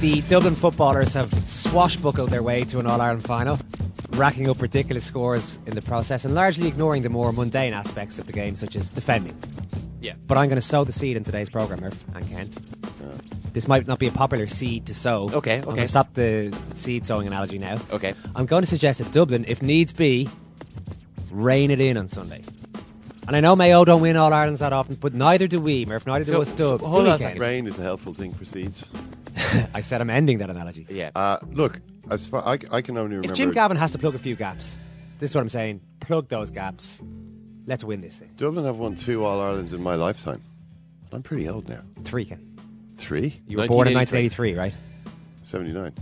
The 0.00 0.22
Dublin 0.28 0.54
footballers 0.54 1.14
have 1.14 1.28
swashbuckled 1.30 2.28
their 2.30 2.42
way 2.42 2.62
to 2.64 2.78
an 2.78 2.86
All 2.86 3.00
Ireland 3.00 3.24
final, 3.24 3.58
racking 4.10 4.48
up 4.48 4.62
ridiculous 4.62 5.04
scores 5.04 5.58
in 5.66 5.74
the 5.74 5.82
process 5.82 6.24
and 6.24 6.34
largely 6.36 6.68
ignoring 6.68 7.02
the 7.02 7.08
more 7.08 7.32
mundane 7.32 7.72
aspects 7.72 8.18
of 8.20 8.26
the 8.26 8.32
game, 8.32 8.54
such 8.54 8.76
as 8.76 8.90
defending. 8.90 9.36
Yeah. 10.00 10.12
But 10.28 10.38
I'm 10.38 10.48
going 10.48 10.56
to 10.60 10.66
sow 10.66 10.84
the 10.84 10.92
seed 10.92 11.16
in 11.16 11.24
today's 11.24 11.48
programme, 11.48 11.80
Murph 11.80 12.04
and 12.14 12.28
Ken. 12.28 12.50
This 13.52 13.66
might 13.66 13.88
not 13.88 13.98
be 13.98 14.06
a 14.06 14.12
popular 14.12 14.46
seed 14.46 14.86
to 14.86 14.94
sow. 14.94 15.30
Okay, 15.32 15.56
I'm 15.56 15.68
okay. 15.70 15.86
stop 15.88 16.14
the 16.14 16.56
seed 16.74 17.04
sowing 17.04 17.26
analogy 17.26 17.58
now. 17.58 17.76
Okay. 17.90 18.14
I'm 18.36 18.46
going 18.46 18.62
to 18.62 18.68
suggest 18.68 19.00
that 19.00 19.10
Dublin, 19.10 19.44
if 19.48 19.62
needs 19.62 19.92
be, 19.92 20.28
rein 21.32 21.72
it 21.72 21.80
in 21.80 21.96
on 21.96 22.06
Sunday. 22.06 22.42
And 23.26 23.34
I 23.34 23.40
know 23.40 23.56
Mayo 23.56 23.84
don't 23.84 24.00
win 24.00 24.16
All 24.16 24.32
Irelands 24.32 24.60
that 24.60 24.72
often, 24.72 24.94
but 24.94 25.12
neither 25.12 25.48
do 25.48 25.60
we, 25.60 25.84
Murph. 25.86 26.06
Neither 26.06 26.24
do 26.24 26.30
So- 26.32 26.40
us 26.42 26.50
Dubs. 26.52 26.82
hold 26.84 26.94
do 26.94 27.02
we, 27.02 27.08
on 27.10 27.14
a 27.16 27.18
second. 27.18 27.40
Rain 27.40 27.66
is 27.66 27.78
a 27.80 27.82
helpful 27.82 28.14
thing 28.14 28.32
for 28.32 28.44
seeds. 28.44 28.88
I 29.74 29.80
said 29.80 30.00
I'm 30.00 30.10
ending 30.10 30.38
that 30.38 30.50
analogy. 30.50 30.86
Yeah. 30.90 31.10
Uh, 31.14 31.38
look, 31.52 31.80
as 32.10 32.26
far 32.26 32.42
I, 32.46 32.58
I 32.70 32.80
can 32.82 32.96
only 32.96 33.16
remember. 33.16 33.28
If 33.30 33.34
Jim 33.36 33.52
Gavin 33.52 33.76
has 33.76 33.92
to 33.92 33.98
plug 33.98 34.14
a 34.14 34.18
few 34.18 34.34
gaps, 34.34 34.78
this 35.18 35.30
is 35.30 35.34
what 35.34 35.42
I'm 35.42 35.48
saying. 35.48 35.80
Plug 36.00 36.28
those 36.28 36.50
gaps. 36.50 37.00
Let's 37.66 37.84
win 37.84 38.00
this 38.00 38.16
thing. 38.16 38.30
Dublin 38.36 38.64
have 38.64 38.78
won 38.78 38.94
two 38.94 39.24
All 39.24 39.40
Irelands 39.40 39.72
in 39.72 39.82
my 39.82 39.94
lifetime. 39.94 40.42
I'm 41.12 41.22
pretty 41.22 41.48
old 41.48 41.68
now. 41.68 41.80
Three, 42.04 42.24
Ken. 42.24 42.44
Three? 42.96 43.40
You 43.46 43.58
were 43.58 43.66
born 43.68 43.88
in 43.88 43.94
1983. 43.94 44.54
1983, 44.54 44.54
right? 44.54 44.74
79. 45.42 45.92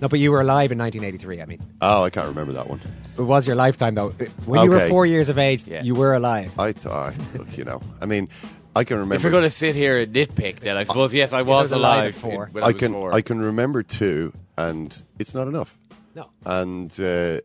No, 0.00 0.08
but 0.08 0.18
you 0.18 0.32
were 0.32 0.40
alive 0.40 0.72
in 0.72 0.78
1983. 0.78 1.42
I 1.42 1.44
mean, 1.46 1.60
Oh, 1.80 2.02
I 2.02 2.10
can't 2.10 2.26
remember 2.28 2.52
that 2.54 2.68
one. 2.68 2.80
it 3.16 3.22
was 3.22 3.46
your 3.46 3.54
lifetime 3.56 3.94
though. 3.94 4.10
When 4.46 4.62
you 4.64 4.70
were 4.70 4.76
Okay. 4.76 4.88
four 4.88 5.06
years 5.06 5.28
of 5.28 5.38
age, 5.38 5.66
Yeah. 5.66 5.82
you 5.82 5.94
were 5.94 6.14
alive. 6.14 6.52
I 6.58 6.72
thought, 6.72 7.14
look, 7.38 7.56
you 7.56 7.64
know, 7.64 7.80
I 8.00 8.06
mean, 8.06 8.28
I 8.74 8.84
can 8.84 8.96
remember. 8.96 9.14
If 9.16 9.22
you're 9.22 9.32
going 9.32 9.42
to 9.42 9.50
sit 9.50 9.74
here 9.74 9.98
and 9.98 10.14
nitpick, 10.14 10.60
then 10.60 10.76
I 10.76 10.84
suppose 10.84 11.12
yes, 11.12 11.32
I 11.32 11.42
was 11.42 11.64
was 11.64 11.72
alive 11.72 12.22
alive 12.24 12.56
at 12.56 12.62
I, 12.62 12.66
I 12.68 12.72
can 12.72 12.92
four. 12.92 13.14
I 13.14 13.20
can 13.20 13.40
remember 13.40 13.82
two, 13.82 14.32
and 14.56 15.02
it's 15.18 15.34
not 15.34 15.46
enough. 15.46 15.76
No. 16.14 16.30
And 16.44 16.98
uh, 17.00 17.40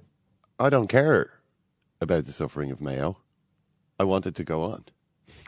I 0.60 0.70
don't 0.70 0.88
care 0.88 1.40
about 2.02 2.26
the 2.26 2.32
suffering 2.32 2.72
of 2.72 2.82
Mayo. 2.82 3.18
I 4.00 4.04
want 4.04 4.26
it 4.26 4.36
to 4.36 4.44
go 4.44 4.64
on, 4.64 4.86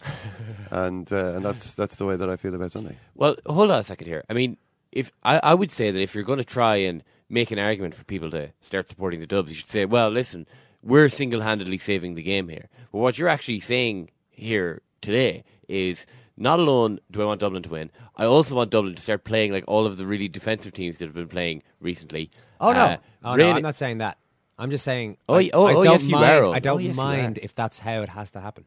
and 0.72 1.12
uh, 1.12 1.34
and 1.36 1.46
that's 1.46 1.76
that's 1.76 1.96
the 1.96 2.06
way 2.06 2.16
that 2.16 2.30
I 2.30 2.36
feel 2.36 2.56
about 2.56 2.72
Sunday. 2.72 2.98
Well, 3.16 3.36
hold 3.46 3.72
on 3.72 3.80
a 3.80 3.84
second 3.84 4.08
here. 4.08 4.24
I 4.30 4.34
mean, 4.34 4.58
if 4.92 5.12
I, 5.24 5.40
I 5.40 5.54
would 5.54 5.72
say 5.72 5.92
that 5.92 6.02
if 6.02 6.14
you're 6.14 6.24
going 6.24 6.40
to 6.40 6.46
try 6.46 6.78
and 6.78 7.04
make 7.30 7.52
an 7.52 7.60
argument 7.60 7.96
for 7.96 8.04
people 8.04 8.32
to 8.32 8.52
start 8.60 8.90
supporting 8.90 9.20
the 9.20 9.28
Dubs, 9.28 9.50
you 9.50 9.56
should 9.56 9.68
say, 9.68 9.86
well, 9.86 10.10
listen, 10.10 10.48
we're 10.82 11.10
single-handedly 11.10 11.78
saving 11.78 12.16
the 12.16 12.24
game 12.24 12.50
here. 12.50 12.70
But 12.92 12.98
what 12.98 13.20
you're 13.20 13.30
actually 13.30 13.60
saying 13.60 14.10
here 14.32 14.82
today 15.02 15.44
is 15.70 16.06
not 16.36 16.60
alone 16.60 17.00
do 17.12 17.22
I 17.22 17.26
want 17.26 17.40
Dublin 17.40 17.64
to 17.64 17.70
win, 17.70 17.92
I 18.18 18.26
also 18.26 18.56
want 18.56 18.70
Dublin 18.72 18.96
to 18.96 19.02
start 19.02 19.24
playing 19.24 19.52
like 19.54 19.64
all 19.68 19.86
of 19.86 19.96
the 19.98 20.06
really 20.06 20.28
defensive 20.28 20.74
teams 20.74 20.98
that 20.98 21.06
have 21.06 21.14
been 21.16 21.28
playing 21.28 21.64
recently. 21.80 22.30
Oh 22.60 22.74
no, 22.74 22.80
Uh, 22.80 22.98
oh, 23.24 23.30
no, 23.32 23.36
really- 23.38 23.52
I'm 23.52 23.62
not 23.62 23.76
saying 23.78 24.00
that. 24.00 24.18
I'm 24.58 24.72
just 24.72 24.84
saying. 24.84 25.16
Oh, 25.30 25.36
I, 25.36 25.38
y- 25.38 25.50
oh, 25.54 25.66
I 25.68 25.74
oh, 25.74 25.84
don't 25.84 25.94
yes, 25.94 26.04
you 26.04 26.12
mind, 26.12 26.26
are, 26.46 26.54
I 26.56 26.60
don't 26.60 26.76
Oh, 26.76 26.80
yes, 26.80 26.96
mind 26.98 27.40
if 27.42 27.56
that's 27.56 27.80
how 27.80 28.02
it 28.02 28.10
has 28.10 28.32
to 28.32 28.42
happen. 28.42 28.66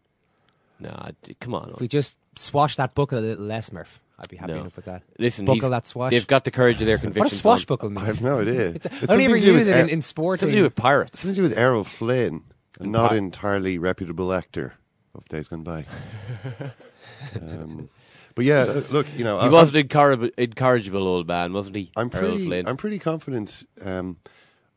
No, 0.80 1.08
d- 1.22 1.36
come 1.38 1.54
on. 1.54 1.72
If 1.74 1.80
we 1.80 1.86
just 1.88 2.16
swash 2.34 2.76
that 2.76 2.94
buckle 2.94 3.19
a 3.19 3.20
little 3.20 3.44
less, 3.44 3.70
Murph, 3.72 4.00
I'd 4.19 4.28
be 4.28 4.36
happy 4.36 4.52
No. 4.54 4.60
enough 4.62 4.74
with 4.76 4.86
that. 4.86 5.02
Listen, 5.19 5.44
buckle 5.44 5.69
that 5.69 5.84
swash. 5.84 6.10
They've 6.10 6.26
got 6.26 6.44
the 6.44 6.50
courage 6.50 6.80
of 6.80 6.86
their 6.86 6.96
what 6.98 7.02
convictions. 7.02 7.32
a 7.34 7.36
swashbuckle 7.36 7.90
mean? 7.90 7.98
I 7.98 8.06
have 8.06 8.22
no 8.22 8.40
idea. 8.40 8.70
It's, 8.70 8.86
It's 9.02 9.10
I 9.10 9.12
only 9.12 9.24
something 9.24 9.24
ever 9.26 9.38
to 9.38 9.52
with 9.52 9.58
use 9.58 9.69
it 9.69 9.76
in, 9.76 9.88
in 9.90 10.00
sporting. 10.02 10.40
Something 10.40 10.52
to 10.54 10.60
do 10.60 10.64
with 10.64 10.76
pirates. 10.76 11.20
something 11.20 11.34
to 11.34 11.40
do 11.42 11.48
with 11.48 11.58
Errol 11.58 11.84
Flynn, 11.84 12.42
a 12.80 12.86
not 12.86 13.10
Pi- 13.10 13.16
entirely 13.16 13.76
reputable 13.78 14.32
actor 14.32 14.72
of 15.14 15.26
days 15.28 15.48
gone 15.48 15.62
by. 15.62 15.84
um, 17.40 17.88
but 18.34 18.44
yeah, 18.44 18.80
look, 18.90 19.06
you 19.16 19.24
know, 19.24 19.38
He 19.40 19.46
I- 19.46 19.50
was 19.50 19.70
an 19.70 19.76
incorrigible, 19.76 20.30
incorrigible 20.38 21.06
old 21.06 21.26
man, 21.26 21.52
wasn't 21.52 21.76
he? 21.76 21.90
I'm 21.96 22.10
Errol 22.12 22.30
pretty, 22.30 22.46
Flynn. 22.46 22.68
I'm 22.68 22.76
pretty 22.76 22.98
confident 22.98 23.64
um, 23.84 24.18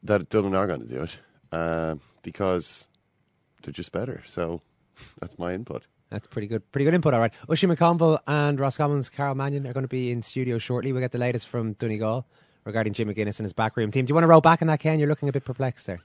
that 0.03 0.29
Dublin 0.29 0.55
are 0.55 0.67
going 0.67 0.81
to 0.81 0.87
do 0.87 1.03
it 1.03 1.17
uh, 1.51 1.95
because 2.23 2.89
they're 3.63 3.73
just 3.73 3.91
better. 3.91 4.23
So 4.25 4.61
that's 5.19 5.39
my 5.39 5.53
input. 5.53 5.83
That's 6.09 6.27
pretty 6.27 6.47
good. 6.47 6.71
Pretty 6.71 6.85
good 6.85 6.93
input, 6.93 7.13
all 7.13 7.19
right. 7.19 7.33
Oisin 7.49 7.69
McConville 7.69 8.19
and 8.27 8.59
Ross 8.59 8.77
Roscommon's 8.77 9.09
Karol 9.09 9.35
Mannion 9.35 9.65
are 9.67 9.73
going 9.73 9.83
to 9.83 9.89
be 9.89 10.11
in 10.11 10.21
studio 10.21 10.57
shortly. 10.57 10.93
We'll 10.93 11.01
get 11.01 11.11
the 11.11 11.17
latest 11.17 11.47
from 11.47 11.73
Donegal 11.73 12.25
regarding 12.63 12.93
Jim 12.93 13.09
McGuinness 13.09 13.39
and 13.39 13.45
his 13.45 13.53
backroom 13.53 13.91
team. 13.91 14.05
Do 14.05 14.11
you 14.11 14.15
want 14.15 14.23
to 14.23 14.27
roll 14.27 14.41
back 14.41 14.61
on 14.61 14.67
that, 14.67 14.79
Ken? 14.79 14.99
You're 14.99 15.09
looking 15.09 15.29
a 15.29 15.31
bit 15.31 15.45
perplexed 15.45 15.87
there. 15.87 15.99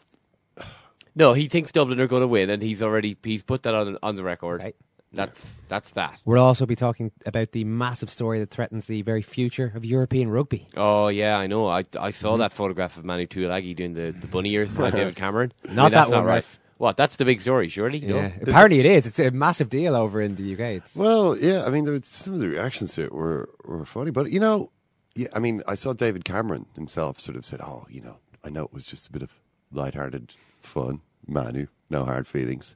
No, 1.12 1.32
he 1.32 1.48
thinks 1.48 1.72
Dublin 1.72 1.98
are 2.00 2.06
going 2.06 2.20
to 2.20 2.28
win, 2.28 2.50
and 2.50 2.62
he's 2.62 2.81
already 2.81 3.16
he's 3.25 3.42
put 3.42 3.64
that 3.64 3.75
on 3.75 3.98
on 4.00 4.14
the 4.14 4.22
record. 4.22 4.60
Okay. 4.60 4.75
That's 5.12 5.60
that's 5.69 5.91
that. 5.93 6.21
We'll 6.25 6.43
also 6.43 6.66
be 6.66 6.76
talking 6.76 7.10
about 7.26 7.50
the 7.53 7.65
massive 7.65 8.10
story 8.10 8.38
that 8.41 8.50
threatens 8.50 8.87
the 8.87 9.03
very 9.03 9.22
future 9.22 9.72
of 9.75 9.84
European 9.84 10.31
rugby. 10.31 10.69
Oh 10.76 11.09
yeah, 11.09 11.37
I 11.38 11.47
know. 11.48 11.66
I 11.69 11.82
I 11.98 12.10
saw 12.10 12.31
Mm-hmm. 12.32 12.41
that 12.41 12.53
photograph 12.53 12.97
of 12.97 13.04
Manu 13.04 13.26
Tuilagi 13.26 13.75
doing 13.75 13.94
the, 13.94 14.12
the 14.12 14.26
bunny 14.28 14.53
ears 14.53 14.70
behind 14.70 14.94
David 14.94 15.17
Cameron. 15.23 15.52
I 15.69 15.73
Not 15.73 15.85
mean, 15.85 15.93
that's 15.93 16.11
that 16.11 16.17
one, 16.17 16.25
not 16.25 16.29
right. 16.29 16.35
Ralph. 16.35 16.58
What? 16.79 16.96
That's 16.96 17.17
the 17.19 17.25
big 17.26 17.40
story, 17.43 17.69
surely. 17.69 18.00
No? 18.00 18.17
Yeah, 18.17 18.32
apparently 18.40 18.81
it 18.81 18.87
is. 18.87 19.05
It's 19.06 19.19
a 19.19 19.31
massive 19.32 19.69
deal 19.69 19.94
over 19.94 20.19
in 20.20 20.37
the 20.37 20.55
UK. 20.55 20.61
It's, 20.81 20.96
Well, 20.96 21.37
yeah, 21.37 21.64
I 21.67 21.69
mean, 21.69 21.85
there 21.85 21.93
was, 21.93 22.06
some 22.06 22.32
of 22.32 22.40
the 22.40 22.49
reactions 22.49 22.94
to 22.94 23.02
it 23.02 23.12
were, 23.12 23.50
were 23.67 23.85
funny, 23.85 24.11
but 24.11 24.31
you 24.31 24.40
know, 24.40 24.70
yeah, 25.14 25.29
I 25.35 25.40
mean, 25.40 25.62
I 25.69 25.75
saw 25.75 25.93
David 25.93 26.25
Cameron 26.25 26.64
himself 26.76 27.20
sort 27.20 27.37
of 27.37 27.44
said, 27.44 27.61
"Oh, 27.61 27.85
you 27.90 28.00
know, 28.00 28.17
I 28.44 28.49
know 28.49 28.64
it 28.64 28.73
was 28.73 28.87
just 28.87 29.08
a 29.08 29.12
bit 29.12 29.20
of 29.23 29.31
light-hearted 29.73 30.32
fun, 30.61 31.00
Manu, 31.26 31.67
no 31.90 32.05
hard 32.06 32.26
feelings." 32.26 32.75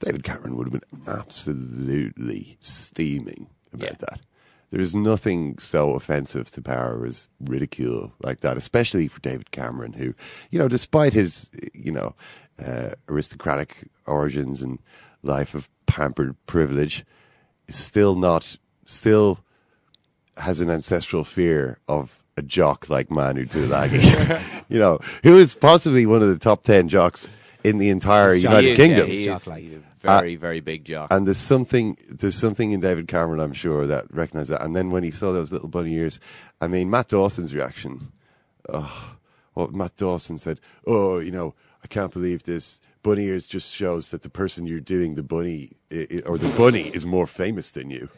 David 0.00 0.24
Cameron 0.24 0.56
would 0.56 0.66
have 0.70 0.80
been 0.80 1.02
absolutely 1.06 2.56
steaming 2.60 3.48
about 3.72 3.90
Yeah. 3.90 3.96
that. 4.00 4.20
There 4.70 4.80
is 4.80 4.94
nothing 4.94 5.58
so 5.58 5.92
offensive 5.94 6.50
to 6.52 6.62
power 6.62 7.04
as 7.06 7.28
ridicule 7.40 8.12
like 8.20 8.40
that, 8.40 8.56
especially 8.56 9.06
for 9.06 9.20
David 9.20 9.52
Cameron, 9.52 9.92
who, 9.92 10.14
you 10.50 10.58
know, 10.58 10.66
despite 10.68 11.12
his, 11.12 11.50
you 11.72 11.92
know, 11.92 12.14
uh, 12.64 12.90
aristocratic 13.08 13.88
origins 14.06 14.62
and 14.62 14.80
life 15.22 15.54
of 15.54 15.68
pampered 15.86 16.34
privilege, 16.46 17.04
is 17.68 17.76
still 17.76 18.16
not, 18.16 18.56
still 18.84 19.38
has 20.38 20.60
an 20.60 20.70
ancestral 20.70 21.22
fear 21.22 21.78
of 21.86 22.24
a 22.36 22.42
jock 22.42 22.90
like 22.90 23.10
Manu 23.12 23.46
Tuilagi, 23.46 24.64
you 24.68 24.78
know, 24.80 24.98
who 25.22 25.36
is 25.36 25.54
possibly 25.54 26.04
one 26.04 26.20
of 26.22 26.28
the 26.28 26.38
top 26.38 26.64
ten 26.64 26.88
jocks 26.88 27.28
in 27.64 27.78
the 27.78 27.88
entire 27.90 28.34
He's 28.34 28.42
jock- 28.42 28.50
United 28.62 28.66
He 28.66 28.72
is, 28.72 28.76
Kingdom. 28.78 29.08
Yeah, 29.08 29.14
he 29.14 29.28
is. 29.28 29.46
like. 29.46 29.62
He's 29.64 29.74
a 30.04 30.10
uh, 30.10 30.20
very, 30.20 30.36
very 30.36 30.60
big 30.60 30.84
jock. 30.84 31.10
And 31.12 31.26
there's 31.26 31.38
something 31.38 31.96
there's 32.08 32.34
something 32.34 32.72
in 32.72 32.80
David 32.80 33.08
Cameron, 33.08 33.40
I'm 33.40 33.54
sure, 33.54 33.86
that 33.86 34.04
recognised 34.14 34.50
that. 34.50 34.62
And 34.62 34.76
then 34.76 34.90
when 34.90 35.02
he 35.02 35.10
saw 35.10 35.32
those 35.32 35.50
little 35.50 35.68
bunny 35.68 35.94
ears, 35.94 36.20
I 36.60 36.68
mean, 36.68 36.90
Matt 36.90 37.08
Dawson's 37.08 37.54
reaction. 37.54 38.12
Oh, 38.68 39.16
well, 39.54 39.68
Matt 39.68 39.96
Dawson 39.96 40.36
said, 40.38 40.60
"Oh, 40.86 41.18
you 41.20 41.30
know, 41.30 41.54
I 41.82 41.86
can't 41.86 42.12
believe 42.12 42.42
this. 42.44 42.80
Bunny 43.02 43.24
ears 43.26 43.46
just 43.46 43.74
shows 43.74 44.10
that 44.10 44.22
the 44.22 44.30
person 44.30 44.66
you're 44.66 44.80
doing 44.80 45.14
the 45.14 45.22
bunny 45.22 45.72
i- 45.92 46.06
i- 46.10 46.22
or 46.26 46.38
the 46.38 46.48
bunny 46.56 46.88
is 46.88 47.04
more 47.06 47.26
famous 47.26 47.70
than 47.70 47.90
you." 47.90 48.08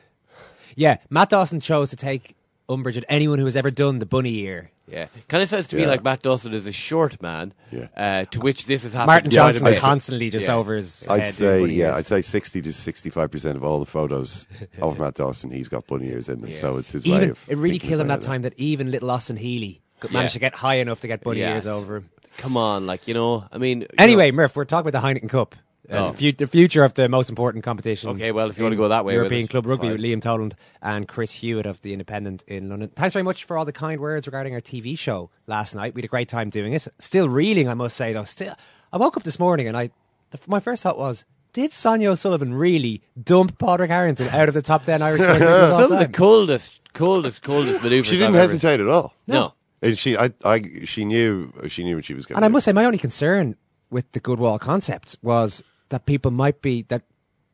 Yeah, 0.76 0.96
Matt 1.10 1.30
Dawson 1.30 1.60
chose 1.60 1.90
to 1.90 1.96
take 1.96 2.36
umbrage 2.68 2.96
at 2.96 3.04
anyone 3.08 3.38
who 3.38 3.44
has 3.44 3.56
ever 3.56 3.70
done 3.70 3.98
the 4.00 4.06
bunny 4.06 4.38
ear. 4.40 4.70
yeah, 4.88 5.06
kind 5.28 5.42
of 5.42 5.48
sounds 5.48 5.68
to 5.68 5.76
me 5.76 5.82
Yeah. 5.82 5.88
like 5.88 6.04
Matt 6.04 6.22
Dawson 6.22 6.52
is 6.54 6.66
a 6.66 6.72
short 6.72 7.20
man. 7.22 7.52
Yeah. 7.72 7.86
Uh, 7.96 8.24
to 8.26 8.40
which 8.40 8.66
this 8.66 8.82
has 8.84 8.92
happened. 8.92 9.06
Martin 9.08 9.30
quite 9.30 9.32
a 9.32 9.36
Johnson 9.52 9.64
bit. 9.64 9.78
constantly 9.80 10.30
just 10.30 10.46
Yeah. 10.48 10.54
over 10.54 10.74
his 10.74 11.06
I'd 11.08 11.20
head. 11.22 11.34
say, 11.34 11.60
bunny 11.60 11.74
yeah, 11.74 11.86
ears. 11.88 11.96
I'd 11.96 12.06
say 12.06 12.22
sixty 12.22 12.60
to 12.62 12.72
sixty-five 12.72 13.30
percent 13.30 13.56
of 13.56 13.64
all 13.64 13.78
the 13.80 13.86
photos 13.86 14.46
of 14.80 14.98
Matt 15.00 15.14
Dawson, 15.14 15.50
he's 15.50 15.68
got 15.68 15.86
bunny 15.86 16.08
ears 16.08 16.28
in 16.28 16.40
them. 16.40 16.54
So 16.54 16.76
it's 16.76 16.92
his 16.92 17.04
way 17.06 17.16
even 17.16 17.30
of. 17.30 17.44
it 17.48 17.56
really 17.56 17.70
thinking 17.74 17.88
killed 17.90 18.00
him 18.02 18.06
about 18.08 18.20
that 18.20 18.26
time 18.26 18.42
that 18.42 18.54
even 18.56 18.90
little 18.90 19.10
Austin 19.10 19.36
Healey 19.36 19.82
could 20.00 20.12
manage 20.12 20.34
to 20.34 20.38
get 20.38 20.54
high 20.56 20.74
enough 20.76 21.00
to 21.00 21.08
get 21.08 21.22
bunny 21.22 21.40
Yes. 21.40 21.64
ears 21.64 21.66
over 21.66 21.96
him. 21.96 22.10
Come 22.38 22.56
on, 22.56 22.86
like 22.86 23.08
you 23.08 23.14
know, 23.14 23.44
I 23.50 23.58
mean. 23.58 23.80
you 23.82 23.86
Anyway, 23.98 24.30
know- 24.30 24.36
Murph, 24.36 24.56
we're 24.56 24.64
talking 24.66 24.88
about 24.88 25.00
the 25.00 25.06
Heineken 25.06 25.30
Cup. 25.30 25.54
Uh, 25.90 25.96
Oh. 26.06 26.10
the, 26.12 26.16
fu- 26.32 26.36
the 26.36 26.46
future 26.46 26.82
of 26.84 26.94
the 26.94 27.08
most 27.08 27.28
important 27.28 27.62
competition. 27.64 28.10
Okay, 28.10 28.32
well, 28.32 28.48
if 28.50 28.58
you 28.58 28.64
wanna 28.64 28.76
go 28.76 28.88
that 28.88 29.04
way 29.04 29.12
with 29.14 29.16
European 29.24 29.44
it, 29.44 29.50
Club 29.50 29.66
Rugby 29.66 29.86
fine. 29.88 29.92
with 29.92 30.00
Liam 30.00 30.20
Toland 30.20 30.54
and 30.82 31.06
Chris 31.06 31.32
Hewitt 31.32 31.66
of 31.66 31.80
the 31.82 31.92
Independent 31.92 32.42
in 32.46 32.68
London. 32.68 32.90
Thanks 32.96 33.12
very 33.12 33.22
much 33.22 33.44
for 33.44 33.56
all 33.56 33.64
the 33.64 33.72
kind 33.72 34.00
words 34.00 34.26
regarding 34.26 34.52
our 34.54 34.60
TV 34.60 34.98
show 34.98 35.30
last 35.46 35.74
night. 35.74 35.94
We 35.94 36.00
had 36.00 36.06
a 36.06 36.08
great 36.08 36.28
time 36.28 36.50
doing 36.50 36.72
it. 36.72 36.88
Still 36.98 37.28
reeling, 37.28 37.68
I 37.68 37.74
must 37.74 37.96
say, 37.96 38.12
though. 38.12 38.24
Still, 38.24 38.54
I 38.92 38.96
woke 38.96 39.16
up 39.16 39.22
this 39.22 39.38
morning 39.38 39.68
and 39.68 39.76
I, 39.76 39.90
the, 40.30 40.38
my 40.48 40.60
first 40.60 40.82
thought 40.82 40.98
was, 40.98 41.24
did 41.52 41.72
Sonia 41.72 42.10
O'Sullivan 42.10 42.52
really 42.52 43.02
dump 43.22 43.58
Padraig 43.58 43.88
Harrington 43.90 44.28
out 44.28 44.48
of 44.48 44.54
the 44.54 44.62
top 44.62 44.84
ten 44.84 45.00
Irish 45.02 45.20
players 45.22 45.40
of 45.42 45.48
all 45.72 45.78
some 45.88 45.92
of 45.92 45.98
the 46.00 46.08
coldest, 46.08 46.80
coldest, 46.92 47.42
coldest 47.42 47.82
maneuvers. 47.82 48.06
She 48.06 48.16
didn't 48.16 48.30
I've 48.34 48.42
ever- 48.42 48.52
hesitate 48.52 48.80
at 48.80 48.88
all. 48.88 49.14
No. 49.26 49.54
And 49.82 49.96
she, 49.96 50.16
I, 50.16 50.32
I, 50.44 50.62
she 50.84 51.04
knew, 51.04 51.52
she 51.68 51.84
knew 51.84 51.96
what 51.96 52.04
she 52.04 52.12
was 52.14 52.26
going. 52.26 52.36
And 52.36 52.44
I 52.44 52.48
must 52.48 52.64
say, 52.64 52.72
my 52.72 52.84
only 52.84 52.98
concern 52.98 53.56
with 53.88 54.10
the 54.12 54.20
Goodwall 54.20 54.58
concept 54.58 55.16
was 55.22 55.62
that 55.90 56.06
people 56.06 56.30
might 56.30 56.62
be 56.62 56.82
that 56.88 57.02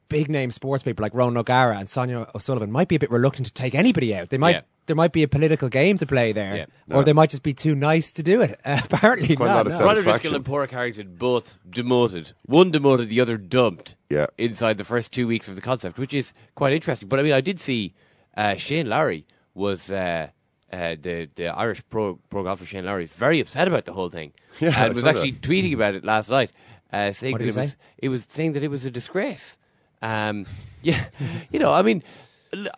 big 0.08 0.30
name 0.30 0.50
sports 0.50 0.82
people 0.82 1.02
like 1.02 1.14
Ronan 1.14 1.38
O'Gara 1.38 1.78
and 1.78 1.88
Sonia 1.88 2.26
O'Sullivan 2.34 2.70
might 2.70 2.88
be 2.88 2.96
a 2.96 2.98
bit 2.98 3.10
reluctant 3.10 3.46
to 3.46 3.52
take 3.52 3.74
anybody 3.74 4.14
out. 4.14 4.30
They 4.30 4.38
might. 4.38 4.56
Yeah. 4.56 4.60
There 4.86 4.96
might 4.96 5.12
be 5.12 5.22
a 5.22 5.28
political 5.28 5.68
game 5.68 5.96
to 5.98 6.06
play 6.06 6.32
there, 6.32 6.56
Yeah. 6.56 6.96
or 6.96 7.04
they 7.04 7.12
might 7.12 7.30
just 7.30 7.44
be 7.44 7.54
too 7.54 7.76
nice 7.76 8.10
to 8.12 8.22
do 8.24 8.42
it. 8.42 8.60
Uh, 8.64 8.80
apparently, 8.84 9.26
It's 9.28 9.36
quite 9.36 9.46
a 9.46 9.48
not, 9.50 9.56
lot 9.58 9.66
of 9.66 9.72
no. 9.72 9.76
self- 9.76 9.80
Ronald 9.86 9.96
Satisfaction. 9.98 10.30
Driscoll 10.32 10.36
and 10.36 10.44
Padraig 10.44 10.70
Harrington 10.72 11.14
both 11.14 11.60
demoted. 11.70 12.32
One 12.46 12.72
demoted, 12.72 13.08
the 13.08 13.20
other 13.20 13.36
dumped. 13.36 13.94
Yeah. 14.10 14.26
Inside 14.38 14.78
the 14.78 14.84
first 14.84 15.12
two 15.12 15.28
weeks 15.28 15.48
of 15.48 15.54
the 15.54 15.60
concept, 15.62 15.98
which 16.00 16.12
is 16.12 16.32
quite 16.56 16.72
interesting. 16.72 17.08
But 17.08 17.20
I 17.20 17.22
mean, 17.22 17.32
I 17.32 17.40
did 17.40 17.60
see 17.60 17.94
uh, 18.36 18.56
Shane 18.56 18.88
Lowry 18.88 19.24
was 19.54 19.92
uh, 19.92 20.26
uh, 20.72 20.96
the 21.00 21.28
the 21.36 21.46
Irish 21.46 21.80
pro 21.88 22.16
pro 22.28 22.42
golfer 22.42 22.66
Shane 22.66 22.84
Lowry 22.84 23.04
is 23.04 23.12
very 23.12 23.38
upset 23.38 23.68
about 23.68 23.84
the 23.84 23.92
whole 23.92 24.10
thing, 24.10 24.32
Yeah, 24.60 24.72
I 24.76 24.86
and 24.86 24.96
was 24.96 25.06
actually 25.06 25.30
that. 25.30 25.42
tweeting 25.42 25.74
about 25.74 25.94
it 25.94 26.04
last 26.04 26.28
night, 26.28 26.50
uh, 26.92 27.12
saying 27.12 27.32
What 27.32 27.38
that 27.40 27.44
did 27.46 27.50
it 27.50 27.54
he 27.54 27.60
was 27.60 27.70
say? 27.70 27.76
it 27.98 28.08
was 28.08 28.26
saying 28.28 28.52
that 28.52 28.62
it 28.62 28.68
was 28.68 28.84
a 28.84 28.90
disgrace. 28.90 29.58
Um, 30.00 30.46
yeah, 30.82 31.04
you 31.50 31.58
know, 31.58 31.72
I 31.72 31.82
mean. 31.82 32.02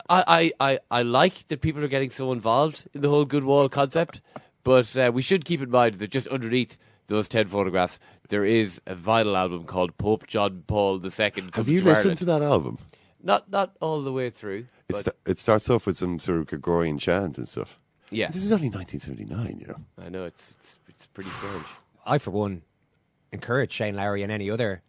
I, 0.08 0.52
I, 0.60 0.78
I 0.88 1.02
like 1.02 1.48
that 1.48 1.60
people 1.60 1.82
are 1.82 1.88
getting 1.88 2.10
so 2.10 2.30
involved 2.30 2.86
in 2.94 3.00
the 3.00 3.08
whole 3.08 3.24
good 3.24 3.42
wall 3.42 3.68
concept, 3.68 4.20
but 4.62 4.96
uh, 4.96 5.10
we 5.12 5.20
should 5.20 5.44
keep 5.44 5.60
in 5.60 5.68
mind 5.68 5.96
that 5.96 6.12
just 6.12 6.28
underneath 6.28 6.76
those 7.08 7.26
10 7.26 7.48
photographs, 7.48 7.98
there 8.28 8.44
is 8.44 8.80
a 8.86 8.94
vinyl 8.94 9.36
album 9.36 9.64
called 9.64 9.98
Pope 9.98 10.28
John 10.28 10.62
Paul 10.68 11.04
II. 11.04 11.32
Have 11.54 11.68
you 11.68 11.80
to 11.80 11.86
listened 11.86 11.88
Ireland. 12.02 12.18
to 12.18 12.24
that 12.26 12.40
album? 12.42 12.78
Not, 13.20 13.50
not 13.50 13.74
all 13.80 14.00
the 14.02 14.12
way 14.12 14.30
through. 14.30 14.66
It, 14.88 14.94
sta- 14.94 15.10
it 15.26 15.40
starts 15.40 15.68
off 15.68 15.86
with 15.86 15.96
some 15.96 16.20
sort 16.20 16.38
of 16.38 16.46
Gregorian 16.46 16.98
chant 16.98 17.36
and 17.36 17.48
stuff. 17.48 17.80
yeah, 18.12 18.28
This 18.28 18.44
is 18.44 18.52
only 18.52 18.68
1979, 18.68 19.58
you 19.58 19.66
know. 19.66 19.80
I 20.06 20.08
know 20.08 20.24
it's, 20.24 20.52
it's, 20.52 20.76
it's 20.88 21.06
pretty 21.08 21.30
strange. 21.30 21.64
I, 22.06 22.18
for 22.18 22.30
one, 22.30 22.62
encourage 23.34 23.72
Shane 23.72 23.94
Lowry 23.96 24.22
and 24.22 24.32
any 24.32 24.50
other 24.50 24.82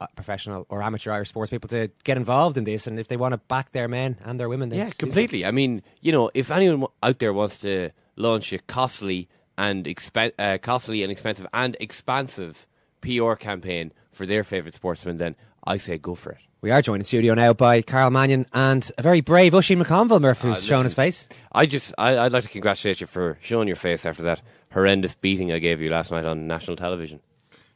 uh, 0.00 0.06
professional 0.16 0.66
or 0.68 0.82
amateur 0.82 1.12
Irish 1.12 1.28
sports 1.30 1.50
people 1.50 1.68
to 1.68 1.88
get 2.04 2.16
involved 2.16 2.56
in 2.58 2.64
this, 2.64 2.86
and 2.86 2.98
if 3.00 3.08
they 3.08 3.16
want 3.16 3.32
to 3.32 3.38
back 3.38 3.70
their 3.72 3.88
men 3.88 4.18
and 4.24 4.38
their 4.38 4.48
women, 4.48 4.70
Yeah, 4.72 4.86
do 4.86 4.90
so. 4.90 4.96
completely. 4.98 5.46
I 5.46 5.50
mean, 5.52 5.82
you 6.02 6.12
know, 6.12 6.30
if 6.34 6.50
anyone 6.50 6.88
out 7.02 7.18
there 7.20 7.32
wants 7.32 7.58
to 7.60 7.90
launch 8.16 8.52
a 8.52 8.58
costly 8.58 9.28
and 9.56 9.84
expen- 9.86 10.32
uh, 10.38 10.58
costly 10.60 11.02
and 11.02 11.10
expensive 11.12 11.46
and 11.54 11.76
expansive 11.80 12.66
PR 13.00 13.34
campaign 13.34 13.92
for 14.12 14.26
their 14.26 14.42
favourite 14.44 14.74
sportsman, 14.74 15.18
then 15.18 15.36
I 15.64 15.76
say 15.76 15.96
go 15.96 16.14
for 16.14 16.32
it. 16.32 16.38
We 16.60 16.70
are 16.70 16.80
joined 16.80 17.02
in 17.02 17.04
studio 17.04 17.34
now 17.34 17.52
by 17.52 17.82
Karol 17.82 18.10
Mannion 18.10 18.46
and 18.54 18.90
a 18.96 19.02
very 19.02 19.20
brave 19.20 19.54
Oisin 19.54 19.78
McConville, 19.82 20.20
Murph, 20.20 20.40
who's 20.40 20.58
Uh, 20.58 20.60
shown 20.60 20.84
his 20.84 20.94
face. 20.94 21.28
I 21.52 21.66
just, 21.66 21.92
I, 21.98 22.16
I'd 22.18 22.32
like 22.32 22.44
to 22.44 22.48
congratulate 22.48 23.00
you 23.02 23.06
for 23.06 23.38
showing 23.42 23.68
your 23.68 23.76
face 23.76 24.06
after 24.06 24.22
that 24.22 24.40
horrendous 24.72 25.14
beating 25.14 25.52
I 25.52 25.58
gave 25.58 25.80
you 25.82 25.90
last 25.90 26.10
night 26.10 26.24
on 26.24 26.46
national 26.46 26.76
television. 26.78 27.20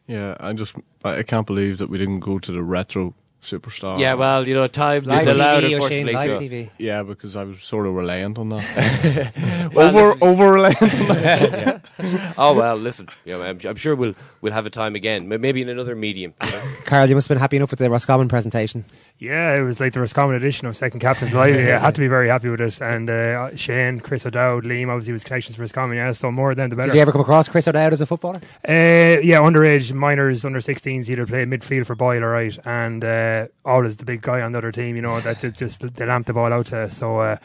Yeah, 0.09 0.37
I 0.41 0.53
just 0.55 0.75
I 1.05 1.19
I 1.19 1.23
can't 1.23 1.47
believe 1.47 1.79
that 1.79 1.89
we 1.91 1.99
didn't 1.99 2.21
go 2.21 2.39
to 2.41 2.51
the 2.53 2.63
retro 2.63 3.15
superstar. 3.43 4.01
Yeah, 4.01 4.15
well, 4.15 4.49
you 4.49 4.55
know, 4.55 4.67
time 4.67 5.03
Live 5.05 5.27
didn't 5.27 5.35
allow 5.37 5.59
it, 5.59 5.65
unfortunately. 5.65 6.13
live 6.13 6.37
so- 6.37 6.43
TV. 6.43 6.71
yeah, 6.79 7.03
because 7.05 7.37
I 7.37 7.45
was 7.45 7.63
sort 7.63 7.87
of 7.87 7.95
reliant 7.95 8.37
on 8.39 8.49
that. 8.49 9.33
Well, 9.75 9.89
over 9.89 10.09
listen- 10.09 10.23
over 10.29 10.53
reliant 10.53 10.83
on 10.83 11.09
that. 11.09 11.83
Oh 12.39 12.55
well, 12.55 12.77
listen, 12.77 13.09
you 13.25 13.33
know, 13.37 13.43
I'm, 13.43 13.59
I'm 13.65 13.77
sure 13.77 13.95
we'll 13.95 14.15
we'll 14.41 14.53
have 14.53 14.67
a 14.67 14.71
time 14.71 14.95
again, 14.97 15.29
maybe 15.29 15.61
in 15.63 15.69
another 15.69 15.95
medium. 15.95 16.33
you 16.45 16.51
know? 16.51 16.63
Karol, 16.87 17.09
you 17.09 17.15
must 17.15 17.29
have 17.29 17.35
been 17.35 17.41
happy 17.41 17.57
enough 17.57 17.71
with 17.71 17.81
the 17.81 17.91
Roscommon 17.91 18.29
presentation. 18.29 18.85
Yeah, 19.21 19.57
it 19.57 19.63
was 19.63 19.81
like 19.81 19.95
the 19.95 20.01
Roscommon 20.01 20.37
edition 20.37 20.69
of 20.69 20.77
Second 20.77 21.01
Captains 21.01 21.35
Live. 21.35 21.57
Yeah, 21.57 21.79
I 21.79 21.81
had 21.81 21.95
to 21.97 22.01
be 22.01 22.07
very 22.07 22.29
happy 22.29 22.49
with 22.49 22.61
it. 22.61 22.81
And 22.81 23.11
uh, 23.11 23.57
Shane, 23.57 23.99
Chris 23.99 24.25
O'Dowd, 24.25 24.63
Liam, 24.63 24.91
obviously 24.91 25.13
was 25.13 25.25
connections 25.25 25.57
for 25.57 25.63
Roscommon. 25.63 25.97
Yeah, 25.97 26.13
so 26.13 26.31
more 26.31 26.53
of 26.53 26.57
them 26.57 26.71
the 26.71 26.77
better. 26.77 26.91
Did 26.91 26.95
you 26.95 27.03
ever 27.03 27.11
come 27.11 27.23
across 27.23 27.49
Chris 27.49 27.67
O'Dowd 27.67 27.93
as 27.93 28.01
a 28.01 28.07
footballer? 28.07 28.41
Uh, 28.69 29.19
yeah, 29.21 29.41
underage 29.41 29.93
minors, 29.93 30.45
under 30.45 30.61
16s, 30.61 31.09
he'd 31.09 31.27
played 31.27 31.49
midfield 31.49 31.87
for 31.87 31.97
Boyle, 31.97 32.23
right, 32.23 32.57
and 32.65 33.05
uh, 33.05 33.49
always 33.65 33.97
the 33.97 34.05
big 34.05 34.23
guy 34.23 34.41
on 34.41 34.53
the 34.53 34.59
other 34.59 34.71
team, 34.71 34.95
you 34.95 35.03
know, 35.03 35.21
that 35.21 35.41
ju- 35.41 35.51
just 35.51 35.81
they 35.97 36.07
lamp 36.07 36.29
the 36.29 36.33
ball 36.33 36.53
out 36.53 36.67
to. 36.67 36.89
So, 36.89 37.19
uh, 37.19 37.37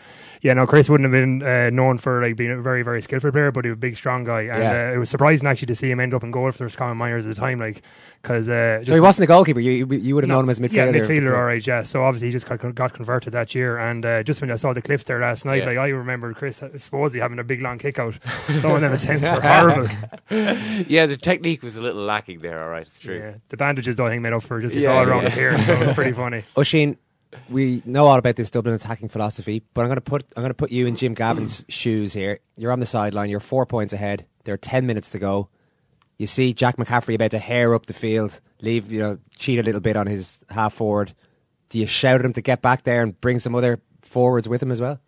yeah, 0.44 0.54
no, 0.54 0.68
Chris 0.68 0.90
wouldn't 0.90 1.06
have 1.12 1.12
been 1.20 1.42
uh, 1.42 1.70
known 1.72 1.98
for 1.98 2.22
like 2.22 2.36
being 2.36 2.52
a 2.52 2.62
very, 2.62 2.84
very 2.84 3.02
skillful 3.02 3.32
player, 3.32 3.50
but 3.52 3.64
he 3.64 3.72
was 3.72 3.78
a 3.78 3.80
big, 3.80 3.96
strong 3.96 4.26
guy, 4.26 4.42
and 4.42 4.62
Yeah. 4.62 4.90
uh, 4.92 4.94
it 4.94 4.98
was 4.98 5.10
surprising 5.10 5.48
actually 5.48 5.68
to 5.68 5.76
see 5.76 5.90
him 5.90 6.00
end 6.02 6.14
up 6.14 6.22
in 6.24 6.32
goal 6.32 6.52
for 6.52 6.58
the 6.60 6.66
Roscommon 6.66 6.98
minors 6.98 7.26
at 7.26 7.34
the 7.34 7.40
time, 7.40 7.60
like 7.60 7.82
because 8.22 8.50
uh, 8.50 8.84
So 8.86 8.94
he 8.94 9.00
wasn't 9.00 9.24
a 9.24 9.28
goalkeeper. 9.28 9.62
You 9.62 9.88
you, 9.90 10.16
would 10.16 10.24
have 10.26 10.30
no, 10.30 10.36
known 10.36 10.44
him 10.44 10.50
as 10.52 10.60
midfielder. 10.60 10.94
Yeah, 10.94 11.02
midfielder, 11.02 11.36
all 11.36 11.46
right, 11.46 11.66
yeah. 11.66 11.84
So 11.84 12.04
obviously 12.04 12.28
he 12.28 12.32
just 12.34 12.48
got, 12.48 12.76
got 12.76 12.94
converted 12.94 13.32
that 13.34 13.56
year. 13.56 13.78
And 13.78 14.06
uh, 14.06 14.22
just 14.24 14.42
when 14.42 14.52
I 14.52 14.56
saw 14.56 14.74
the 14.74 14.82
clips 14.82 15.06
there 15.06 15.20
last 15.22 15.46
night, 15.46 15.60
Yeah. 15.64 15.66
like 15.68 15.78
I 15.78 15.88
remember 15.90 16.34
Chris 16.34 16.60
Sposey 16.60 17.20
having 17.22 17.40
a 17.40 17.44
big 17.44 17.62
long 17.62 17.78
kick 17.78 17.98
out. 18.00 18.20
Some 18.56 18.72
of 18.72 18.82
them 18.82 18.92
attempts 18.94 19.28
were 19.30 19.42
horrible. 19.50 19.88
yeah, 20.88 21.06
the 21.06 21.18
technique 21.18 21.64
was 21.64 21.76
a 21.78 21.82
little 21.82 22.04
lacking 22.04 22.40
there. 22.40 22.62
All 22.64 22.70
right, 22.70 22.82
it's 22.86 23.00
true. 23.00 23.18
Yeah, 23.18 23.34
the 23.48 23.58
bandages 23.58 24.00
I 24.00 24.10
think 24.10 24.22
made 24.22 24.34
up 24.34 24.44
for 24.44 24.60
just 24.62 24.76
his 24.76 24.86
all 24.86 25.04
around 25.04 25.26
appearance. 25.26 25.66
So 25.66 25.74
it's 25.82 25.94
pretty 25.94 26.12
funny. 26.24 26.44
Oisin, 26.58 26.98
we 27.50 27.82
know 27.86 28.08
all 28.08 28.18
about 28.18 28.36
this 28.36 28.50
Dublin 28.50 28.76
attacking 28.76 29.10
philosophy, 29.10 29.64
but 29.74 29.82
I'm 29.82 29.88
going 29.88 29.96
to 29.96 30.02
put 30.02 30.26
I'm 30.36 30.42
going 30.44 30.50
to 30.50 30.56
put 30.56 30.72
you 30.72 30.86
in 30.88 30.96
Jim 30.96 31.14
Gavin's 31.14 31.66
shoes 31.70 32.14
here. 32.14 32.40
You're 32.58 32.72
on 32.72 32.80
the 32.80 32.86
sideline. 32.86 33.30
You're 33.30 33.40
four 33.40 33.66
points 33.66 33.94
ahead. 33.94 34.26
There 34.44 34.54
are 34.54 34.58
ten 34.58 34.86
minutes 34.86 35.10
to 35.12 35.20
go. 35.20 35.50
You 36.18 36.28
see 36.28 36.54
Jack 36.54 36.78
McCaffrey 36.78 37.16
about 37.16 37.32
to 37.32 37.40
hare 37.40 37.74
up 37.74 37.88
the 37.88 37.94
field, 37.94 38.40
leave 38.62 38.92
you 38.92 39.00
know, 39.00 39.18
cheat 39.38 39.60
a 39.60 39.64
little 39.64 39.82
bit 39.82 39.96
on 39.96 40.08
his 40.08 40.44
half 40.50 40.74
forward. 40.74 41.14
Do 41.70 41.80
you 41.80 41.88
shout 41.88 42.20
at 42.20 42.26
him 42.26 42.34
to 42.34 42.42
get 42.42 42.62
back 42.62 42.84
there 42.84 43.02
and 43.02 43.20
bring 43.20 43.40
some 43.40 43.56
other 43.56 43.82
forwards 44.02 44.48
with 44.48 44.62
him 44.62 44.72
as 44.72 44.80
well? 44.80 45.00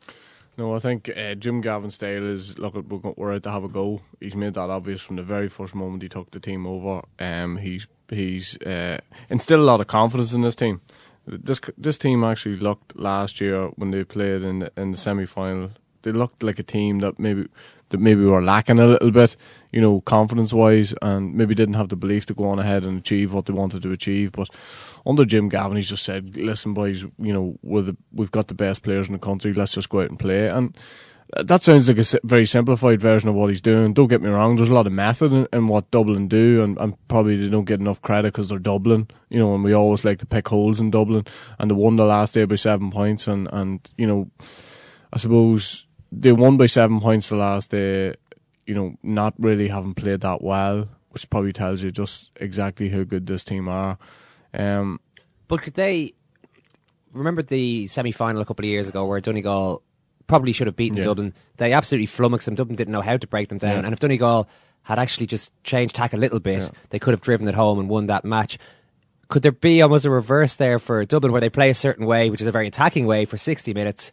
No, 0.58 0.74
I 0.74 0.80
think 0.80 1.12
uh, 1.16 1.36
Jim 1.36 1.60
Gavin's 1.62 1.96
style 1.96 2.26
is 2.26 2.58
look, 2.58 2.76
we're 3.18 3.34
out 3.34 3.44
to 3.44 3.52
have 3.52 3.64
a 3.64 3.68
go. 3.68 4.02
He's 4.20 4.36
made 4.36 4.54
that 4.54 4.70
obvious 4.70 5.02
from 5.02 5.18
the 5.18 5.24
very 5.24 5.50
first 5.50 5.76
moment 5.76 6.04
he 6.04 6.10
took 6.10 6.32
the 6.32 6.40
team 6.40 6.66
over. 6.66 7.02
Um, 7.20 7.58
he's 7.58 7.88
he's 8.10 8.58
uh, 8.62 9.00
instilled 9.30 9.62
a 9.62 9.64
lot 9.64 9.82
of 9.82 9.88
confidence 9.88 10.34
in 10.34 10.42
this 10.42 10.56
team. 10.56 10.82
This 11.28 11.60
this 11.78 11.98
team 11.98 12.24
actually 12.24 12.58
looked 12.58 12.96
last 12.96 13.42
year 13.42 13.68
when 13.76 13.92
they 13.92 14.04
played 14.04 14.44
in 14.44 14.60
the, 14.60 14.72
in 14.78 14.92
the 14.92 14.98
semi 14.98 15.26
final. 15.26 15.72
They 16.04 16.12
looked 16.12 16.44
like 16.44 16.60
a 16.60 16.64
team 16.64 17.00
that 17.00 17.18
maybe 17.18 17.48
that 17.90 18.00
maybe 18.00 18.26
were 18.26 18.42
lacking 18.42 18.80
a 18.80 18.88
little 18.88 19.12
bit, 19.12 19.36
you 19.72 19.82
know, 19.82 20.02
confidence 20.02 20.54
wise, 20.54 20.94
and 21.02 21.34
maybe 21.36 21.56
didn't 21.56 21.76
have 21.76 21.90
the 21.90 21.96
belief 21.96 22.26
to 22.28 22.34
go 22.34 22.46
on 22.46 22.60
ahead 22.60 22.84
and 22.84 23.00
achieve 23.00 23.34
what 23.34 23.46
they 23.46 23.54
wanted 23.54 23.82
to 23.84 23.92
achieve. 23.92 24.32
But 24.32 24.50
under 25.06 25.26
Jim 25.26 25.50
Gavin, 25.50 25.78
he's 25.78 25.90
just 25.90 26.04
said, 26.04 26.38
"Listen, 26.38 26.74
boys, 26.74 27.04
you 27.18 27.34
know, 27.34 27.58
we're 27.64 27.82
the, 27.82 27.98
we've 28.14 28.32
got 28.32 28.48
the 28.48 28.54
best 28.54 28.84
players 28.84 29.08
in 29.08 29.14
the 29.14 29.20
country. 29.20 29.54
Let's 29.54 29.74
just 29.74 29.90
go 29.90 30.02
out 30.02 30.10
and 30.10 30.20
play." 30.20 30.48
And 30.48 30.78
that 31.34 31.64
sounds 31.64 31.88
like 31.88 31.98
a 31.98 32.20
very 32.24 32.46
simplified 32.46 33.02
version 33.02 33.30
of 33.30 33.36
what 33.36 33.50
he's 33.50 33.62
doing. 33.62 33.94
Don't 33.94 34.08
get 34.08 34.22
me 34.22 34.30
wrong. 34.30 34.56
There's 34.56 34.70
a 34.70 34.74
lot 34.74 34.88
of 34.88 34.94
method 34.94 35.34
in, 35.34 35.48
in 35.52 35.68
what 35.68 35.90
Dublin 35.92 36.28
do, 36.28 36.64
and, 36.64 36.78
and 36.78 37.08
probably 37.08 37.36
they 37.36 37.50
don't 37.50 37.66
get 37.66 37.80
enough 37.80 38.02
credit 38.02 38.34
because 38.34 38.50
they're 38.50 38.60
Dublin. 38.60 39.08
You 39.30 39.40
know, 39.40 39.56
and 39.56 39.64
we 39.64 39.74
always 39.74 40.06
like 40.06 40.20
to 40.20 40.26
pick 40.26 40.48
holes 40.48 40.80
in 40.80 40.92
Dublin, 40.92 41.26
and 41.58 41.70
they 41.70 41.76
won 41.76 41.96
the 41.96 42.06
last 42.06 42.36
day 42.36 42.46
by 42.46 42.56
seven 42.56 42.92
points, 42.92 43.28
and 43.28 43.50
and 43.52 43.80
you 43.98 44.08
know, 44.08 44.30
I 45.12 45.18
suppose 45.18 45.88
they 46.12 46.32
won 46.32 46.58
by 46.58 46.68
seven 46.68 47.02
points 47.02 47.30
the 47.30 47.38
last 47.38 47.72
day. 47.72 48.14
You 48.68 48.76
know, 48.76 48.96
not 49.04 49.34
really 49.38 49.68
having 49.68 49.94
played 49.94 50.22
that 50.22 50.42
well, 50.42 50.90
which 51.10 51.30
probably 51.30 51.54
tells 51.54 51.82
you 51.82 51.92
just 51.92 52.32
exactly 52.38 52.90
how 52.90 53.04
good 53.04 53.26
this 53.26 53.44
team 53.44 53.68
are. 53.68 53.98
Um, 54.54 55.00
But 55.48 55.64
could 55.64 55.74
they 55.74 56.14
remember 57.12 57.42
the 57.42 57.88
semi 57.88 58.12
final 58.12 58.42
a 58.42 58.46
couple 58.46 58.66
of 58.66 58.70
years 58.70 58.90
ago 58.90 59.06
where 59.06 59.20
Donegal 59.22 59.82
probably 60.28 60.52
should 60.54 60.68
have 60.68 60.76
beaten 60.76 60.98
Yeah. 60.98 61.04
Dublin? 61.04 61.34
They 61.58 61.74
absolutely 61.74 62.08
flummoxed 62.08 62.46
them. 62.46 62.56
Dublin 62.56 62.76
didn't 62.76 62.92
know 62.92 63.02
how 63.02 63.18
to 63.18 63.28
break 63.28 63.50
them 63.50 63.58
down. 63.58 63.80
Yeah. 63.80 63.86
And 63.86 63.94
if 63.94 64.00
Donegal 64.00 64.48
had 64.84 65.00
actually 65.00 65.26
just 65.28 65.52
changed 65.64 65.96
tack 65.96 66.14
a 66.14 66.18
little 66.18 66.40
bit, 66.40 66.60
Yeah. 66.64 66.70
they 66.90 67.00
could 67.00 67.12
have 67.14 67.22
driven 67.22 67.48
it 67.48 67.56
home 67.56 67.80
and 67.80 67.90
won 67.90 68.08
that 68.08 68.24
match. 68.26 68.58
Could 69.28 69.42
there 69.42 69.52
be 69.52 69.82
almost 69.82 70.06
a 70.06 70.10
reverse 70.12 70.56
there 70.56 70.78
for 70.78 71.04
Dublin 71.06 71.32
where 71.32 71.42
they 71.42 71.50
play 71.50 71.70
a 71.70 71.74
certain 71.74 72.06
way, 72.06 72.30
which 72.30 72.42
is 72.42 72.48
a 72.48 72.52
very 72.52 72.68
attacking 72.68 73.08
way 73.08 73.26
for 73.26 73.38
60 73.38 73.74
minutes, 73.74 74.12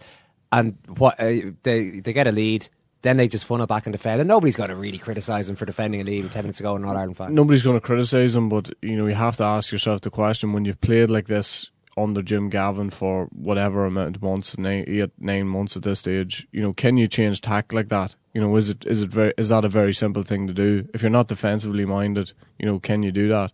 and 0.51 0.77
what 0.97 1.19
uh, 1.21 1.53
they 1.63 2.01
they 2.01 2.13
get 2.15 2.27
a 2.27 2.33
lead, 2.33 2.69
then 3.03 3.19
they 3.19 3.29
just 3.29 3.45
funnel 3.45 3.67
back 3.67 3.85
and 3.85 3.93
defend, 3.93 4.21
and 4.23 4.29
nobody's 4.29 4.57
going 4.57 4.71
to 4.71 4.77
really 4.77 4.97
criticise 4.99 5.47
them 5.49 5.57
for 5.57 5.67
defending 5.67 6.01
a 6.01 6.05
lead 6.05 6.23
with 6.25 6.33
10 6.33 6.45
minutes 6.45 6.59
to 6.59 6.63
go 6.63 6.75
in 6.77 6.83
an 6.83 6.89
All 6.89 6.97
Ireland 6.97 7.17
final. 7.19 7.35
nobody's 7.35 7.63
going 7.63 7.77
to 7.79 7.81
criticise 7.87 8.33
them, 8.33 8.49
but 8.49 8.71
you 8.81 8.97
know 8.97 9.07
you 9.07 9.15
have 9.15 9.37
to 9.39 9.45
ask 9.45 9.71
yourself 9.73 10.01
the 10.01 10.11
question 10.11 10.53
when 10.55 10.65
you've 10.65 10.81
played 10.81 11.11
like 11.11 11.27
this 11.27 11.71
under 11.97 12.23
Jim 12.23 12.49
Gavin 12.49 12.91
for 12.91 13.27
whatever 13.27 13.85
amount 13.85 14.17
of 14.17 14.23
months, 14.23 14.57
nine, 14.59 14.85
eight, 14.87 15.11
nine 15.19 15.47
months 15.47 15.77
at 15.77 15.83
this 15.83 15.99
stage. 15.99 16.47
You 16.53 16.63
know, 16.63 16.73
can 16.73 16.97
you 16.97 17.07
change 17.07 17.41
tack 17.41 17.73
like 17.73 17.89
that? 17.89 18.17
You 18.35 18.41
know, 18.41 18.57
is 18.57 18.71
it 18.71 18.87
is 18.87 19.03
it 19.03 19.11
very 19.11 19.35
is 19.37 19.51
that 19.51 19.65
a 19.65 19.69
very 19.69 19.93
simple 19.93 20.23
thing 20.23 20.47
to 20.47 20.55
do? 20.55 20.89
If 20.95 21.03
you're 21.03 21.11
not 21.11 21.29
defensively 21.29 21.85
minded, 21.85 22.33
you 22.59 22.67
know, 22.67 22.79
can 22.79 23.03
you 23.03 23.13
do 23.13 23.29
that? 23.29 23.53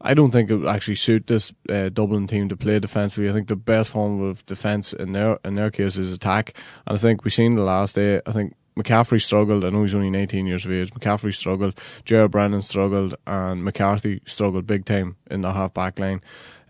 I 0.00 0.14
don't 0.14 0.32
think 0.32 0.50
it 0.50 0.56
would 0.56 0.68
actually 0.68 0.96
suit 0.96 1.28
this 1.28 1.52
uh, 1.68 1.88
Dublin 1.88 2.26
team 2.26 2.48
to 2.48 2.56
play 2.56 2.80
defensively. 2.80 3.30
I 3.30 3.32
think 3.32 3.46
the 3.46 3.56
best 3.56 3.90
form 3.90 4.20
of 4.20 4.44
defence 4.46 4.92
in 4.92 5.12
their 5.12 5.38
in 5.44 5.54
their 5.54 5.70
case 5.70 5.96
is 5.96 6.12
attack, 6.12 6.56
and 6.86 6.96
I 6.96 7.00
think 7.00 7.24
we've 7.24 7.32
seen 7.32 7.54
the 7.54 7.62
last 7.62 7.94
day. 7.94 8.20
I 8.26 8.32
think 8.32 8.54
McCaffrey 8.76 9.20
struggled. 9.20 9.64
I 9.64 9.70
know 9.70 9.82
he's 9.82 9.94
only 9.94 10.10
19 10.10 10.46
years 10.46 10.64
of 10.64 10.72
age. 10.72 10.90
McCaffrey 10.92 11.34
struggled. 11.34 11.78
Ger 12.04 12.28
Brennan 12.28 12.62
struggled, 12.62 13.14
and 13.26 13.64
McCarthy 13.64 14.20
struggled 14.24 14.66
big 14.66 14.84
time 14.84 15.16
in 15.30 15.42
the 15.42 15.52
half 15.52 15.74
back 15.74 15.98
line. 15.98 16.20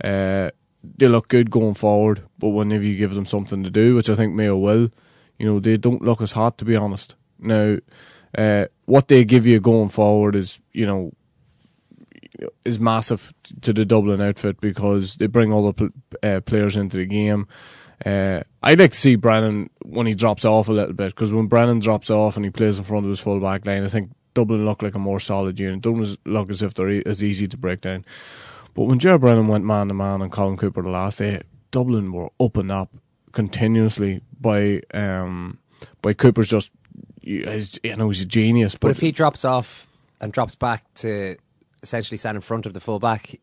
Uh, 0.03 0.51
they 0.83 1.09
look 1.09 1.29
good 1.29 1.51
going 1.51 1.75
forward, 1.75 2.23
but 2.39 2.49
whenever 2.49 2.85
you 2.85 2.97
give 2.97 3.15
them 3.15 3.27
something 3.27 3.63
to 3.65 3.71
do, 3.71 3.95
which 3.95 4.11
I 4.11 4.15
think 4.15 4.35
Mayo 4.35 4.57
will, 4.57 4.91
you 5.39 5.47
know, 5.47 5.61
they 5.61 5.77
don't 5.77 6.03
look 6.03 6.21
as 6.21 6.33
hot 6.33 6.59
to 6.59 6.65
be 6.65 6.77
honest. 6.77 7.17
Now, 7.39 7.79
uh, 8.37 8.67
what 8.87 9.09
they 9.09 9.25
give 9.25 9.47
you 9.47 9.61
going 9.61 9.89
forward 9.89 10.35
is, 10.35 10.61
you 10.73 10.87
know, 10.87 11.13
is 12.65 12.81
massive 12.81 13.33
to 13.61 13.73
the 13.73 13.85
Dublin 13.85 14.21
outfit 14.21 14.61
because 14.61 15.17
they 15.17 15.27
bring 15.27 15.53
all 15.53 15.71
the 15.71 15.73
pl- 15.75 16.03
uh, 16.23 16.41
players 16.41 16.77
into 16.77 16.97
the 16.97 17.07
game. 17.07 17.47
Uh, 18.05 18.43
I'd 18.63 18.81
like 18.81 18.93
to 18.93 18.99
see 18.99 19.17
Brennan 19.17 19.71
when 19.85 20.07
he 20.07 20.15
drops 20.15 20.45
off 20.45 20.69
a 20.69 20.73
little 20.73 20.95
bit 20.95 21.09
because 21.09 21.33
when 21.33 21.47
Brennan 21.47 21.79
drops 21.79 22.11
off 22.11 22.37
and 22.37 22.45
he 22.45 22.51
plays 22.51 22.79
in 22.79 22.85
front 22.85 23.05
of 23.05 23.11
his 23.11 23.21
full 23.21 23.39
back 23.39 23.65
line, 23.65 23.85
I 23.85 23.89
think 23.89 24.11
Dublin 24.35 24.65
look 24.65 24.83
like 24.83 24.95
a 24.95 24.99
more 24.99 25.21
solid 25.21 25.61
unit. 25.61 25.83
Dublin 25.83 26.17
look 26.25 26.51
as 26.51 26.63
if 26.63 26.75
they're 26.75 26.89
e- 26.89 27.03
as 27.07 27.23
easy 27.23 27.47
to 27.47 27.57
break 27.57 27.83
down. 27.83 28.05
But 28.75 28.85
when 28.85 28.99
Joe 28.99 29.19
Brennan 29.19 29.49
went 29.49 29.65
man 29.65 29.89
to 29.89 29.95
man 29.95 30.23
and 30.23 30.33
Colm 30.33 30.57
Cooper 30.57 30.83
the 30.83 30.89
last 30.89 31.19
day, 31.19 31.43
Dublin 31.71 32.13
were 32.13 32.31
up 32.41 32.57
and 32.57 32.71
up 32.71 32.91
continuously 33.33 34.23
by 34.41 34.83
um, 34.95 35.59
by 36.01 36.15
Cooper's 36.15 36.49
just 36.49 36.73
you 37.21 37.45
know 37.97 38.09
he's 38.09 38.23
a 38.23 38.27
genius. 38.27 38.77
But 38.77 38.91
if 38.91 39.01
he 39.01 39.13
drops 39.13 39.45
off 39.45 39.87
and 40.21 40.33
drops 40.33 40.55
back 40.55 40.85
to 40.95 41.37
essentially 41.83 42.17
stand 42.17 42.37
in 42.37 42.41
front 42.41 42.67
of 42.67 42.75
the 42.75 42.81
full 42.81 42.99
back, 42.99 43.39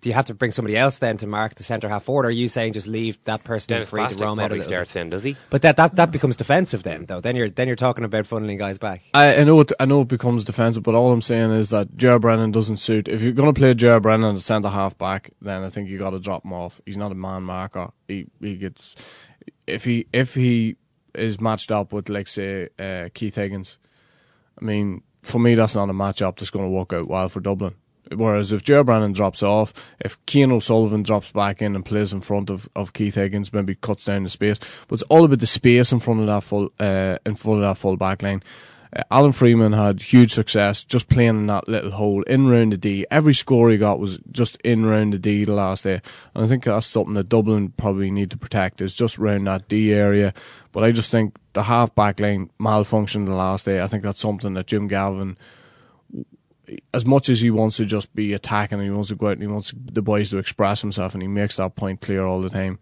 do 0.00 0.08
you 0.08 0.14
have 0.14 0.26
to 0.26 0.34
bring 0.34 0.52
somebody 0.52 0.76
else 0.76 0.98
then 0.98 1.16
to 1.18 1.26
mark 1.26 1.56
the 1.56 1.64
centre 1.64 1.88
half 1.88 2.04
forward? 2.04 2.24
Or 2.24 2.28
are 2.28 2.30
you 2.32 2.48
saying 2.48 2.74
just 2.74 2.86
leave 2.86 3.22
that 3.24 3.42
person 3.42 3.74
Dennis 3.74 3.90
free 3.90 4.06
to 4.06 4.14
roam 4.14 4.38
out 4.38 4.44
a 4.44 4.48
probably 4.48 4.58
little 4.58 4.70
starts 4.70 4.94
bit? 4.94 5.00
then, 5.00 5.10
does 5.10 5.24
he? 5.24 5.36
But 5.50 5.62
that, 5.62 5.76
that 5.76 5.96
that 5.96 6.10
becomes 6.12 6.36
defensive 6.36 6.82
then, 6.82 7.06
though. 7.06 7.20
Then 7.20 7.36
you're 7.36 7.50
then 7.50 7.66
you're 7.66 7.76
talking 7.76 8.04
about 8.04 8.24
funneling 8.24 8.58
guys 8.58 8.78
back. 8.78 9.02
I, 9.14 9.36
I 9.36 9.44
know 9.44 9.60
it. 9.60 9.72
I 9.80 9.86
know 9.86 10.02
it 10.02 10.08
becomes 10.08 10.44
defensive, 10.44 10.82
but 10.82 10.94
all 10.94 11.12
I'm 11.12 11.22
saying 11.22 11.50
is 11.52 11.70
that 11.70 11.96
Ger 11.96 12.18
Brennan 12.18 12.52
doesn't 12.52 12.76
suit. 12.76 13.08
If 13.08 13.22
you're 13.22 13.32
going 13.32 13.52
to 13.52 13.58
play 13.58 13.74
Ger 13.74 14.00
Brennan 14.00 14.36
as 14.36 14.44
centre 14.44 14.68
half 14.68 14.96
back, 14.96 15.32
then 15.42 15.62
I 15.62 15.70
think 15.70 15.88
you 15.88 15.98
got 15.98 16.10
to 16.10 16.20
drop 16.20 16.44
him 16.44 16.52
off. 16.52 16.80
He's 16.86 16.96
not 16.96 17.12
a 17.12 17.16
man 17.16 17.42
marker. 17.42 17.90
He 18.06 18.26
he 18.40 18.56
gets 18.56 18.94
if 19.66 19.84
he 19.84 20.06
if 20.12 20.34
he 20.34 20.76
is 21.14 21.40
matched 21.40 21.72
up 21.72 21.92
with 21.92 22.08
like 22.08 22.28
say 22.28 22.68
uh, 22.78 23.08
Keith 23.12 23.34
Higgins. 23.34 23.78
I 24.60 24.64
mean, 24.64 25.02
for 25.22 25.38
me, 25.38 25.54
that's 25.54 25.74
not 25.74 25.90
a 25.90 25.94
matchup 25.94 26.38
that's 26.38 26.50
going 26.50 26.66
to 26.66 26.70
work 26.70 26.92
out 26.92 27.08
well 27.08 27.28
for 27.28 27.40
Dublin. 27.40 27.74
Whereas 28.14 28.50
if 28.52 28.64
Ger 28.64 28.82
Brennan 28.82 29.12
drops 29.12 29.42
off, 29.42 29.72
if 30.00 30.18
Cian 30.26 30.50
O'Sullivan 30.50 31.02
drops 31.02 31.30
back 31.30 31.62
in 31.62 31.76
and 31.76 31.84
plays 31.84 32.12
in 32.12 32.20
front 32.20 32.50
of, 32.50 32.68
of 32.74 32.92
Keith 32.92 33.14
Higgins, 33.14 33.52
maybe 33.52 33.76
cuts 33.76 34.04
down 34.04 34.24
the 34.24 34.28
space. 34.28 34.58
But 34.88 34.94
it's 34.94 35.02
all 35.04 35.24
about 35.24 35.38
the 35.38 35.46
space 35.46 35.92
in 35.92 36.00
front 36.00 36.20
of 36.20 36.26
that 36.26 36.42
full 36.42 36.72
uh, 36.80 37.18
in 37.24 37.36
front 37.36 37.62
of 37.62 37.68
that 37.68 37.78
full 37.78 37.96
back 37.96 38.22
line. 38.22 38.42
Uh, 38.94 39.04
Alan 39.12 39.30
Freeman 39.30 39.72
had 39.72 40.02
huge 40.02 40.32
success 40.32 40.82
just 40.82 41.08
playing 41.08 41.28
in 41.28 41.46
that 41.46 41.68
little 41.68 41.92
hole 41.92 42.22
in 42.24 42.48
round 42.48 42.72
the 42.72 42.76
D. 42.76 43.06
Every 43.12 43.34
score 43.34 43.70
he 43.70 43.78
got 43.78 44.00
was 44.00 44.18
just 44.32 44.56
in 44.64 44.84
round 44.84 45.12
the 45.12 45.18
D 45.18 45.44
the 45.44 45.54
last 45.54 45.84
day, 45.84 46.00
and 46.34 46.44
I 46.44 46.48
think 46.48 46.64
that's 46.64 46.86
something 46.86 47.14
that 47.14 47.28
Dublin 47.28 47.72
probably 47.76 48.10
need 48.10 48.32
to 48.32 48.38
protect 48.38 48.80
is 48.80 48.94
just 48.94 49.18
round 49.18 49.46
that 49.46 49.68
D 49.68 49.92
area. 49.92 50.34
But 50.72 50.82
I 50.82 50.90
just 50.90 51.12
think 51.12 51.36
the 51.52 51.64
half 51.64 51.94
back 51.94 52.18
line 52.18 52.50
malfunctioned 52.58 53.26
the 53.26 53.34
last 53.34 53.66
day. 53.66 53.80
I 53.80 53.86
think 53.86 54.02
that's 54.02 54.20
something 54.20 54.54
that 54.54 54.66
Jim 54.66 54.88
Gavin 54.88 55.36
as 56.92 57.04
much 57.04 57.28
as 57.28 57.40
he 57.40 57.50
wants 57.50 57.76
to 57.76 57.86
just 57.86 58.14
be 58.14 58.32
attacking 58.32 58.78
and 58.78 58.88
he 58.88 58.94
wants 58.94 59.08
to 59.08 59.16
go 59.16 59.26
out 59.26 59.32
and 59.32 59.42
he 59.42 59.48
wants 59.48 59.74
the 59.76 60.02
boys 60.02 60.30
to 60.30 60.38
express 60.38 60.80
himself 60.80 61.14
and 61.14 61.22
he 61.22 61.28
makes 61.28 61.56
that 61.56 61.76
point 61.76 62.00
clear 62.00 62.24
all 62.24 62.40
the 62.40 62.50
time, 62.50 62.78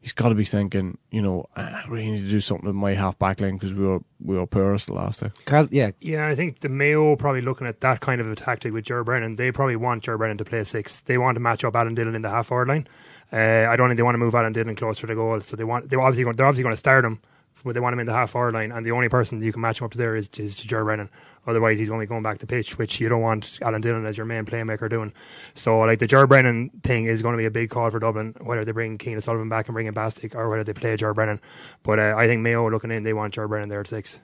he's 0.00 0.12
got 0.12 0.28
to 0.28 0.34
be 0.34 0.44
thinking, 0.44 0.98
you 1.10 1.20
know, 1.20 1.46
I 1.56 1.84
really 1.88 2.10
need 2.10 2.20
to 2.20 2.28
do 2.28 2.40
something 2.40 2.66
with 2.66 2.74
my 2.74 2.94
half 2.94 3.18
back 3.18 3.40
line 3.40 3.54
because 3.54 3.74
we 3.74 3.84
were 3.84 4.00
we 4.20 4.36
were 4.36 4.46
porous 4.46 4.86
the 4.86 4.94
last 4.94 5.20
day. 5.20 5.30
Karol, 5.44 5.68
yeah, 5.70 5.90
Yeah, 6.00 6.28
I 6.28 6.34
think 6.34 6.60
the 6.60 6.68
Mayo 6.68 7.16
probably 7.16 7.42
looking 7.42 7.66
at 7.66 7.80
that 7.80 8.00
kind 8.00 8.20
of 8.20 8.30
a 8.30 8.36
tactic 8.36 8.72
with 8.72 8.84
Ger 8.84 9.04
Brennan. 9.04 9.34
They 9.36 9.52
probably 9.52 9.76
want 9.76 10.04
Ger 10.04 10.18
Brennan 10.18 10.38
to 10.38 10.44
play 10.44 10.64
six. 10.64 11.00
They 11.00 11.18
want 11.18 11.36
to 11.36 11.40
match 11.40 11.64
up 11.64 11.76
Alan 11.76 11.94
Dillon 11.94 12.14
in 12.14 12.22
the 12.22 12.30
half 12.30 12.46
forward 12.46 12.68
line. 12.68 12.88
Uh, 13.32 13.66
I 13.68 13.76
don't 13.76 13.88
think 13.88 13.98
they 13.98 14.02
want 14.02 14.14
to 14.14 14.18
move 14.18 14.34
Alan 14.34 14.52
Dillon 14.52 14.74
closer 14.74 15.02
to 15.02 15.06
the 15.08 15.14
goal. 15.14 15.40
So 15.40 15.56
they 15.56 15.64
want 15.64 15.88
they 15.88 15.96
obviously 15.96 16.24
going, 16.24 16.36
they're 16.36 16.46
obviously 16.46 16.62
going 16.62 16.74
to 16.74 16.78
start 16.78 17.04
him, 17.04 17.20
but 17.64 17.74
they 17.74 17.80
want 17.80 17.92
him 17.92 18.00
in 18.00 18.06
the 18.06 18.14
half 18.14 18.30
forward 18.30 18.54
line. 18.54 18.72
And 18.72 18.86
the 18.86 18.92
only 18.92 19.08
person 19.08 19.42
you 19.42 19.52
can 19.52 19.60
match 19.60 19.80
him 19.80 19.84
up 19.84 19.92
to 19.92 19.98
there 19.98 20.16
is, 20.16 20.28
is 20.38 20.56
Ger 20.56 20.84
Brennan. 20.84 21.10
Otherwise, 21.48 21.78
he's 21.78 21.90
only 21.90 22.04
going 22.04 22.22
back 22.22 22.38
to 22.38 22.46
pitch, 22.46 22.76
which 22.76 23.00
you 23.00 23.08
don't 23.08 23.22
want 23.22 23.58
Alan 23.62 23.80
Dillon 23.80 24.04
as 24.04 24.16
your 24.18 24.26
main 24.26 24.44
playmaker 24.44 24.88
doing. 24.88 25.14
So, 25.54 25.80
like 25.80 25.98
the 25.98 26.06
Ger 26.06 26.26
Brennan 26.26 26.68
thing 26.82 27.06
is 27.06 27.22
going 27.22 27.32
to 27.32 27.38
be 27.38 27.46
a 27.46 27.50
big 27.50 27.70
call 27.70 27.90
for 27.90 27.98
Dublin, 27.98 28.34
whether 28.42 28.64
they 28.64 28.72
bring 28.72 28.98
Cian 28.98 29.18
Sullivan 29.22 29.48
back 29.48 29.66
and 29.66 29.74
bring 29.74 29.86
in 29.86 29.94
Bastick 29.94 30.34
or 30.34 30.50
whether 30.50 30.62
they 30.62 30.74
play 30.74 30.94
Ger 30.96 31.14
Brennan. 31.14 31.40
But 31.82 31.98
uh, 31.98 32.14
I 32.16 32.26
think 32.26 32.42
Mayo 32.42 32.68
looking 32.70 32.90
in, 32.90 33.02
they 33.02 33.14
want 33.14 33.34
Ger 33.34 33.48
Brennan 33.48 33.70
there 33.70 33.80
at 33.80 33.88
six. 33.88 34.20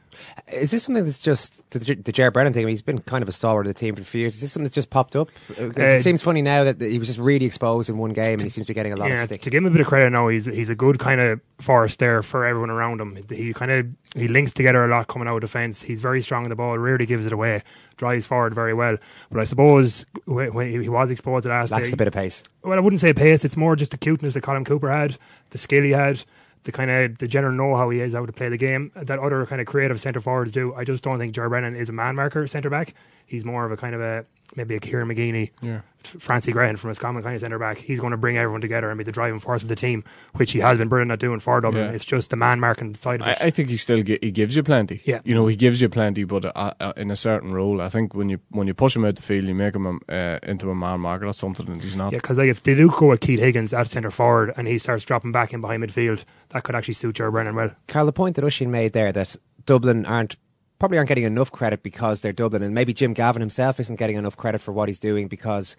Is 0.53 0.71
this 0.71 0.85
something 0.85 1.05
that's 1.05 1.23
just 1.23 1.69
the, 1.71 1.79
the 1.79 2.13
Ger 2.13 2.31
Brennan 2.31 2.53
thing? 2.53 2.63
I 2.63 2.67
mean, 2.67 2.73
he's 2.73 2.83
been 2.83 3.01
kind 3.01 3.23
of 3.23 3.29
a 3.29 3.33
stalwart 3.33 3.67
of 3.67 3.75
the 3.75 3.79
team 3.79 3.97
for 3.97 4.03
a 4.03 4.05
few 4.05 4.21
years. 4.21 4.35
Is 4.35 4.43
this 4.43 4.53
something 4.53 4.65
that's 4.65 4.75
just 4.75 4.91
popped 4.91 5.17
up? 5.17 5.31
Uh, 5.59 5.73
it 5.77 6.03
seems 6.03 6.23
funny 6.23 6.43
now 6.43 6.65
that 6.65 6.81
he 6.81 6.99
was 6.99 7.09
just 7.09 7.19
really 7.19 7.47
exposed 7.47 7.89
in 7.89 7.99
one 7.99 8.13
game 8.13 8.35
and 8.35 8.43
he 8.43 8.51
seems 8.51 8.67
to 8.67 8.71
be 8.71 8.75
getting 8.75 8.93
a 8.93 8.97
lot 8.97 9.09
yeah, 9.09 9.15
of 9.15 9.25
stick. 9.25 9.41
To 9.43 9.51
give 9.51 9.63
him 9.63 9.67
a 9.67 9.71
bit 9.71 9.81
of 9.81 9.87
credit 9.87 10.11
now, 10.11 10.29
he's 10.29 10.47
he's 10.47 10.69
a 10.69 10.75
good 10.75 10.99
kind 10.99 11.21
of 11.21 11.41
force 11.59 11.97
there 11.97 12.23
for 12.23 12.45
everyone 12.45 12.71
around 12.71 13.01
him. 13.01 13.19
He 13.31 13.53
kind 13.55 13.71
of 13.71 13.87
he 14.15 14.29
links 14.29 14.53
together 14.53 14.85
a 14.85 14.89
lot 14.89 15.09
coming 15.09 15.27
out 15.27 15.37
of 15.37 15.41
defence. 15.41 15.83
He's 15.83 16.01
very 16.01 16.23
strong 16.23 16.45
in 16.45 16.51
the 16.51 16.57
ball, 16.57 16.79
rarely 16.79 17.05
gives 17.05 17.27
it 17.27 17.33
away, 17.33 17.63
drives 17.97 18.27
forward 18.27 18.55
very 18.55 18.73
well. 18.73 18.97
But 19.31 19.41
I 19.41 19.45
suppose 19.45 20.07
when, 20.25 20.71
he 20.71 20.89
was 20.89 21.11
exposed 21.11 21.47
last 21.47 21.73
Lacks 21.73 21.89
day, 21.89 21.95
a 21.95 21.97
bit 21.97 22.07
of 22.07 22.15
pace. 22.15 22.43
well, 22.63 22.79
I 22.79 22.81
wouldn't 22.81 23.01
say 23.01 23.13
pace. 23.13 23.45
It's 23.45 23.57
more 23.57 23.75
just 23.75 23.91
the 23.91 23.99
cuteness 23.99 24.35
that 24.35 24.43
Colm 24.43 24.65
Cooper 24.65 24.91
had, 24.91 25.19
the 25.51 25.59
skill 25.59 25.83
he 25.83 25.91
had, 25.91 26.23
the 26.63 26.73
kind 26.73 26.91
of 26.91 27.19
the 27.19 27.27
general 27.27 27.53
know 27.53 27.77
how 27.77 27.91
he 27.91 28.01
is 28.01 28.15
how 28.15 28.25
to 28.25 28.33
play 28.33 28.49
the 28.49 28.57
game 28.57 28.91
that 28.95 29.19
other 29.19 29.45
kind 29.47 29.61
of 29.61 29.67
creative 29.67 30.01
centre 30.01 30.21
forwards 30.21 30.53
do. 30.53 30.75
I 30.75 30.85
just 30.85 31.03
don't 31.03 31.19
think 31.19 31.35
Ger 31.35 31.49
Brennan 31.49 31.77
is 31.77 31.89
a 31.89 31.93
man 31.93 32.15
marker 32.15 32.47
centre 32.47 32.71
back. 32.71 32.95
He's 33.27 33.45
more 33.45 33.67
of 33.67 33.73
a 33.73 33.77
kind 33.77 33.95
of 33.95 34.01
a 34.01 34.25
maybe 34.57 34.75
a 34.77 34.81
Kieran 34.81 35.09
McGeeney, 35.09 35.51
Yeah. 35.63 35.81
Francie 36.05 36.53
Grehan 36.53 36.79
from 36.79 36.89
Roscommon 36.89 37.23
kind 37.23 37.35
of 37.35 37.41
centre 37.41 37.59
back. 37.59 37.79
He's 37.79 37.99
going 37.99 38.11
to 38.11 38.19
bring 38.19 38.37
everyone 38.37 38.61
together 38.61 38.91
and 38.91 38.99
be 38.99 39.05
the 39.05 39.11
driving 39.13 39.41
force 39.41 39.63
of 39.63 39.69
the 39.69 39.75
team, 39.75 40.05
which 40.35 40.53
he 40.53 40.59
has 40.61 40.77
been 40.77 40.89
brilliant 40.89 41.13
at 41.13 41.19
doing 41.19 41.41
for 41.41 41.59
Dublin. 41.63 41.87
Yeah. 41.87 41.93
It's 41.93 42.05
just 42.05 42.29
the 42.29 42.37
man 42.37 42.61
marking 42.61 42.95
side 42.95 43.23
of 43.23 43.27
I, 43.27 43.31
it. 43.33 43.39
I 43.41 43.49
think 43.51 43.71
he 43.71 43.79
still 43.79 44.03
gi- 44.03 44.19
he 44.21 44.31
gives 44.31 44.55
you 44.55 44.63
plenty. 44.63 45.01
Yeah. 45.07 45.21
you 45.25 45.35
know 45.35 45.47
he 45.47 45.57
gives 45.57 45.81
you 45.81 45.89
plenty, 45.89 46.25
but 46.25 46.45
uh, 46.45 46.75
uh, 46.79 46.93
in 46.99 47.11
a 47.11 47.17
certain 47.17 47.53
role. 47.53 47.81
I 47.81 47.89
think 47.89 48.13
when 48.15 48.29
you 48.29 48.39
when 48.51 48.67
you 48.67 48.75
push 48.75 48.95
him 48.95 49.05
out 49.07 49.17
the 49.17 49.23
field, 49.23 49.47
you 49.47 49.55
make 49.55 49.75
him 49.75 49.87
a, 50.09 50.13
uh, 50.15 50.39
into 50.43 50.69
a 50.71 50.75
man 50.75 51.01
marker. 51.01 51.25
That's 51.25 51.39
something 51.39 51.65
that 51.65 51.83
he's 51.83 51.97
not. 51.97 52.13
Yeah, 52.13 52.19
because 52.19 52.37
like 52.37 52.49
if 52.51 52.63
they 52.63 52.75
do 52.75 52.91
go 52.91 53.07
with 53.09 53.21
Keith 53.21 53.41
Higgins 53.41 53.73
at 53.73 53.87
centre 53.89 54.11
forward 54.11 54.53
and 54.59 54.69
he 54.69 54.77
starts 54.77 55.07
dropping 55.07 55.33
back 55.33 55.55
in 55.55 55.63
behind 55.63 55.83
midfield, 55.83 56.25
that 56.51 56.65
could 56.65 56.75
actually 56.75 56.95
suit 56.95 57.17
Ger 57.17 57.31
Brennan 57.31 57.55
well. 57.55 57.71
Karol, 57.87 58.05
the 58.05 58.13
point 58.13 58.37
that 58.37 58.45
Ushin 58.45 58.69
made 58.69 58.93
there 58.93 59.11
that 59.13 59.37
Dublin 59.65 60.05
aren't 60.05 60.37
probably 60.85 60.99
aren't 60.99 61.09
getting 61.09 61.25
enough 61.25 61.51
credit 61.51 61.83
because 61.83 62.21
they're 62.21 62.33
Dublin, 62.35 62.63
and 62.63 62.75
maybe 62.75 62.93
Jim 62.93 63.15
Gavin 63.15 63.41
himself 63.41 63.81
isn't 63.81 63.97
getting 63.99 64.17
enough 64.17 64.37
credit 64.37 64.61
for 64.61 64.71
what 64.73 64.87
he's 64.91 64.99
doing 64.99 65.29
because 65.29 65.77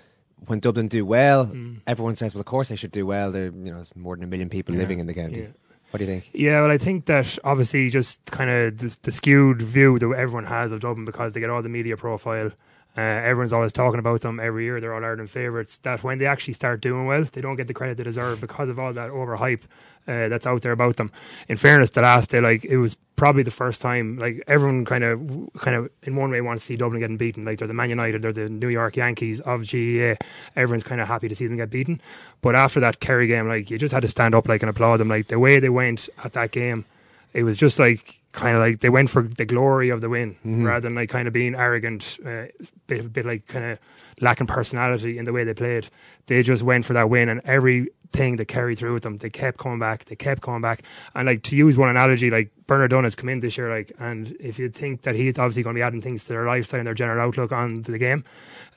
when 0.47 0.57
Dublin 0.59 0.87
do 0.87 1.05
well, 1.05 1.45
Hmm. 1.45 1.75
everyone 1.85 2.15
says, 2.15 2.33
"Well, 2.33 2.39
of 2.41 2.47
course 2.47 2.69
they 2.69 2.75
should 2.75 2.89
do 2.91 3.05
well." 3.05 3.31
There, 3.31 3.45
you 3.45 3.51
know, 3.71 3.75
there's 3.75 3.95
more 3.95 4.15
than 4.15 4.23
a 4.23 4.27
million 4.27 4.49
people 4.49 4.73
living 4.73 4.97
in 4.97 5.05
the 5.05 5.13
county. 5.13 5.41
Yeah. 5.41 5.47
What 5.91 5.99
do 5.99 6.05
you 6.05 6.11
think? 6.11 6.29
Yeah, 6.33 6.61
well, 6.61 6.71
I 6.71 6.79
think 6.79 7.05
that 7.05 7.37
obviously 7.43 7.89
just 7.91 8.19
kind 8.25 8.49
of 8.49 8.79
the, 8.79 8.97
the 9.03 9.11
skewed 9.11 9.61
view 9.61 9.99
that 9.99 10.11
everyone 10.17 10.45
has 10.45 10.71
of 10.71 10.79
Dublin 10.81 11.05
because 11.05 11.33
they 11.33 11.39
get 11.39 11.51
all 11.51 11.61
the 11.61 11.69
media 11.69 11.95
profile 11.95 12.51
Uh, 12.97 13.01
everyone's 13.01 13.51
always 13.51 13.73
talking 13.73 13.99
about 13.99 14.21
them 14.21 14.39
every 14.39 14.63
year. 14.63 14.79
They're 14.79 14.93
all 14.93 15.03
Ireland 15.03 15.29
favourites. 15.29 15.77
That 15.77 16.03
when 16.03 16.17
they 16.17 16.25
actually 16.25 16.53
start 16.53 16.79
doing 16.79 17.05
well, 17.05 17.25
they 17.25 17.41
don't 17.41 17.57
get 17.57 17.67
the 17.67 17.73
credit 17.73 17.97
they 17.97 18.03
deserve 18.03 18.39
because 18.39 18.69
of 18.69 18.79
all 18.79 18.93
that 18.93 19.11
overhype 19.11 19.63
uh, 20.07 20.29
that's 20.29 20.47
out 20.47 20.61
there 20.61 20.71
about 20.71 20.95
them. 20.95 21.11
In 21.49 21.57
fairness, 21.57 21.89
the 21.89 22.01
last 22.01 22.29
day, 22.29 22.39
like 22.39 22.63
it 22.63 22.77
was 22.77 22.95
probably 23.17 23.43
the 23.43 23.51
first 23.51 23.81
time, 23.81 24.17
like 24.17 24.41
everyone 24.47 24.85
kind 24.85 25.03
of, 25.03 25.49
kind 25.59 25.75
of 25.75 25.89
in 26.03 26.15
one 26.15 26.31
way 26.31 26.39
wants 26.39 26.63
to 26.63 26.67
see 26.67 26.77
Dublin 26.77 27.01
getting 27.01 27.17
beaten. 27.17 27.43
Like 27.43 27.59
they're 27.59 27.67
the 27.67 27.73
Man 27.73 27.89
United, 27.89 28.21
they're 28.21 28.31
the 28.31 28.47
New 28.47 28.69
York 28.69 28.95
Yankees 28.95 29.41
of 29.41 29.69
GAA. 29.69 30.15
Everyone's 30.55 30.83
kind 30.83 31.01
of 31.01 31.09
happy 31.09 31.27
to 31.27 31.35
see 31.35 31.47
them 31.47 31.57
get 31.57 31.69
beaten. 31.69 32.01
But 32.41 32.55
after 32.55 32.79
that 32.79 33.01
Kerry 33.01 33.27
game, 33.27 33.49
like 33.49 33.69
you 33.69 33.77
just 33.77 33.93
had 33.93 34.03
to 34.03 34.07
stand 34.07 34.33
up 34.33 34.47
like 34.47 34.63
and 34.63 34.69
applaud 34.69 34.97
them. 34.97 35.09
Like 35.09 35.27
the 35.27 35.39
way 35.39 35.59
they 35.59 35.69
went 35.69 36.07
at 36.23 36.31
that 36.33 36.51
game, 36.51 36.85
it 37.33 37.43
was 37.43 37.57
just 37.57 37.77
like 37.77 38.21
kind 38.35 38.55
of 38.55 38.61
like 38.61 38.79
they 38.81 38.89
went 38.89 39.09
for 39.09 39.23
the 39.23 39.45
glory 39.45 39.89
of 39.89 40.01
the 40.01 40.09
win 40.09 40.35
Mhm. 40.45 40.65
rather 40.65 40.81
than 40.81 40.95
like 40.95 41.09
kind 41.09 41.27
of 41.27 41.33
being 41.33 41.55
arrogant, 41.55 42.19
uh, 42.25 42.45
bit 42.87 43.11
bit 43.11 43.25
like 43.25 43.47
kind 43.47 43.65
of 43.65 43.79
lacking 44.21 44.47
personality 44.47 45.17
in 45.17 45.25
the 45.25 45.33
way 45.33 45.43
they 45.43 45.53
played. 45.53 45.87
They 46.27 46.43
just 46.43 46.63
went 46.63 46.85
for 46.85 46.93
that 46.93 47.09
win, 47.09 47.29
and 47.29 47.41
everything 47.45 48.35
they 48.37 48.45
carried 48.45 48.77
through 48.77 48.93
with 48.93 49.03
them, 49.03 49.17
they 49.17 49.29
kept 49.29 49.57
coming 49.57 49.79
back, 49.79 50.05
they 50.05 50.15
kept 50.15 50.41
coming 50.41 50.61
back. 50.61 50.83
And 51.15 51.25
like 51.25 51.43
to 51.43 51.55
use 51.55 51.77
one 51.77 51.89
analogy, 51.89 52.29
like 52.29 52.49
Bernard 52.67 52.89
Dunne 52.91 53.03
has 53.03 53.15
come 53.15 53.29
in 53.29 53.39
this 53.39 53.57
year, 53.57 53.69
like, 53.69 53.91
and 53.99 54.35
if 54.39 54.57
you 54.57 54.69
think 54.69 55.03
that 55.03 55.15
he's 55.15 55.37
obviously 55.37 55.61
going 55.63 55.75
to 55.75 55.77
be 55.79 55.83
adding 55.83 56.01
things 56.01 56.23
to 56.23 56.29
their 56.29 56.45
lifestyle 56.45 56.79
and 56.79 56.87
their 56.87 56.95
general 56.95 57.21
outlook 57.25 57.51
on 57.51 57.83
the 57.83 57.97
game, 57.99 58.23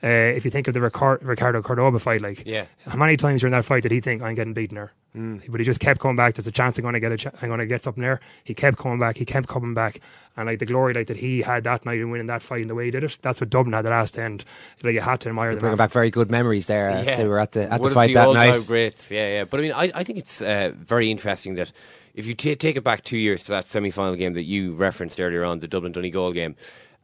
uh, 0.03 0.07
if 0.07 0.45
you 0.45 0.51
think 0.51 0.67
of 0.67 0.73
the 0.75 0.79
Ricard- 0.79 1.19
Ricardo 1.25 1.61
Cordoba 1.63 1.97
fight, 1.99 2.21
like, 2.21 2.45
Yeah. 2.47 2.65
how 2.87 2.97
many 2.97 3.17
times 3.17 3.41
during 3.41 3.53
that 3.53 3.65
fight 3.65 3.81
did 3.83 3.91
he 3.91 3.99
think 3.99 4.21
I'm 4.21 4.35
getting 4.35 4.53
beaten 4.53 4.75
there? 4.75 4.91
Mm. 5.17 5.41
But 5.49 5.59
he 5.59 5.65
just 5.65 5.79
kept 5.79 5.99
coming 5.99 6.15
back. 6.17 6.35
There's 6.35 6.45
a 6.45 6.51
chance 6.51 6.77
I'm 6.77 6.83
going 6.83 6.93
to 6.93 6.99
get 6.99 7.11
a 7.11 7.17
ch- 7.17 7.33
I'm 7.41 7.49
going 7.49 7.59
to 7.59 7.65
get 7.65 7.81
something 7.81 8.03
there. 8.03 8.19
He 8.43 8.53
kept 8.53 8.77
coming 8.77 8.99
back. 8.99 9.17
He 9.17 9.25
kept 9.25 9.47
coming 9.47 9.73
back, 9.73 9.99
and 10.37 10.45
like 10.45 10.59
the 10.59 10.67
glory 10.67 10.93
like 10.93 11.07
that 11.07 11.17
he 11.17 11.41
had 11.41 11.63
that 11.63 11.83
night 11.83 11.97
in 11.97 12.11
winning 12.11 12.27
that 12.27 12.43
fight 12.43 12.61
and 12.61 12.69
the 12.69 12.75
way 12.75 12.85
he 12.85 12.91
did 12.91 13.03
it. 13.03 13.17
That's 13.23 13.41
what 13.41 13.49
Dublin 13.49 13.73
had 13.73 13.85
the 13.85 13.89
last 13.89 14.19
end. 14.19 14.45
Like 14.83 14.93
you 14.93 15.01
had 15.01 15.19
to 15.21 15.29
admire 15.29 15.49
them. 15.55 15.61
Bringing 15.61 15.77
back 15.77 15.89
very 15.89 16.11
good 16.11 16.29
memories 16.29 16.67
there. 16.67 16.91
I'd 16.91 17.15
say 17.15 17.23
we 17.23 17.29
were 17.29 17.39
at 17.39 17.53
the 17.53 17.63
at 17.63 17.71
One 17.71 17.81
the 17.81 17.87
of 17.87 17.93
fight 17.95 18.13
that 18.13 18.27
all-time 18.27 18.51
night. 18.51 18.67
Greats, 18.67 19.09
yeah, 19.09 19.29
yeah. 19.37 19.43
But 19.45 19.59
I 19.59 19.63
mean, 19.63 19.71
I, 19.71 19.91
I 19.95 20.03
think 20.03 20.19
it's 20.19 20.43
uh, 20.43 20.73
very 20.77 21.09
interesting 21.09 21.55
that 21.55 21.71
if 22.13 22.25
you 22.25 22.33
ta 22.33 22.55
take 22.57 22.75
it 22.75 22.83
back 22.83 23.03
two 23.03 23.17
years 23.17 23.43
to 23.45 23.51
that 23.51 23.67
semi-final 23.67 24.15
game 24.15 24.33
that 24.33 24.43
you 24.43 24.73
referenced 24.73 25.19
earlier 25.19 25.43
on, 25.43 25.59
the 25.59 25.67
Dublin 25.67 25.91
Donegal 25.91 26.33
game, 26.33 26.55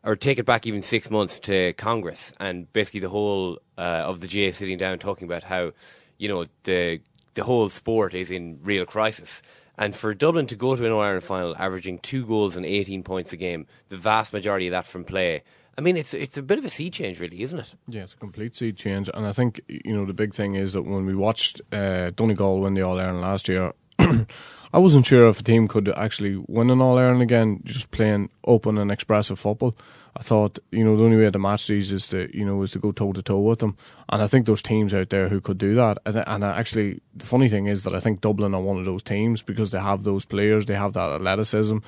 or 0.04 0.16
take 0.16 0.38
it 0.38 0.46
back 0.46 0.68
even 0.68 0.82
six 0.82 1.10
months 1.10 1.40
to 1.40 1.74
Congress 1.74 2.32
and 2.40 2.72
basically 2.74 3.00
the 3.00 3.10
whole 3.10 3.60
uh, 3.78 3.82
of 3.82 4.20
the 4.20 4.28
GAA 4.28 4.52
sitting 4.52 4.78
down 4.78 5.00
talking 5.00 5.26
about 5.26 5.44
how 5.44 5.72
you 6.18 6.28
know 6.28 6.46
the 6.64 7.00
the 7.34 7.44
whole 7.44 7.70
sport 7.70 8.14
is 8.14 8.32
in 8.32 8.60
real 8.64 8.86
crisis. 8.86 9.42
And 9.78 9.94
for 9.94 10.14
Dublin 10.14 10.48
to 10.48 10.56
go 10.56 10.76
to 10.76 10.86
an 10.86 10.92
All 10.92 11.02
Ireland 11.02 11.24
final, 11.24 11.56
averaging 11.58 12.00
two 12.00 12.26
goals 12.26 12.56
and 12.56 12.66
18 12.66 13.04
points 13.04 13.34
a 13.34 13.38
game, 13.38 13.68
the 13.90 13.98
vast 13.98 14.32
majority 14.32 14.68
of 14.68 14.72
that 14.72 14.86
from 14.86 15.04
play, 15.04 15.44
I 15.78 15.82
mean, 15.82 15.98
it's 15.98 16.14
it's 16.14 16.38
a 16.38 16.42
bit 16.42 16.58
of 16.58 16.66
a 16.66 16.70
sea 16.70 16.90
change, 16.90 17.20
really, 17.20 17.42
isn't 17.42 17.60
it? 17.60 17.74
Yeah, 17.88 18.04
it's 18.04 18.14
a 18.14 18.18
complete 18.18 18.56
sea 18.56 18.72
change, 18.72 19.10
and 19.14 19.26
I 19.26 19.34
think 19.34 19.60
you 19.68 19.94
know 19.94 20.06
the 20.06 20.14
big 20.14 20.34
thing 20.34 20.56
is 20.56 20.74
that 20.74 20.84
when 20.84 21.06
we 21.06 21.16
watched 21.16 21.62
uh, 21.74 22.12
Donegal 22.12 22.62
win 22.62 22.76
the 22.76 22.82
All 22.82 23.00
Ireland 23.00 23.22
last 23.22 23.50
year, 23.50 23.74
I 24.74 24.80
wasn't 24.80 25.06
sure 25.06 25.30
if 25.30 25.40
a 25.40 25.44
team 25.44 25.68
could 25.68 25.88
actually 25.96 26.36
win 26.48 26.70
an 26.70 26.82
All 26.82 26.98
Ireland 26.98 27.22
again, 27.22 27.62
just 27.64 27.92
playing 27.92 28.30
open 28.44 28.78
and 28.78 28.92
expressive 28.92 29.40
football. 29.40 29.76
I 30.18 30.22
thought 30.22 30.60
you 30.72 30.84
know 30.84 30.96
the 30.96 31.04
only 31.04 31.18
way 31.18 31.30
to 31.30 31.40
match 31.40 31.68
these 31.68 31.92
is 31.92 32.08
to 32.10 32.30
you 32.38 32.46
know 32.46 32.62
is 32.62 32.72
to 32.72 32.80
go 32.80 32.94
toe 32.94 33.12
to 33.12 33.22
toe 33.22 33.40
with 33.40 33.60
them, 33.60 33.76
and 34.08 34.22
I 34.22 34.28
think 34.28 34.46
there's 34.46 34.62
teams 34.62 34.94
out 34.94 35.10
there 35.10 35.28
who 35.28 35.42
could 35.42 35.58
do 35.58 35.76
that. 35.76 35.98
And, 36.06 36.24
and 36.26 36.44
actually, 36.44 37.02
the 37.14 37.26
funny 37.26 37.50
thing 37.50 37.68
is 37.68 37.84
that 37.84 37.94
I 37.94 38.00
think 38.00 38.22
Dublin 38.22 38.54
are 38.54 38.62
one 38.62 38.78
of 38.78 38.86
those 38.86 39.04
teams 39.04 39.42
because 39.42 39.72
they 39.72 39.80
have 39.80 40.04
those 40.04 40.24
players, 40.24 40.66
they 40.66 40.76
have 40.76 40.94
that 40.94 41.12
athleticism, 41.12 41.80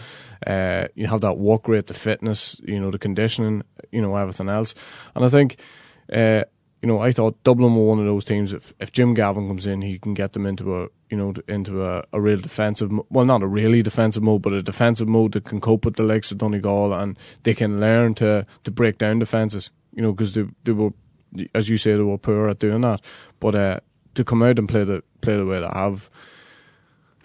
uh, 0.46 0.88
you 0.96 1.08
have 1.08 1.22
that 1.22 1.38
work 1.38 1.70
rate, 1.70 1.88
the 1.88 1.94
fitness, 1.94 2.60
you 2.66 2.80
know, 2.80 2.92
the 2.92 3.00
conditioning, 3.00 3.64
you 3.92 4.02
know, 4.02 4.16
everything 4.16 4.50
else, 4.50 4.76
and 5.16 5.26
I 5.26 5.30
think. 5.30 5.60
Uh, 6.12 6.44
you 6.82 6.88
know, 6.88 7.00
I 7.00 7.12
thought 7.12 7.44
Dublin 7.44 7.76
were 7.76 7.86
one 7.86 8.00
of 8.00 8.06
those 8.06 8.26
teams. 8.26 8.54
If 8.54 8.74
if 8.80 8.92
Jim 8.92 9.14
Gavin 9.14 9.48
comes 9.48 9.66
in, 9.66 9.82
he 9.82 9.98
can 9.98 10.14
get 10.14 10.34
them 10.34 10.46
into 10.46 10.80
a 10.80 10.88
you 11.10 11.18
know 11.18 11.34
into 11.48 11.84
a, 11.84 12.04
a 12.14 12.22
real 12.22 12.38
defensive, 12.38 12.92
well, 13.10 13.26
not 13.26 13.42
a 13.42 13.48
really 13.48 13.82
defensive 13.82 14.22
mode, 14.22 14.42
but 14.44 14.54
a 14.54 14.62
defensive 14.62 15.08
mode 15.08 15.32
that 15.32 15.46
can 15.46 15.60
cope 15.60 15.86
with 15.86 15.96
the 15.96 16.04
likes 16.04 16.32
of 16.32 16.38
Donegal, 16.38 16.94
and 16.94 17.18
they 17.44 17.54
can 17.54 17.80
learn 17.80 18.14
to 18.16 18.46
to 18.64 18.72
break 18.72 18.98
down 18.98 19.20
defenses. 19.20 19.72
You 19.94 20.04
know, 20.04 20.12
because 20.12 20.34
they 20.34 20.46
they 20.66 20.72
were, 20.72 20.92
as 21.56 21.68
you 21.68 21.78
say, 21.78 21.94
they 21.94 22.02
were 22.04 22.18
poor 22.20 22.48
at 22.48 22.60
doing 22.60 22.82
that. 22.82 23.02
But 23.40 23.56
uh, 23.56 23.80
to 24.14 24.24
come 24.24 24.44
out 24.44 24.60
and 24.60 24.70
play 24.70 24.84
the 24.84 25.04
play 25.22 25.36
the 25.36 25.46
way 25.46 25.60
they 25.60 25.68
have, 25.68 26.12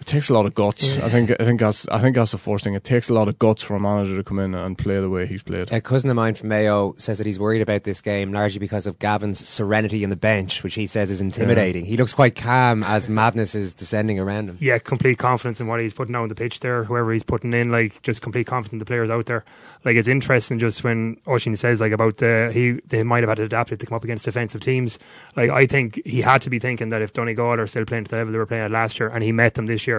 it 0.03 0.07
takes 0.07 0.29
a 0.29 0.33
lot 0.33 0.45
of 0.45 0.53
guts. 0.53 0.97
I 0.97 1.07
think 1.07 1.31
I 1.39 1.45
think 1.45 1.61
that's 1.61 1.87
I 1.87 1.99
think 1.99 2.17
that's 2.17 2.33
the 2.33 2.37
first 2.37 2.65
thing. 2.65 2.73
It 2.73 2.83
takes 2.83 3.07
a 3.09 3.13
lot 3.13 3.29
of 3.29 3.39
guts 3.39 3.63
for 3.63 3.75
a 3.75 3.79
manager 3.79 4.17
to 4.17 4.23
come 4.23 4.37
in 4.37 4.53
and 4.53 4.77
play 4.77 4.99
the 4.99 5.09
way 5.09 5.25
he's 5.25 5.43
played. 5.43 5.71
A 5.71 5.79
cousin 5.79 6.09
of 6.09 6.17
mine 6.17 6.35
from 6.35 6.49
Mayo 6.49 6.93
says 6.97 7.19
that 7.19 7.25
he's 7.25 7.39
worried 7.39 7.61
about 7.61 7.83
this 7.83 8.01
game 8.01 8.33
largely 8.33 8.59
because 8.59 8.85
of 8.85 8.99
Gavin's 8.99 9.39
serenity 9.39 10.03
on 10.03 10.09
the 10.09 10.17
bench, 10.17 10.61
which 10.61 10.75
he 10.75 10.85
says 10.87 11.09
is 11.09 11.21
intimidating. 11.21 11.85
He 11.85 11.95
looks 11.95 12.11
quite 12.11 12.35
calm 12.35 12.83
as 12.83 13.07
madness 13.07 13.55
is 13.55 13.73
descending 13.73 14.19
around 14.19 14.49
him. 14.49 14.57
yeah, 14.59 14.77
complete 14.77 15.17
confidence 15.19 15.61
in 15.61 15.67
what 15.67 15.79
he's 15.79 15.93
putting 15.93 16.15
out 16.17 16.23
on 16.23 16.27
the 16.29 16.35
pitch 16.35 16.59
there. 16.59 16.83
Whoever 16.83 17.13
he's 17.13 17.23
putting 17.23 17.53
in, 17.53 17.71
like 17.71 18.01
just 18.01 18.21
complete 18.21 18.45
confidence 18.45 18.73
in 18.73 18.79
the 18.79 18.85
players 18.85 19.09
out 19.09 19.25
there. 19.27 19.45
Like 19.85 19.95
it's 19.95 20.09
interesting 20.09 20.59
just 20.59 20.83
when 20.83 21.15
Oshin 21.25 21.57
says 21.57 21.79
like 21.79 21.93
about 21.93 22.17
the 22.17 22.51
he 22.53 22.81
they 22.87 23.03
might 23.03 23.23
have 23.23 23.29
had 23.29 23.37
to 23.37 23.43
adapt 23.43 23.71
it 23.71 23.79
to 23.79 23.85
come 23.85 23.95
up 23.95 24.03
against 24.03 24.25
defensive 24.25 24.59
teams. 24.59 24.99
Like 25.37 25.49
I 25.49 25.65
think 25.65 26.01
he 26.05 26.21
had 26.21 26.41
to 26.41 26.49
be 26.49 26.59
thinking 26.59 26.89
that 26.89 27.01
if 27.01 27.13
Donegal 27.13 27.59
are 27.59 27.67
still 27.67 27.85
playing 27.85 28.03
to 28.05 28.11
the 28.11 28.17
level 28.17 28.33
they 28.33 28.37
were 28.37 28.45
playing 28.45 28.63
at 28.63 28.71
last 28.71 28.99
year, 28.99 29.07
and 29.07 29.23
he 29.23 29.31
met 29.31 29.53
them 29.53 29.65
this 29.67 29.87
year. 29.87 29.92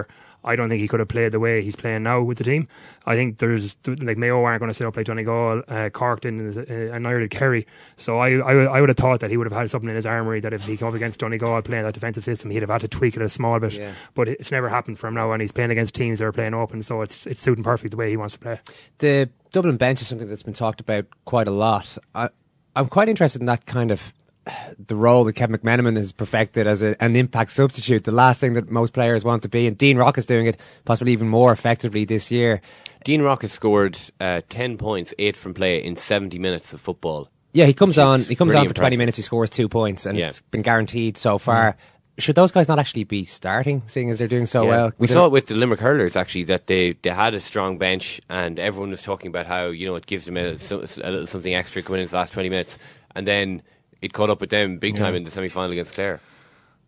I 0.46 0.56
don't 0.56 0.68
think 0.68 0.80
he 0.82 0.88
could 0.88 1.00
have 1.00 1.08
played 1.08 1.32
the 1.32 1.40
way 1.40 1.62
he's 1.62 1.74
playing 1.74 2.02
now 2.02 2.20
with 2.20 2.36
the 2.36 2.44
team. 2.44 2.68
I 3.06 3.16
think 3.16 3.38
there's 3.38 3.76
like 3.86 4.18
Mayo 4.18 4.42
aren't 4.42 4.60
going 4.60 4.68
to 4.68 4.74
sit 4.74 4.86
up 4.86 4.94
like 4.94 5.06
Donegal, 5.06 5.62
uh, 5.68 5.88
Cork 5.88 6.20
didn't, 6.20 6.56
uh, 6.58 6.94
and 6.94 7.02
neither 7.02 7.20
did 7.20 7.30
Kerry. 7.30 7.66
So 7.96 8.18
I, 8.18 8.32
I 8.32 8.52
I 8.64 8.80
would 8.80 8.90
have 8.90 8.98
thought 8.98 9.20
that 9.20 9.30
he 9.30 9.38
would 9.38 9.46
have 9.46 9.58
had 9.58 9.70
something 9.70 9.88
in 9.88 9.96
his 9.96 10.04
armory 10.04 10.40
that 10.40 10.52
if 10.52 10.66
he 10.66 10.76
came 10.76 10.88
up 10.88 10.94
against 10.94 11.18
Johnny 11.18 11.38
Donegal 11.38 11.62
playing 11.62 11.84
that 11.84 11.94
defensive 11.94 12.24
system, 12.24 12.50
he'd 12.50 12.60
have 12.60 12.70
had 12.70 12.82
to 12.82 12.88
tweak 12.88 13.16
it 13.16 13.22
a 13.22 13.28
small 13.28 13.58
bit. 13.58 13.74
Yeah. 13.74 13.92
But 14.14 14.28
it's 14.28 14.50
never 14.50 14.68
happened 14.68 14.98
for 14.98 15.06
him 15.06 15.14
now, 15.14 15.32
and 15.32 15.40
he's 15.40 15.52
playing 15.52 15.70
against 15.70 15.94
teams 15.94 16.18
that 16.18 16.26
are 16.26 16.32
playing 16.32 16.52
open, 16.52 16.82
so 16.82 17.00
it's 17.00 17.26
it's 17.26 17.40
suiting 17.40 17.64
perfect 17.64 17.92
the 17.92 17.96
way 17.96 18.10
he 18.10 18.16
wants 18.18 18.34
to 18.34 18.40
play. 18.40 18.60
The 18.98 19.30
Dublin 19.50 19.78
bench 19.78 20.02
is 20.02 20.08
something 20.08 20.28
that's 20.28 20.42
been 20.42 20.52
talked 20.52 20.80
about 20.80 21.06
quite 21.24 21.48
a 21.48 21.52
lot. 21.52 21.96
I, 22.14 22.28
I'm 22.76 22.88
quite 22.88 23.08
interested 23.08 23.40
in 23.40 23.46
that 23.46 23.64
kind 23.64 23.90
of 23.90 24.12
the 24.86 24.96
role 24.96 25.24
that 25.24 25.34
Kevin 25.34 25.56
McManamon 25.58 25.96
has 25.96 26.12
perfected 26.12 26.66
as 26.66 26.82
a, 26.82 27.02
an 27.02 27.16
impact 27.16 27.50
substitute, 27.52 28.04
the 28.04 28.12
last 28.12 28.40
thing 28.40 28.54
that 28.54 28.70
most 28.70 28.92
players 28.94 29.24
want 29.24 29.42
to 29.42 29.48
be. 29.48 29.66
And 29.66 29.76
Dean 29.78 29.96
Rock 29.96 30.18
is 30.18 30.26
doing 30.26 30.46
it 30.46 30.58
possibly 30.84 31.12
even 31.12 31.28
more 31.28 31.52
effectively 31.52 32.04
this 32.04 32.30
year. 32.30 32.60
Dean 33.04 33.22
Rock 33.22 33.42
has 33.42 33.52
scored 33.52 33.98
uh, 34.20 34.40
10 34.48 34.78
points, 34.78 35.12
8 35.18 35.36
from 35.36 35.54
play 35.54 35.82
in 35.82 35.96
70 35.96 36.38
minutes 36.38 36.72
of 36.72 36.80
football. 36.80 37.28
Yeah, 37.52 37.66
he 37.66 37.72
comes 37.74 37.98
on. 37.98 38.20
He 38.22 38.34
comes 38.34 38.52
really 38.52 38.62
on 38.66 38.68
for 38.68 38.74
twenty 38.74 38.96
minutes. 38.96 39.16
He 39.16 39.22
scores 39.22 39.48
two 39.48 39.68
points, 39.68 40.06
and 40.06 40.18
Yeah. 40.18 40.26
it's 40.26 40.40
been 40.40 40.62
guaranteed 40.62 41.16
so 41.16 41.38
far. 41.38 41.76
Should 42.18 42.34
those 42.34 42.50
guys 42.50 42.66
not 42.66 42.80
actually 42.80 43.04
be 43.04 43.24
starting, 43.24 43.82
seeing 43.86 44.10
as 44.10 44.18
they're 44.18 44.26
doing 44.26 44.46
so 44.46 44.64
Yeah. 44.64 44.68
well? 44.70 44.92
We 44.98 45.06
saw 45.06 45.26
it 45.26 45.30
with 45.30 45.46
the 45.46 45.54
Limerick 45.54 45.78
hurlers 45.78 46.16
actually 46.16 46.44
that 46.44 46.66
they, 46.66 46.94
they 47.02 47.10
had 47.10 47.32
a 47.32 47.38
strong 47.38 47.78
bench 47.78 48.20
and 48.28 48.58
everyone 48.58 48.90
was 48.90 49.02
talking 49.02 49.28
about 49.28 49.46
how 49.46 49.66
you 49.66 49.86
know 49.86 49.94
it 49.94 50.06
gives 50.06 50.24
them 50.24 50.36
a, 50.36 50.54
a 50.70 51.10
little 51.10 51.26
something 51.28 51.54
extra 51.54 51.80
coming 51.80 52.02
in 52.02 52.08
the 52.08 52.16
last 52.16 52.32
twenty 52.32 52.48
minutes, 52.48 52.76
and 53.14 53.24
then 53.24 53.62
it 54.04 54.12
caught 54.12 54.30
up 54.30 54.40
with 54.40 54.50
them 54.50 54.78
big 54.78 54.96
time 54.96 55.12
Yeah. 55.14 55.18
in 55.18 55.24
the 55.24 55.30
semi 55.30 55.48
final 55.48 55.72
against 55.72 55.94
Clare. 55.94 56.20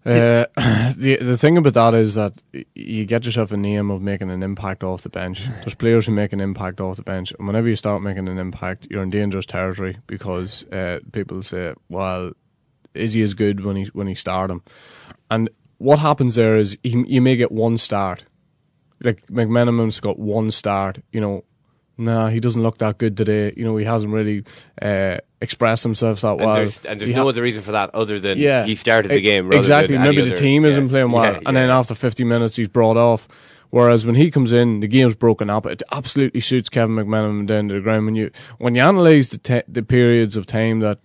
Uh, 0.05 0.47
the 0.97 1.17
the 1.21 1.37
thing 1.37 1.57
about 1.59 1.75
that 1.75 1.95
is 1.95 2.15
that 2.15 2.35
you 2.75 3.05
get 3.07 3.25
yourself 3.27 3.51
a 3.51 3.57
name 3.57 3.91
of 3.91 4.01
making 4.01 4.31
an 4.31 4.43
impact 4.43 4.85
off 4.85 5.03
the 5.03 5.09
bench. 5.09 5.45
There's 5.63 5.75
players 5.75 6.07
who 6.07 6.13
make 6.13 6.33
an 6.33 6.41
impact 6.41 6.81
off 6.81 6.97
the 6.97 7.03
bench, 7.03 7.33
and 7.39 7.47
whenever 7.47 7.69
you 7.69 7.75
start 7.77 8.03
making 8.03 8.29
an 8.29 8.39
impact, 8.39 8.87
you're 8.91 9.03
in 9.03 9.11
dangerous 9.11 9.47
territory 9.47 9.99
because 10.07 10.65
uh, 10.71 11.01
people 11.11 11.43
say, 11.43 11.75
"Well, 11.89 12.33
is 12.95 13.15
he 13.15 13.23
as 13.23 13.35
good 13.35 13.65
when 13.65 13.77
he 13.77 13.85
when 13.95 14.07
he 14.07 14.15
start 14.15 14.51
him?" 14.51 14.63
And 15.29 15.51
what 15.79 15.99
happens 15.99 16.37
there 16.37 16.57
is 16.57 16.79
he, 16.85 17.03
you 17.09 17.21
may 17.21 17.35
get 17.35 17.51
one 17.51 17.77
start. 17.77 18.25
Like 19.03 19.27
McManamon's 19.27 19.99
got 20.01 20.19
one 20.21 20.51
start. 20.53 21.01
You 21.11 21.21
know, 21.21 21.45
nah, 21.99 22.29
he 22.29 22.39
doesn't 22.39 22.63
look 22.63 22.79
that 22.79 22.99
good 22.99 23.17
today. 23.17 23.53
You 23.57 23.65
know, 23.65 23.77
he 23.77 23.85
hasn't 23.85 24.13
really 24.15 24.45
uh, 24.81 25.19
expressed 25.41 25.83
themselves 25.83 26.23
that 26.23 26.33
And 26.33 26.41
well. 26.41 26.55
there's, 26.55 26.85
and 26.87 27.01
there's 27.01 27.13
no 27.15 27.23
ha- 27.25 27.29
other 27.29 27.43
reason 27.43 27.63
for 27.63 27.73
that 27.73 27.95
other 27.95 28.19
than 28.19 28.39
yeah, 28.39 28.65
he 28.65 28.75
started 28.75 29.11
the 29.11 29.21
game. 29.21 29.53
Exactly. 29.53 29.99
Maybe 29.99 30.23
the 30.23 30.29
other- 30.29 30.37
team 30.37 30.63
yeah, 30.65 30.71
isn't 30.71 30.89
playing 30.89 31.13
well, 31.13 31.25
yeah, 31.35 31.41
and 31.47 31.57
then 31.57 31.71
after 31.71 31.95
50 31.95 32.25
minutes 32.25 32.57
he's 32.57 32.69
brought 32.69 32.97
off. 32.97 33.29
Whereas 33.71 34.07
when 34.07 34.15
he 34.15 34.31
comes 34.31 34.53
in, 34.53 34.81
the 34.81 34.87
game's 34.87 35.15
broken 35.17 35.51
up. 35.51 35.67
It 35.67 35.83
absolutely 35.93 36.41
suits 36.41 36.69
Kevin 36.69 36.95
McManamon 36.97 37.47
down 37.47 37.69
to 37.69 37.75
the 37.75 37.81
ground. 37.81 38.07
When 38.07 38.15
you 38.15 38.31
when 38.59 38.75
you 38.77 38.83
analyse 38.83 39.29
the 39.29 39.39
te- 39.39 39.63
the 39.69 39.83
periods 39.83 40.37
of 40.37 40.47
time 40.47 40.81
that 40.81 41.01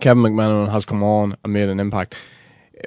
Kevin 0.00 0.22
McManamon 0.22 0.70
has 0.70 0.84
come 0.84 1.02
on 1.02 1.36
and 1.42 1.52
made 1.54 1.68
an 1.70 1.80
impact, 1.80 2.14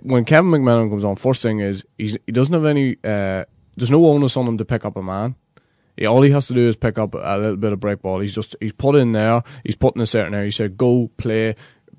when 0.04 0.26
Kevin 0.26 0.52
McManamon 0.52 0.90
comes 0.92 1.04
on, 1.04 1.16
first 1.16 1.42
thing 1.42 1.60
is 1.60 1.84
he's, 1.98 2.18
he 2.28 2.32
doesn't 2.32 2.54
have 2.54 2.66
any. 2.66 2.98
Uh, 3.04 3.46
there's 3.76 3.90
no 3.92 4.06
onus 4.06 4.38
on 4.38 4.48
him 4.48 4.58
to 4.60 4.64
pick 4.66 4.86
up 4.86 4.96
a 4.96 5.02
man. 5.02 5.36
He, 6.00 6.06
all 6.06 6.22
he 6.22 6.32
has 6.32 6.48
to 6.48 6.54
do 6.54 6.68
is 6.68 6.76
pick 6.76 6.98
up 6.98 7.14
a 7.14 7.38
little 7.38 7.58
bit 7.58 7.74
of 7.74 7.80
break 7.80 8.02
ball. 8.02 8.20
He's 8.22 8.34
just 8.34 8.56
he's 8.60 8.74
put 8.74 8.96
in 8.96 9.12
there. 9.12 9.44
He's 9.64 9.76
put 9.76 9.96
in 9.96 10.02
a 10.02 10.06
certain 10.06 10.34
area. 10.34 10.46
He 10.46 10.52
said, 10.52 10.78
"Go 10.78 11.10
play, 11.18 11.56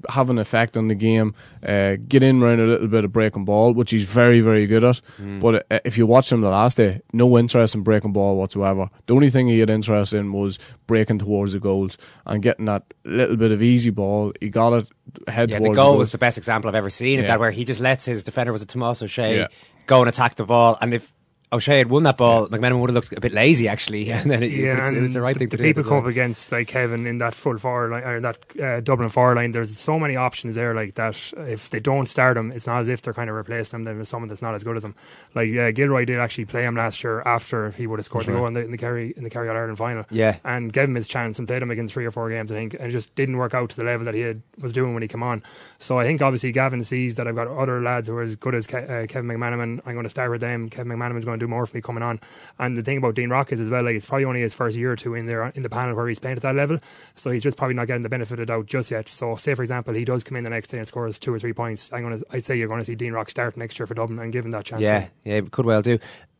have 0.08 0.30
an 0.30 0.38
effect 0.38 0.76
on 0.78 0.88
the 0.88 0.94
game, 0.94 1.34
uh, 1.62 1.96
get 2.08 2.22
in 2.22 2.42
around 2.42 2.58
a 2.60 2.64
little 2.66 2.88
bit 2.88 3.04
of 3.04 3.12
breaking 3.12 3.44
ball, 3.44 3.74
which 3.74 3.90
he's 3.90 4.04
very, 4.04 4.40
very 4.40 4.66
good 4.66 4.82
at. 4.82 5.02
Mm. 5.20 5.40
But 5.40 5.66
uh, 5.70 5.80
if 5.84 5.98
you 5.98 6.06
watch 6.06 6.32
him 6.32 6.40
the 6.40 6.48
last 6.48 6.78
day, 6.78 7.02
no 7.12 7.36
interest 7.36 7.74
in 7.74 7.82
breaking 7.82 8.14
ball 8.14 8.36
whatsoever. 8.38 8.88
The 9.06 9.14
only 9.14 9.28
thing 9.28 9.46
he 9.48 9.58
had 9.58 9.68
interest 9.68 10.14
in 10.14 10.32
was 10.32 10.58
breaking 10.86 11.18
towards 11.18 11.52
the 11.52 11.60
goals 11.60 11.98
and 12.24 12.42
getting 12.42 12.64
that 12.64 12.94
little 13.04 13.36
bit 13.36 13.52
of 13.52 13.60
easy 13.60 13.90
ball. 13.90 14.32
He 14.40 14.48
got 14.48 14.72
it 14.72 14.88
head 15.28 15.50
Yeah, 15.50 15.58
towards 15.58 15.70
the 15.72 15.74
goal 15.76 15.86
goals. 15.92 15.98
was 15.98 16.12
the 16.12 16.18
best 16.18 16.38
example 16.38 16.70
I've 16.70 16.74
ever 16.76 16.88
seen 16.90 17.18
of 17.18 17.26
Yeah. 17.26 17.32
that, 17.32 17.40
where 17.40 17.50
he 17.50 17.64
just 17.66 17.80
lets 17.82 18.06
his 18.06 18.24
defender 18.24 18.52
was 18.52 18.62
a 18.62 18.66
Tomas 18.66 19.02
O'Shea 19.02 19.36
Yeah. 19.40 19.46
go 19.86 20.00
and 20.00 20.08
attack 20.08 20.36
the 20.36 20.46
ball, 20.46 20.78
and 20.80 20.94
if 20.94 21.12
O'Shea 21.52 21.78
had 21.78 21.90
won 21.90 22.04
that 22.04 22.16
ball, 22.16 22.46
McManamon 22.48 22.80
would 22.80 22.90
have 22.90 22.94
looked 22.94 23.12
a 23.12 23.20
bit 23.20 23.32
lazy 23.32 23.66
actually, 23.66 24.10
and 24.12 24.30
then 24.30 24.42
it, 24.42 24.52
Yeah, 24.52 24.76
it, 24.76 24.80
was, 24.80 24.92
it 24.92 25.00
was 25.00 25.12
the 25.14 25.20
right 25.20 25.34
the, 25.34 25.40
thing 25.40 25.48
to 25.50 25.56
the 25.56 25.62
do. 25.64 25.68
people 25.68 25.82
come 25.82 25.98
up 25.98 26.06
against 26.06 26.52
like 26.52 26.68
Kevin 26.68 27.06
in 27.06 27.18
that 27.18 27.34
full 27.34 27.58
forward 27.58 27.90
line 27.90 28.04
or 28.04 28.20
that 28.20 28.38
uh, 28.62 28.80
Dublin 28.80 29.08
forward 29.08 29.36
line. 29.36 29.50
There's 29.50 29.76
so 29.76 29.98
many 29.98 30.14
options 30.14 30.54
there, 30.54 30.74
like 30.74 30.94
that. 30.94 31.32
If 31.36 31.70
they 31.70 31.80
don't 31.80 32.06
start 32.06 32.36
him, 32.36 32.52
it's 32.52 32.66
not 32.68 32.80
as 32.82 32.88
if 32.88 33.02
they're 33.02 33.12
kind 33.14 33.28
of 33.28 33.34
replacing 33.36 33.80
him. 33.80 33.84
There's 33.84 34.08
someone 34.08 34.28
that's 34.28 34.42
not 34.42 34.54
as 34.54 34.62
good 34.62 34.76
as 34.76 34.84
him. 34.84 34.94
Like 35.34 35.52
uh, 35.56 35.72
Gilroy 35.72 36.04
did 36.04 36.20
actually 36.20 36.44
play 36.44 36.62
him 36.64 36.76
last 36.76 37.02
year 37.02 37.20
after 37.22 37.72
he 37.72 37.86
would 37.88 37.98
have 37.98 38.06
scored 38.06 38.22
That's 38.26 38.32
the 38.32 38.38
goal 38.38 38.46
in 38.46 38.54
the, 38.54 38.64
in 38.64 38.70
the 38.70 38.78
Kerry 38.78 39.12
in 39.16 39.24
the 39.24 39.30
Kerry 39.30 39.48
All 39.48 39.56
Ireland 39.56 39.78
final. 39.78 40.04
Yeah. 40.10 40.36
and 40.44 40.72
gave 40.72 40.88
him 40.88 40.94
his 40.94 41.08
chance 41.08 41.38
and 41.40 41.48
played 41.48 41.62
him 41.62 41.70
against 41.72 41.94
three 41.94 42.04
or 42.06 42.12
four 42.12 42.30
games, 42.30 42.52
I 42.52 42.54
think, 42.54 42.76
and 42.78 42.92
just 42.92 43.12
didn't 43.16 43.36
work 43.38 43.54
out 43.54 43.70
to 43.70 43.76
the 43.76 43.84
level 43.84 44.04
that 44.04 44.14
he 44.14 44.20
had, 44.20 44.42
was 44.60 44.72
doing 44.72 44.94
when 44.94 45.02
he 45.02 45.08
came 45.08 45.22
on. 45.24 45.42
So 45.80 45.98
I 45.98 46.04
think 46.04 46.22
obviously 46.22 46.52
Gavin 46.52 46.84
sees 46.84 47.16
that 47.16 47.26
I've 47.26 47.34
got 47.34 47.48
other 47.48 47.82
lads 47.82 48.06
who 48.06 48.16
are 48.16 48.22
as 48.22 48.36
good 48.36 48.54
as 48.54 48.68
Ke- 48.68 48.74
uh, 48.74 49.06
Kevin 49.08 49.26
McManamon. 49.26 49.80
I'm 49.84 49.94
going 49.94 50.04
to 50.04 50.10
start 50.10 50.30
with 50.30 50.40
them. 50.40 50.68
Kevin 50.68 50.92
McManamon's 50.96 51.24
going 51.24 51.39
to 51.39 51.39
do 51.40 51.48
more 51.48 51.66
for 51.66 51.76
me 51.76 51.80
coming 51.80 52.02
on. 52.02 52.20
And 52.58 52.76
the 52.76 52.82
thing 52.82 52.98
about 52.98 53.14
Dean 53.14 53.30
Rock 53.30 53.52
is 53.52 53.60
as 53.60 53.70
well, 53.70 53.82
like 53.82 53.96
it's 53.96 54.06
probably 54.06 54.24
only 54.24 54.40
his 54.42 54.54
first 54.54 54.76
year 54.76 54.92
or 54.92 54.96
two 54.96 55.14
in 55.14 55.26
there 55.26 55.48
in 55.48 55.62
the 55.62 55.70
panel 55.70 55.96
where 55.96 56.08
he's 56.08 56.18
playing 56.18 56.36
at 56.36 56.42
that 56.42 56.54
level. 56.54 56.78
So 57.14 57.30
he's 57.30 57.42
just 57.42 57.56
probably 57.56 57.74
not 57.74 57.86
getting 57.86 58.02
the 58.02 58.08
benefit 58.08 58.34
of 58.34 58.38
the 58.40 58.46
doubt 58.46 58.66
just 58.66 58.90
yet. 58.90 59.08
So 59.08 59.36
say 59.36 59.54
for 59.54 59.62
example 59.62 59.94
he 59.94 60.04
does 60.04 60.22
come 60.22 60.36
in 60.36 60.44
the 60.44 60.50
next 60.50 60.68
day 60.68 60.78
and 60.78 60.86
scores 60.86 61.18
two 61.18 61.32
or 61.32 61.38
three 61.38 61.52
points. 61.52 61.92
I'm 61.92 62.18
to 62.18 62.24
I'd 62.30 62.44
say 62.44 62.56
you're 62.56 62.68
going 62.68 62.80
to 62.80 62.84
see 62.84 62.94
Dean 62.94 63.12
Rock 63.12 63.30
start 63.30 63.56
next 63.56 63.78
year 63.78 63.86
for 63.86 63.94
Dublin 63.94 64.18
and 64.18 64.32
give 64.32 64.50
that 64.50 64.64
chance. 64.64 64.82
Yeah, 64.82 65.08
yeah, 65.24 65.40
could 65.50 65.66
well 65.66 65.82
do. 65.82 65.98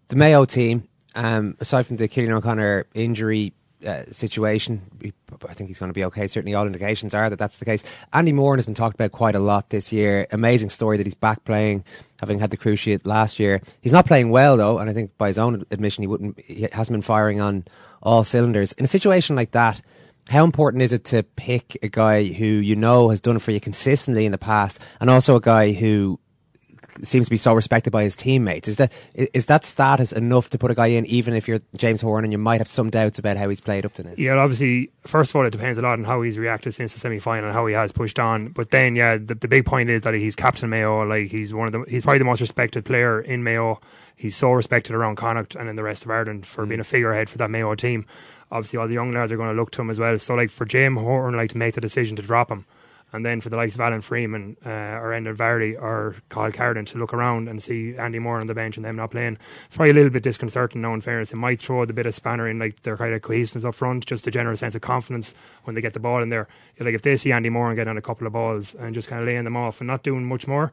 The 0.09 0.17
Mayo 0.17 0.45
team, 0.45 0.89
um, 1.15 1.57
aside 1.61 1.87
from 1.87 1.97
the 1.97 2.09
Cillian 2.09 2.33
O'Connor 2.33 2.87
injury 2.95 3.53
uh, 3.87 4.05
situation, 4.11 4.83
I 5.49 5.55
think 5.55 5.69
he's 5.69 5.79
going 5.79 5.91
to 5.91 5.95
be 5.95 6.05
okay. 6.05 6.27
Certainly, 6.27 6.55
all 6.55 6.67
indications 6.67 7.15
are 7.15 7.31
that 7.31 7.39
that's 7.39 7.59
the 7.59 7.65
case. 7.65 7.83
Andy 8.13 8.33
Moran 8.33 8.59
has 8.59 8.67
been 8.67 8.75
talked 8.75 8.95
about 8.95 9.13
quite 9.13 9.35
a 9.35 9.41
lot 9.41 9.71
this 9.71 9.93
year. 9.93 10.27
Amazing 10.31 10.71
story 10.71 10.97
that 10.97 11.07
he's 11.07 11.15
back 11.15 11.45
playing, 11.45 11.85
having 12.21 12.39
had 12.39 12.51
the 12.51 12.57
cruciate 12.57 13.07
last 13.07 13.39
year. 13.39 13.61
He's 13.81 13.93
not 13.93 14.07
playing 14.07 14.31
well 14.31 14.57
though, 14.57 14.79
and 14.79 14.91
I 14.91 14.93
think 14.93 15.17
by 15.19 15.29
his 15.29 15.39
own 15.39 15.65
admission, 15.71 16.03
he 16.03 16.09
wouldn't. 16.09 16.39
He 16.41 16.67
hasn't 16.73 16.95
been 16.95 17.03
firing 17.03 17.41
on 17.41 17.65
all 18.03 18.25
cylinders. 18.25 18.73
In 18.73 18.85
a 18.85 18.89
situation 18.89 19.37
like 19.37 19.53
that. 19.53 19.83
How 20.29 20.45
important 20.45 20.83
is 20.83 20.93
it 20.93 21.05
to 21.07 21.25
pick 21.25 21.77
a 21.83 21.89
guy 21.89 22.25
who 22.27 22.45
you 22.45 22.77
know 22.77 23.09
has 23.09 23.21
done 23.21 23.35
it 23.35 23.43
for 23.43 23.51
you 23.51 23.59
consistently 23.59 24.27
in 24.27 24.33
the 24.33 24.39
past, 24.39 24.79
and 25.01 25.11
also 25.11 25.35
a 25.35 25.41
guy 25.41 25.73
who 25.73 26.21
seems 27.07 27.27
to 27.27 27.31
be 27.31 27.37
so 27.37 27.53
respected 27.53 27.91
by 27.91 28.03
his 28.03 28.17
teammates. 28.17 28.69
Is 28.69 28.77
that 28.77 28.93
is 29.15 29.47
that 29.47 29.65
status 29.65 30.13
enough 30.13 30.51
to 30.51 30.59
put 30.59 30.71
a 30.71 30.75
guy 30.75 30.89
in, 30.89 31.07
even 31.07 31.35
if 31.35 31.49
you're 31.49 31.61
James 31.77 32.01
Horan 32.01 32.25
and 32.25 32.33
you 32.33 32.39
might 32.39 32.59
have 32.59 32.69
some 32.69 32.91
doubts 32.91 33.19
about 33.19 33.37
how 33.37 33.49
he's 33.49 33.61
played 33.61 33.85
up 33.85 33.95
to 33.95 34.03
now? 34.03 34.13
Yeah, 34.17 34.35
obviously, 34.35 34.91
first 35.07 35.31
of 35.31 35.37
all, 35.37 35.47
it 35.47 35.51
depends 35.51 35.79
a 35.79 35.83
lot 35.83 35.99
on 35.99 36.05
how 36.05 36.23
he's 36.23 36.39
reacted 36.39 36.75
since 36.75 36.93
the 36.93 37.01
semi 37.01 37.19
final 37.19 37.47
and 37.47 37.55
how 37.55 37.67
he 37.67 37.75
has 37.75 37.93
pushed 37.93 38.19
on. 38.19 38.49
But 38.49 38.71
then, 38.71 38.97
yeah, 38.97 39.17
the, 39.17 39.35
the 39.35 39.49
big 39.49 39.67
point 39.67 39.91
is 39.91 40.03
that 40.03 40.15
he's 40.15 40.37
captain 40.37 40.71
Mayo. 40.71 41.05
Like 41.05 41.31
he's 41.31 41.55
one 41.55 41.67
of 41.67 41.73
the, 41.73 41.85
he's 41.89 42.03
probably 42.03 42.19
the 42.19 42.25
most 42.25 42.41
respected 42.41 42.85
player 42.85 43.21
in 43.21 43.43
Mayo. 43.43 43.81
He's 44.17 44.37
so 44.37 44.53
respected 44.53 44.95
around 44.95 45.17
Connacht 45.17 45.55
and 45.55 45.69
in 45.69 45.77
the 45.77 45.83
rest 45.83 46.05
of 46.05 46.11
Ireland 46.11 46.47
for 46.47 46.65
hmm. 46.65 46.71
being 46.71 46.81
a 46.81 46.85
figurehead 46.85 47.31
for 47.31 47.39
that 47.39 47.51
Mayo 47.51 47.75
team. 47.75 48.05
Obviously, 48.53 48.79
all 48.79 48.89
the 48.89 48.95
young 48.95 49.13
lads 49.13 49.31
are 49.31 49.37
going 49.37 49.51
to 49.51 49.57
look 49.57 49.71
to 49.73 49.83
him 49.83 49.91
as 49.91 50.01
well. 50.01 50.19
So, 50.19 50.35
like 50.35 50.51
for 50.51 50.65
James 50.65 50.99
Horan, 50.99 51.37
like 51.37 51.51
to 51.51 51.59
make 51.59 51.75
the 51.75 51.81
decision 51.81 52.17
to 52.17 52.23
drop 52.23 52.51
him. 52.51 52.67
And 53.13 53.27
then 53.27 53.41
for 53.41 53.49
the 53.49 53.57
likes 53.57 53.75
of 53.75 53.81
Alan 53.81 54.01
Freeman 54.03 54.57
uh, 54.65 54.69
or 54.69 55.11
Enda 55.11 55.35
Varley 55.35 55.77
or 55.77 56.15
Carl 56.29 56.53
Carden 56.53 56.85
to 56.87 56.99
look 56.99 57.13
around 57.13 57.49
and 57.49 57.61
see 57.63 57.97
Andy 57.97 58.19
Moran 58.21 58.43
on 58.43 58.47
the 58.47 58.55
bench 58.55 58.77
and 58.77 58.85
them 58.85 58.97
not 58.97 59.11
playing, 59.11 59.37
it's 59.67 59.75
probably 59.77 59.91
a 59.91 59.95
little 59.95 60.11
bit 60.11 60.23
disconcerting 60.23 60.81
now 60.81 60.95
in 60.95 61.01
fairness. 61.01 61.33
It 61.33 61.37
might 61.37 61.59
throw 61.61 61.85
the 61.85 61.93
bit 61.93 62.07
of 62.07 62.15
spanner 62.15 62.49
in 62.49 62.59
like 62.61 62.83
their 62.83 62.97
kind 62.97 63.13
of 63.13 63.23
cohesiveness 63.23 63.65
up 63.65 63.75
front, 63.75 64.07
just 64.07 64.27
a 64.27 64.31
general 64.31 64.57
sense 64.57 64.75
of 64.75 64.81
confidence 64.83 65.35
when 65.65 65.75
they 65.75 65.81
get 65.81 65.93
the 65.93 66.01
ball 66.01 66.23
in 66.23 66.29
there. 66.29 66.47
Like 66.79 66.95
if 66.95 67.03
they 67.03 67.17
see 67.17 67.33
Andy 67.33 67.51
Moran 67.51 67.71
and 67.73 67.77
getting 67.79 67.91
on 67.91 67.99
a 67.99 68.03
couple 68.03 68.27
of 68.27 68.33
balls 68.33 68.75
and 68.75 68.95
just 68.95 69.09
kind 69.09 69.21
of 69.21 69.27
laying 69.27 69.45
them 69.45 69.57
off 69.57 69.81
and 69.81 69.89
not 69.89 70.03
doing 70.05 70.25
much 70.25 70.47
more, 70.47 70.71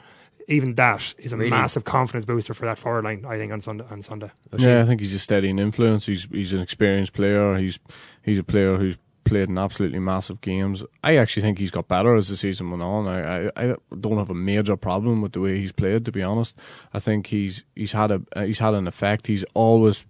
even 0.48 0.76
that 0.76 1.14
is 1.18 1.34
a 1.34 1.38
Really? 1.38 1.50
massive 1.50 1.84
confidence 1.84 2.26
booster 2.26 2.54
for 2.54 2.66
that 2.66 2.78
forward 2.78 3.04
line, 3.04 3.26
I 3.28 3.36
think, 3.38 3.52
on 3.52 3.60
Sunday. 3.60 3.84
On 3.92 4.02
Sunday. 4.02 4.32
Yeah, 4.58 4.82
I 4.82 4.86
think 4.86 5.02
he's 5.02 5.14
a 5.14 5.20
steadying 5.20 5.60
influence. 5.60 6.06
He's 6.06 6.26
he's 6.32 6.54
an 6.54 6.62
experienced 6.62 7.12
player. 7.14 7.56
He's 7.58 7.80
he's 8.22 8.38
a 8.38 8.44
player 8.46 8.78
who's 8.78 8.98
played 9.28 9.50
in 9.50 9.58
absolutely 9.58 10.00
massive 10.00 10.42
games. 10.42 10.84
I 11.04 11.18
actually 11.18 11.42
think 11.44 11.60
he's 11.60 11.72
got 11.72 11.88
better 11.88 12.16
as 12.16 12.30
the 12.30 12.38
season 12.38 12.72
went 12.72 12.84
on. 12.84 13.08
I, 13.08 13.48
I, 13.48 13.52
I 13.56 13.76
don't 14.00 14.18
have 14.18 14.30
a 14.30 14.36
major 14.36 14.78
problem 14.78 15.22
with 15.22 15.34
the 15.34 15.42
way 15.42 15.58
he's 15.58 15.72
played. 15.72 16.06
To 16.06 16.12
be 16.12 16.24
honest, 16.24 16.58
I 16.94 17.00
think 17.00 17.28
he's 17.28 17.64
he's 17.76 17.92
had 17.92 18.12
a 18.12 18.22
uh, 18.36 18.44
he's 18.44 18.60
had 18.60 18.74
an 18.74 18.88
effect. 18.88 19.28
He's 19.28 19.46
always 19.54 20.06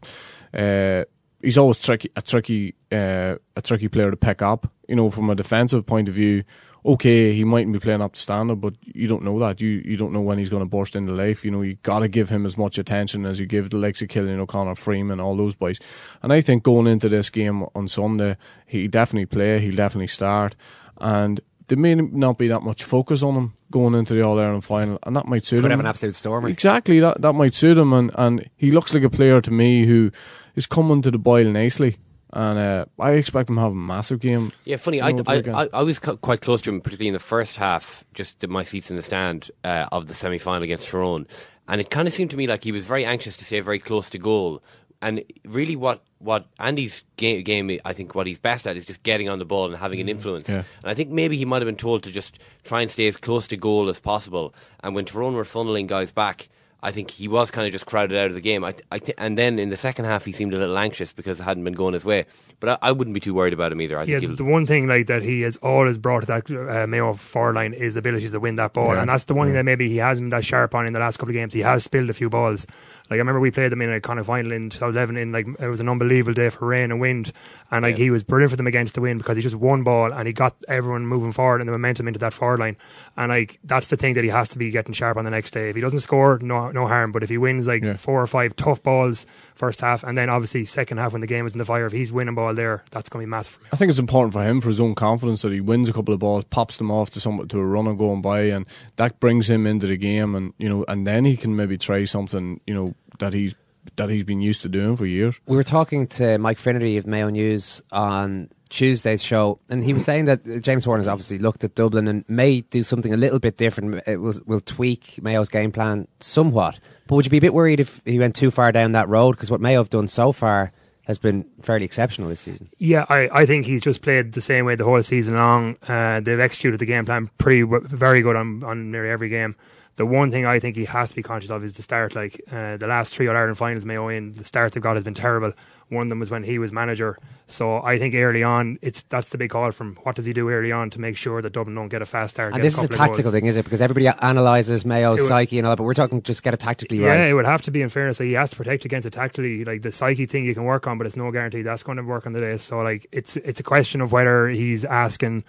uh, 0.54 1.04
he's 1.42 1.58
always 1.58 1.84
tricky 1.84 2.10
a 2.16 2.22
tricky 2.22 2.76
uh, 2.92 3.36
a 3.56 3.62
tricky 3.62 3.88
player 3.88 4.12
to 4.12 4.18
pick 4.18 4.42
up. 4.42 4.72
You 4.88 4.96
know, 4.96 5.10
from 5.10 5.30
a 5.30 5.36
defensive 5.36 5.86
point 5.86 6.10
of 6.10 6.16
view. 6.16 6.44
Okay, 6.86 7.34
he 7.34 7.44
mightn't 7.44 7.74
be 7.74 7.80
playing 7.80 8.02
up 8.02 8.14
to 8.14 8.22
standard, 8.22 8.62
but 8.62 8.76
you 8.82 9.08
don't 9.08 9.24
know 9.24 9.38
that. 9.40 9.60
You 9.60 9.82
you 9.84 9.98
don't 9.98 10.14
know 10.14 10.22
when 10.22 10.38
he's 10.38 10.50
going 10.50 10.64
to 10.64 10.70
burst 10.70 10.96
into 10.96 11.12
life. 11.14 11.44
You 11.44 11.52
know, 11.52 11.62
you 11.62 11.76
got 11.84 12.00
to 12.00 12.08
give 12.08 12.30
him 12.30 12.46
as 12.46 12.58
much 12.58 12.78
attention 12.78 13.26
as 13.26 13.40
you 13.40 13.46
give 13.46 13.70
the 13.70 13.78
likes 13.78 14.02
of 14.02 14.08
Cillian 14.08 14.40
O'Connor, 14.40 14.76
Freeman, 14.76 15.20
all 15.20 15.36
those 15.36 15.56
boys. 15.56 15.80
And 16.22 16.32
I 16.32 16.42
think 16.42 16.64
going 16.64 16.88
into 16.88 17.10
this 17.10 17.30
game 17.30 17.66
on 17.76 17.88
Sunday, 17.88 18.38
he 18.66 18.88
definitely 18.88 19.26
play. 19.26 19.60
He'll 19.60 19.76
definitely 19.76 20.08
start, 20.08 20.56
and 20.98 21.42
there 21.68 21.78
may 21.78 21.96
not 21.96 22.38
be 22.38 22.48
that 22.48 22.62
much 22.64 22.84
focus 22.84 23.22
on 23.22 23.36
him 23.36 23.54
going 23.70 23.94
into 23.94 24.14
the 24.14 24.22
All 24.22 24.40
Ireland 24.40 24.64
final, 24.64 24.98
and 25.04 25.16
that 25.18 25.28
might 25.28 25.44
suit 25.46 25.58
Could 25.58 25.66
him. 25.66 25.72
have 25.72 25.80
an 25.82 25.86
absolute 25.88 26.16
stormer. 26.16 26.48
Exactly, 26.48 27.02
that 27.02 27.22
that 27.22 27.34
might 27.34 27.54
suit 27.54 27.78
him, 27.78 27.92
and 27.92 28.12
and 28.16 28.50
he 28.56 28.72
looks 28.72 28.94
like 28.94 29.04
a 29.04 29.10
player 29.10 29.42
to 29.42 29.52
me 29.52 29.86
who 29.86 30.12
is 30.56 30.66
coming 30.66 31.02
to 31.02 31.12
the 31.12 31.18
boil 31.18 31.52
nicely. 31.52 31.98
And 32.38 32.60
uh, 32.60 32.86
I 33.00 33.14
expect 33.14 33.50
him 33.50 33.56
to 33.56 33.62
have 33.64 33.72
a 33.72 33.76
massive 33.76 34.20
game. 34.20 34.52
Yeah, 34.64 34.76
funny. 34.76 35.02
I, 35.02 35.10
I. 35.26 35.38
I, 35.38 35.70
I 35.74 35.82
was 35.82 35.98
cu- 35.98 36.18
quite 36.18 36.40
close 36.40 36.62
to 36.62 36.70
him, 36.70 36.82
particularly 36.82 37.08
in 37.08 37.16
the 37.16 37.20
first 37.20 37.56
half, 37.56 38.06
just 38.14 38.44
in 38.44 38.52
my 38.52 38.62
seats 38.62 38.92
in 38.92 38.96
the 38.96 39.02
stand 39.02 39.50
uh, 39.64 39.88
of 39.92 40.06
the 40.06 40.14
semi 40.14 40.38
final 40.38 40.62
against 40.62 40.88
Tyrone. 40.88 41.26
And 41.68 41.82
it 41.82 41.90
kind 41.90 42.08
of 42.08 42.14
seemed 42.14 42.30
to 42.30 42.38
me 42.38 42.46
like 42.46 42.64
he 42.64 42.72
was 42.72 42.86
very 42.86 43.06
anxious 43.06 43.38
to 43.38 43.44
stay 43.44 43.60
very 43.62 43.80
close 43.80 44.12
to 44.12 44.20
goal. 44.20 44.62
And 45.02 45.24
really, 45.46 45.76
what, 45.76 46.04
what 46.20 46.46
Andy's 46.60 47.04
game, 47.16 47.42
game, 47.42 47.80
I 47.84 47.94
think, 47.94 48.14
what 48.14 48.28
he's 48.28 48.38
best 48.38 48.68
at 48.68 48.78
is 48.78 48.86
just 48.86 49.02
getting 49.02 49.30
on 49.30 49.40
the 49.40 49.46
ball 49.46 49.66
and 49.66 49.76
having 49.76 50.00
an 50.00 50.08
influence. 50.08 50.48
Yeah. 50.48 50.58
And 50.58 50.66
I 50.84 50.94
think 50.94 51.10
maybe 51.10 51.38
he 51.38 51.46
might 51.46 51.64
have 51.64 51.68
been 51.68 51.76
told 51.76 52.04
to 52.04 52.12
just 52.12 52.38
try 52.64 52.82
and 52.82 52.92
stay 52.92 53.08
as 53.08 53.18
close 53.18 53.48
to 53.48 53.58
goal 53.58 53.90
as 53.90 54.00
possible. 54.00 54.54
And 54.84 54.94
when 54.94 55.06
Tyrone 55.06 55.34
were 55.34 55.44
funneling 55.44 55.88
guys 55.88 56.12
back, 56.12 56.50
I 56.84 56.92
think 56.92 57.10
he 57.12 57.28
was 57.28 57.50
kind 57.50 57.66
of 57.66 57.72
just 57.72 57.88
crowded 57.88 58.16
out 58.18 58.28
of 58.28 58.36
the 58.36 58.42
game. 58.42 58.64
I, 58.64 58.76
I 58.92 59.00
th- 59.00 59.16
and 59.18 59.36
then 59.38 59.58
in 59.58 59.70
the 59.70 59.78
second 59.78 60.06
half, 60.06 60.26
he 60.26 60.32
seemed 60.32 60.54
a 60.54 60.58
little 60.60 60.78
anxious 60.78 61.12
because 61.12 61.40
it 61.40 61.44
hadn't 61.44 61.64
been 61.64 61.74
going 61.74 61.94
his 61.94 62.06
way. 62.06 62.26
But 62.60 62.70
I, 62.82 62.90
I 62.90 62.92
wouldn't 62.92 63.14
be 63.16 63.20
too 63.20 63.34
worried 63.34 63.54
about 63.54 63.72
him 63.72 63.82
either. 63.82 63.98
I 64.00 64.04
yeah, 64.04 64.20
think 64.20 64.38
the 64.38 64.44
one 64.44 64.66
thing 64.68 64.88
like 64.88 65.08
that 65.08 65.24
he 65.24 65.42
has 65.42 65.58
always 65.58 65.98
brought 65.98 66.22
to 66.22 66.26
that 66.28 66.52
uh, 66.52 66.86
Mayo 66.88 67.14
forward 67.14 67.56
line 67.56 67.74
is 67.74 67.96
the 67.96 68.00
ability 68.00 68.30
to 68.30 68.40
win 68.40 68.56
that 68.56 68.74
ball, 68.74 68.94
Yeah. 68.94 69.02
and 69.02 69.10
that's 69.10 69.24
the 69.26 69.34
one 69.34 69.48
thing 69.48 69.56
that 69.56 69.66
maybe 69.66 69.90
he 69.90 69.98
hasn't 69.98 70.26
been 70.26 70.38
that 70.38 70.46
sharp 70.46 70.76
on 70.76 70.86
in 70.86 70.94
the 70.94 71.00
last 71.00 71.18
couple 71.18 71.30
of 71.30 71.34
games. 71.34 71.54
He 71.54 71.62
has 71.62 71.84
spilled 71.84 72.10
a 72.10 72.14
few 72.14 72.30
balls. 72.30 72.68
Like 73.10 73.18
I 73.18 73.20
remember 73.20 73.40
we 73.40 73.52
played 73.52 73.72
them 73.72 73.82
in 73.82 73.92
a 73.92 74.02
kind 74.02 74.20
of 74.20 74.26
final 74.26 74.52
in 74.52 74.70
2011. 74.70 75.16
In 75.18 75.32
like 75.32 75.48
it 75.60 75.68
was 75.68 75.80
an 75.80 75.88
unbelievable 75.88 76.34
day 76.34 76.50
for 76.50 76.68
rain 76.68 76.92
and 76.92 77.00
wind, 77.00 77.32
and 77.72 77.84
like 77.84 77.96
he 77.98 78.10
was 78.12 78.24
brilliant 78.24 78.52
for 78.52 78.58
them 78.58 78.68
against 78.68 78.96
the 78.96 79.02
wind 79.02 79.20
because 79.20 79.36
he 79.38 79.42
just 79.42 79.56
won 79.56 79.84
ball 79.84 80.12
and 80.12 80.28
he 80.28 80.34
got 80.34 80.56
everyone 80.68 81.08
moving 81.08 81.32
forward 81.32 81.62
and 81.62 81.68
the 81.68 81.72
momentum 81.72 82.08
into 82.08 82.20
that 82.20 82.34
forward 82.34 82.60
line. 82.60 82.76
And 83.16 83.30
like 83.30 83.60
that's 83.64 83.88
the 83.88 83.98
thing 83.98 84.14
that 84.16 84.24
he 84.26 84.30
has 84.30 84.50
to 84.50 84.58
be 84.58 84.70
getting 84.72 84.94
sharp 84.94 85.16
on 85.18 85.24
the 85.26 85.32
next 85.32 85.52
day. 85.52 85.70
If 85.70 85.76
he 85.76 85.82
doesn't 85.82 86.00
score, 86.00 86.38
no 86.42 86.67
no 86.74 86.88
harm. 86.88 87.12
But 87.12 87.24
if 87.24 87.30
he 87.30 87.38
wins 87.38 87.68
like 87.68 87.84
Yeah. 87.84 87.94
four 87.96 88.22
or 88.22 88.28
five 88.28 88.56
tough 88.56 88.82
balls 88.84 89.26
first 89.56 89.82
half, 89.82 90.04
and 90.04 90.18
then 90.18 90.30
obviously 90.30 90.66
second 90.66 90.98
half 90.98 91.12
when 91.14 91.22
the 91.22 91.28
game 91.28 91.46
is 91.46 91.54
in 91.54 91.58
the 91.60 91.66
fire, 91.66 91.86
if 91.86 91.94
he's 91.94 92.12
winning 92.12 92.36
ball 92.36 92.54
there, 92.54 92.84
that's 92.92 93.10
going 93.10 93.24
to 93.24 93.28
be 93.28 93.30
massive 93.30 93.54
for 93.54 93.64
me. 93.64 93.70
I 93.74 93.76
think 93.76 93.90
it's 93.90 94.00
important 94.00 94.34
for 94.34 94.44
him 94.44 94.62
for 94.62 94.68
his 94.70 94.80
own 94.80 94.96
confidence 94.96 95.42
that 95.42 95.52
he 95.52 95.62
wins 95.62 95.90
a 95.90 95.94
couple 95.94 96.14
of 96.14 96.20
balls, 96.20 96.44
pops 96.46 96.78
them 96.78 96.92
off 96.92 97.10
to 97.12 97.20
some 97.20 97.48
to 97.48 97.60
a 97.60 97.66
runner 97.66 97.94
going 97.94 98.22
by, 98.22 98.42
and 98.44 98.66
that 98.98 99.20
brings 99.20 99.50
him 99.50 99.66
into 99.68 99.88
the 99.88 99.98
game, 99.98 100.36
and 100.36 100.54
you 100.58 100.70
know, 100.70 100.86
and 100.88 101.06
then 101.08 101.26
he 101.26 101.36
can 101.38 101.56
maybe 101.56 101.78
try 101.78 102.04
something 102.04 102.60
you 102.68 102.74
know 102.74 102.94
that 103.20 103.34
he's 103.34 103.56
that 103.96 104.10
he's 104.10 104.24
been 104.26 104.42
used 104.42 104.62
to 104.62 104.70
doing 104.70 104.96
for 104.98 105.06
years. 105.06 105.40
We 105.48 105.56
were 105.56 105.64
talking 105.64 106.08
to 106.08 106.38
Mike 106.38 106.60
Finnerty 106.60 106.98
of 106.98 107.08
Mayo 107.08 107.30
News 107.30 107.82
on 107.92 108.50
Tuesday's 108.68 109.24
show, 109.24 109.60
and 109.70 109.84
he 109.84 109.94
was 109.94 110.06
saying 110.06 110.26
that 110.26 110.62
James 110.62 110.86
Horan 110.86 111.02
has 111.02 111.08
obviously 111.08 111.40
looked 111.40 111.64
at 111.64 111.76
Dublin 111.76 112.08
and 112.08 112.24
may 112.30 112.62
do 112.62 112.84
something 112.84 113.14
a 113.14 113.18
little 113.18 113.40
bit 113.40 113.58
different. 113.58 114.02
It 114.08 114.18
will, 114.18 114.34
will 114.46 114.62
tweak 114.62 115.22
Mayo's 115.22 115.50
game 115.50 115.72
plan 115.72 116.08
somewhat. 116.20 116.80
But 117.08 117.16
would 117.16 117.26
you 117.26 117.32
be 117.32 117.38
a 117.38 117.42
bit 117.42 117.54
worried 117.54 117.80
if 117.80 118.02
he 118.06 118.20
went 118.20 118.36
too 118.36 118.52
far 118.52 118.72
down 118.72 118.92
that 118.92 119.08
road? 119.08 119.32
Because 119.32 119.50
what 119.50 119.62
Mayo 119.62 119.80
have 119.80 119.90
done 119.90 120.08
so 120.08 120.32
far 120.32 120.72
has 121.06 121.18
been 121.18 121.50
fairly 121.62 121.86
exceptional 121.86 122.28
this 122.28 122.42
season. 122.42 122.70
Yeah, 122.78 123.06
I, 123.08 123.30
I 123.32 123.46
think 123.46 123.66
he's 123.66 123.82
just 123.82 124.02
played 124.02 124.34
the 124.34 124.42
same 124.42 124.66
way 124.66 124.76
the 124.76 124.84
whole 124.84 125.02
season 125.02 125.36
long. 125.36 125.78
Uh, 125.88 126.20
they've 126.20 126.40
executed 126.40 126.80
the 126.82 126.86
game 126.86 127.06
plan 127.06 127.30
pretty 127.38 127.64
very 127.64 128.22
good 128.22 128.36
on, 128.36 128.62
on 128.64 128.92
nearly 128.92 129.10
every 129.10 129.30
game. 129.30 129.56
The 129.96 130.06
one 130.06 130.32
thing 130.32 130.46
I 130.46 130.60
think 130.60 130.76
he 130.76 130.84
has 130.86 131.10
to 131.10 131.16
be 131.16 131.24
conscious 131.24 131.50
of 131.50 131.64
is 131.64 131.78
the 131.78 131.82
start. 131.82 132.14
Like 132.14 132.42
uh, 132.52 132.76
the 132.76 132.88
last 132.88 133.16
three 133.16 133.28
All 133.30 133.38
Ireland 133.38 133.58
finals, 133.58 133.86
Mayo 133.86 134.10
in 134.10 134.34
the 134.34 134.44
start 134.44 134.74
they've 134.74 134.84
got 134.84 134.96
has 134.96 135.06
been 135.06 135.14
terrible. 135.14 135.54
One 135.90 136.04
of 136.04 136.10
them 136.10 136.20
was 136.20 136.30
when 136.30 136.44
he 136.44 136.60
was 136.60 136.72
manager. 136.72 137.18
So 137.48 137.82
I 137.82 137.98
think 137.98 138.14
early 138.14 138.44
on, 138.44 138.78
it's 138.82 139.04
that's 139.04 139.30
the 139.30 139.38
big 139.38 139.52
call 139.52 139.72
from 139.72 139.96
what 140.04 140.16
does 140.16 140.26
he 140.26 140.34
do 140.34 140.50
early 140.50 140.72
on 140.72 140.90
to 140.92 141.00
make 141.00 141.16
sure 141.16 141.42
that 141.42 141.54
Dublin 141.54 141.76
don't 141.76 141.88
get 141.88 142.02
a 142.02 142.06
fast 142.06 142.36
start. 142.36 142.54
And 142.54 142.62
this 142.62 142.78
is 142.78 142.84
a 142.84 142.88
tactical 142.90 143.32
thing, 143.32 143.46
is 143.46 143.56
it? 143.56 143.64
Because 143.64 143.82
everybody 143.82 144.08
analyses 144.22 144.86
Mayo's 144.86 145.20
would, 145.20 145.28
psyche 145.28 145.58
and 145.58 145.66
all 145.66 145.72
that, 145.72 145.78
but 145.78 145.84
we're 145.84 145.94
talking 145.94 146.22
just 146.22 146.44
get 146.44 146.54
it 146.54 146.60
tactically 146.60 147.00
yeah, 147.00 147.08
right. 147.08 147.20
Yeah, 147.20 147.26
it 147.28 147.34
would 147.34 147.46
have 147.46 147.62
to 147.64 147.72
be 147.72 147.82
in 147.82 147.90
fairness. 147.90 148.20
Like, 148.20 148.28
he 148.28 148.34
has 148.34 148.50
to 148.50 148.56
protect 148.58 148.84
against 148.84 149.06
it 149.06 149.14
tactically. 149.14 149.64
Like 149.64 149.82
the 149.82 149.92
psyche 149.92 150.26
thing 150.26 150.44
you 150.44 150.54
can 150.54 150.66
work 150.66 150.88
on, 150.88 150.98
but 150.98 151.08
it's 151.08 151.16
no 151.16 151.32
guarantee 151.32 151.62
that's 151.62 151.84
going 151.84 151.98
to 151.98 152.04
work 152.04 152.26
on 152.26 152.34
the 152.34 152.42
day. 152.42 152.58
So 152.58 152.80
like 152.80 153.08
it's 153.12 153.38
it's 153.38 153.60
a 153.60 153.64
question 153.64 154.02
of 154.02 154.12
whether 154.12 154.50
he's 154.50 154.84
asking 154.84 155.46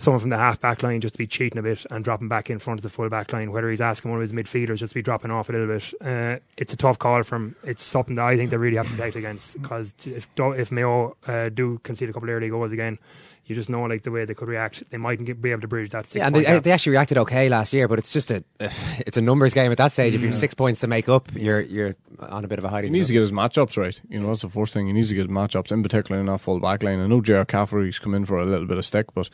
someone 0.00 0.20
from 0.20 0.30
the 0.30 0.38
half 0.38 0.58
back 0.60 0.82
line 0.82 1.00
just 1.00 1.14
to 1.14 1.18
be 1.18 1.26
cheating 1.26 1.58
a 1.58 1.62
bit 1.62 1.84
and 1.90 2.02
dropping 2.02 2.28
back 2.28 2.48
in 2.48 2.58
front 2.58 2.80
of 2.80 2.82
the 2.82 2.88
full 2.88 3.08
back 3.08 3.32
line, 3.32 3.52
whether 3.52 3.68
he's 3.68 3.80
asking 3.80 4.10
one 4.10 4.20
of 4.20 4.28
his 4.28 4.32
midfielders 4.32 4.78
just 4.78 4.92
to 4.92 4.94
be 4.94 5.02
dropping 5.02 5.30
off 5.30 5.48
a 5.50 5.52
little 5.52 5.66
bit. 5.66 5.92
Uh, 6.00 6.38
it's 6.56 6.72
a 6.72 6.76
tough 6.76 6.98
call 6.98 7.22
from. 7.22 7.54
It's 7.62 7.84
something 7.84 8.14
that 8.16 8.24
I 8.24 8.36
think 8.36 8.50
they 8.50 8.56
really 8.56 8.76
have 8.76 8.86
to 8.86 8.92
protect 8.92 9.16
against 9.16 9.60
because 9.60 9.94
if 10.06 10.26
if 10.36 10.72
Mayo 10.72 11.16
uh, 11.26 11.50
do 11.50 11.78
concede 11.82 12.08
a 12.08 12.12
couple 12.12 12.28
of 12.28 12.34
early 12.34 12.48
goals 12.48 12.72
again. 12.72 12.98
You 13.46 13.56
just 13.56 13.68
know, 13.68 13.82
like 13.82 14.02
the 14.02 14.12
way 14.12 14.24
they 14.24 14.34
could 14.34 14.46
react, 14.46 14.88
they 14.90 14.96
mightn't 14.96 15.26
get, 15.26 15.42
be 15.42 15.50
able 15.50 15.62
to 15.62 15.66
bridge 15.66 15.90
that. 15.90 16.06
Six 16.06 16.14
yeah, 16.14 16.26
and 16.28 16.36
they, 16.36 16.60
they, 16.60 16.70
actually 16.70 16.92
reacted 16.92 17.18
okay 17.18 17.48
last 17.48 17.72
year, 17.72 17.88
but 17.88 17.98
it's 17.98 18.12
just 18.12 18.30
a, 18.30 18.44
it's 18.60 19.16
a 19.16 19.20
numbers 19.20 19.54
game 19.54 19.72
at 19.72 19.78
that 19.78 19.90
stage. 19.90 20.12
Mm. 20.12 20.16
If 20.16 20.20
you 20.20 20.26
have 20.28 20.36
six 20.36 20.54
points 20.54 20.78
to 20.82 20.86
make 20.86 21.08
up, 21.08 21.34
you're 21.34 21.60
you're 21.60 21.96
on 22.20 22.44
a 22.44 22.48
bit 22.48 22.60
of 22.60 22.64
a 22.64 22.68
hiding. 22.68 22.92
He 22.92 22.98
needs 22.98 23.08
to 23.08 23.12
get 23.12 23.22
his 23.22 23.32
matchups 23.32 23.76
right. 23.76 24.00
You 24.08 24.20
know, 24.20 24.28
that's 24.28 24.42
the 24.42 24.48
first 24.48 24.72
thing. 24.72 24.86
He 24.86 24.92
needs 24.92 25.08
to 25.08 25.16
get 25.16 25.22
his 25.22 25.36
matchups, 25.36 25.72
in 25.72 25.82
particular 25.82 26.20
in 26.20 26.26
that 26.26 26.38
full 26.38 26.60
back 26.60 26.84
line. 26.84 27.00
I 27.00 27.08
know 27.08 27.20
Ger 27.20 27.44
Cafferkey's 27.44 27.98
come 27.98 28.14
in 28.14 28.24
for 28.24 28.38
a 28.38 28.44
little 28.44 28.66
bit 28.66 28.78
of 28.78 28.84
stick, 28.84 29.06
but 29.14 29.28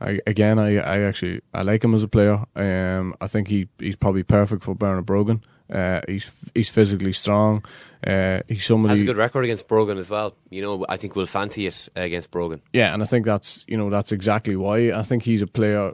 I, 0.00 0.20
again, 0.26 0.58
I, 0.58 0.76
I 0.76 1.00
actually 1.02 1.40
I 1.52 1.62
like 1.62 1.84
him 1.84 1.94
as 1.94 2.02
a 2.02 2.08
player. 2.08 2.44
Um, 2.56 3.14
I 3.20 3.26
think 3.26 3.48
he 3.48 3.68
he's 3.78 3.96
probably 3.96 4.22
perfect 4.22 4.64
for 4.64 4.74
Bernard 4.74 5.06
Brogan. 5.06 5.42
Uh, 5.72 6.00
he's 6.08 6.50
he's 6.54 6.68
physically 6.68 7.12
strong. 7.12 7.64
Uh, 8.04 8.40
he's 8.48 8.64
somebody 8.64 8.94
has 8.94 9.02
a 9.02 9.06
good 9.06 9.16
record 9.16 9.44
against 9.44 9.68
Brogan 9.68 9.98
as 9.98 10.10
well. 10.10 10.34
You 10.48 10.62
know, 10.62 10.86
I 10.88 10.96
think 10.96 11.14
we'll 11.14 11.26
fancy 11.26 11.66
it 11.66 11.88
against 11.94 12.30
Brogan. 12.30 12.62
Yeah, 12.72 12.92
and 12.92 13.02
I 13.02 13.06
think 13.06 13.26
that's 13.26 13.64
you 13.68 13.76
know 13.76 13.90
that's 13.90 14.10
exactly 14.10 14.56
why. 14.56 14.90
I 14.90 15.02
think 15.02 15.22
he's 15.22 15.42
a 15.42 15.46
player. 15.46 15.92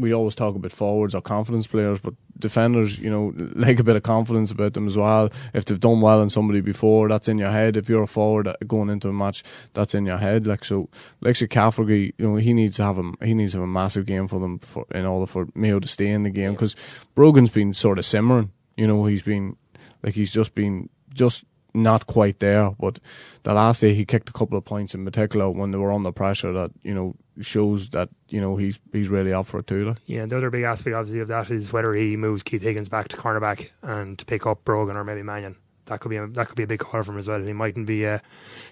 We 0.00 0.12
always 0.12 0.34
talk 0.34 0.54
about 0.54 0.72
forwards 0.72 1.14
or 1.14 1.20
confidence 1.20 1.66
players, 1.66 2.00
but 2.00 2.14
defenders, 2.38 2.98
you 2.98 3.10
know, 3.10 3.32
like 3.54 3.78
a 3.78 3.84
bit 3.84 3.96
of 3.96 4.02
confidence 4.02 4.50
about 4.50 4.74
them 4.74 4.86
as 4.86 4.96
well. 4.96 5.30
If 5.52 5.66
they've 5.66 5.78
done 5.78 6.00
well 6.00 6.20
on 6.20 6.30
somebody 6.30 6.60
before, 6.60 7.08
that's 7.08 7.28
in 7.28 7.38
your 7.38 7.50
head. 7.50 7.76
If 7.76 7.88
you're 7.88 8.02
a 8.02 8.06
forward 8.06 8.48
uh, 8.48 8.54
going 8.66 8.90
into 8.90 9.08
a 9.08 9.12
match, 9.12 9.42
that's 9.74 9.94
in 9.94 10.06
your 10.06 10.18
head. 10.18 10.46
Like 10.46 10.64
so, 10.64 10.88
like 11.20 11.36
so 11.36 11.46
Cafferkey, 11.46 12.14
you 12.18 12.28
know, 12.28 12.36
he 12.36 12.52
needs 12.52 12.76
to 12.76 12.84
have 12.84 12.98
a 12.98 13.12
he 13.22 13.34
needs 13.34 13.52
to 13.52 13.58
have 13.58 13.64
a 13.64 13.72
massive 13.72 14.06
game 14.06 14.26
for 14.26 14.40
them 14.40 14.58
for 14.58 14.86
in 14.92 15.04
order 15.04 15.26
for 15.26 15.48
Mayo 15.54 15.80
to 15.80 15.88
stay 15.88 16.08
in 16.08 16.22
the 16.22 16.30
game 16.30 16.52
because 16.52 16.74
Brogan's 17.14 17.50
been 17.50 17.74
sort 17.74 17.98
of 17.98 18.04
simmering. 18.04 18.50
You 18.76 18.86
know, 18.86 19.04
he's 19.04 19.22
been 19.22 19.56
like 20.02 20.14
he's 20.14 20.32
just 20.32 20.54
been 20.54 20.88
just 21.12 21.44
not 21.74 22.06
quite 22.06 22.40
there. 22.40 22.70
But 22.78 22.98
the 23.42 23.54
last 23.54 23.80
day 23.80 23.94
he 23.94 24.04
kicked 24.04 24.28
a 24.28 24.32
couple 24.32 24.56
of 24.58 24.64
points 24.64 24.94
in 24.94 25.04
particular 25.04 25.50
when 25.50 25.70
they 25.70 25.78
were 25.78 25.92
under 25.92 26.12
pressure 26.12 26.52
that 26.52 26.70
you 26.82 26.94
know 26.94 27.14
shows 27.40 27.90
that 27.90 28.08
you 28.28 28.40
know 28.40 28.56
he's 28.56 28.80
he's 28.92 29.08
really 29.08 29.32
up 29.32 29.46
for 29.46 29.60
it 29.60 29.66
too. 29.66 29.86
Like. 29.86 29.98
Yeah, 30.06 30.26
the 30.26 30.36
other 30.36 30.50
big 30.50 30.64
aspect 30.64 30.94
obviously 30.94 31.20
of 31.20 31.28
that 31.28 31.50
is 31.50 31.72
whether 31.72 31.94
he 31.94 32.16
moves 32.16 32.42
Keith 32.42 32.62
Higgins 32.62 32.88
back 32.88 33.08
to 33.08 33.16
cornerback 33.16 33.70
and 33.82 34.18
to 34.18 34.24
pick 34.24 34.46
up 34.46 34.64
Brogan 34.64 34.96
or 34.96 35.04
maybe 35.04 35.22
Mannion. 35.22 35.56
That 35.86 36.00
could 36.00 36.10
be 36.10 36.16
a, 36.16 36.26
that 36.28 36.46
could 36.46 36.56
be 36.56 36.62
a 36.62 36.68
big 36.68 36.78
call 36.78 37.02
for 37.02 37.12
him 37.12 37.18
as 37.18 37.26
well. 37.26 37.42
He 37.42 37.52
mightn't 37.52 37.86
be 37.86 38.06
uh, 38.06 38.20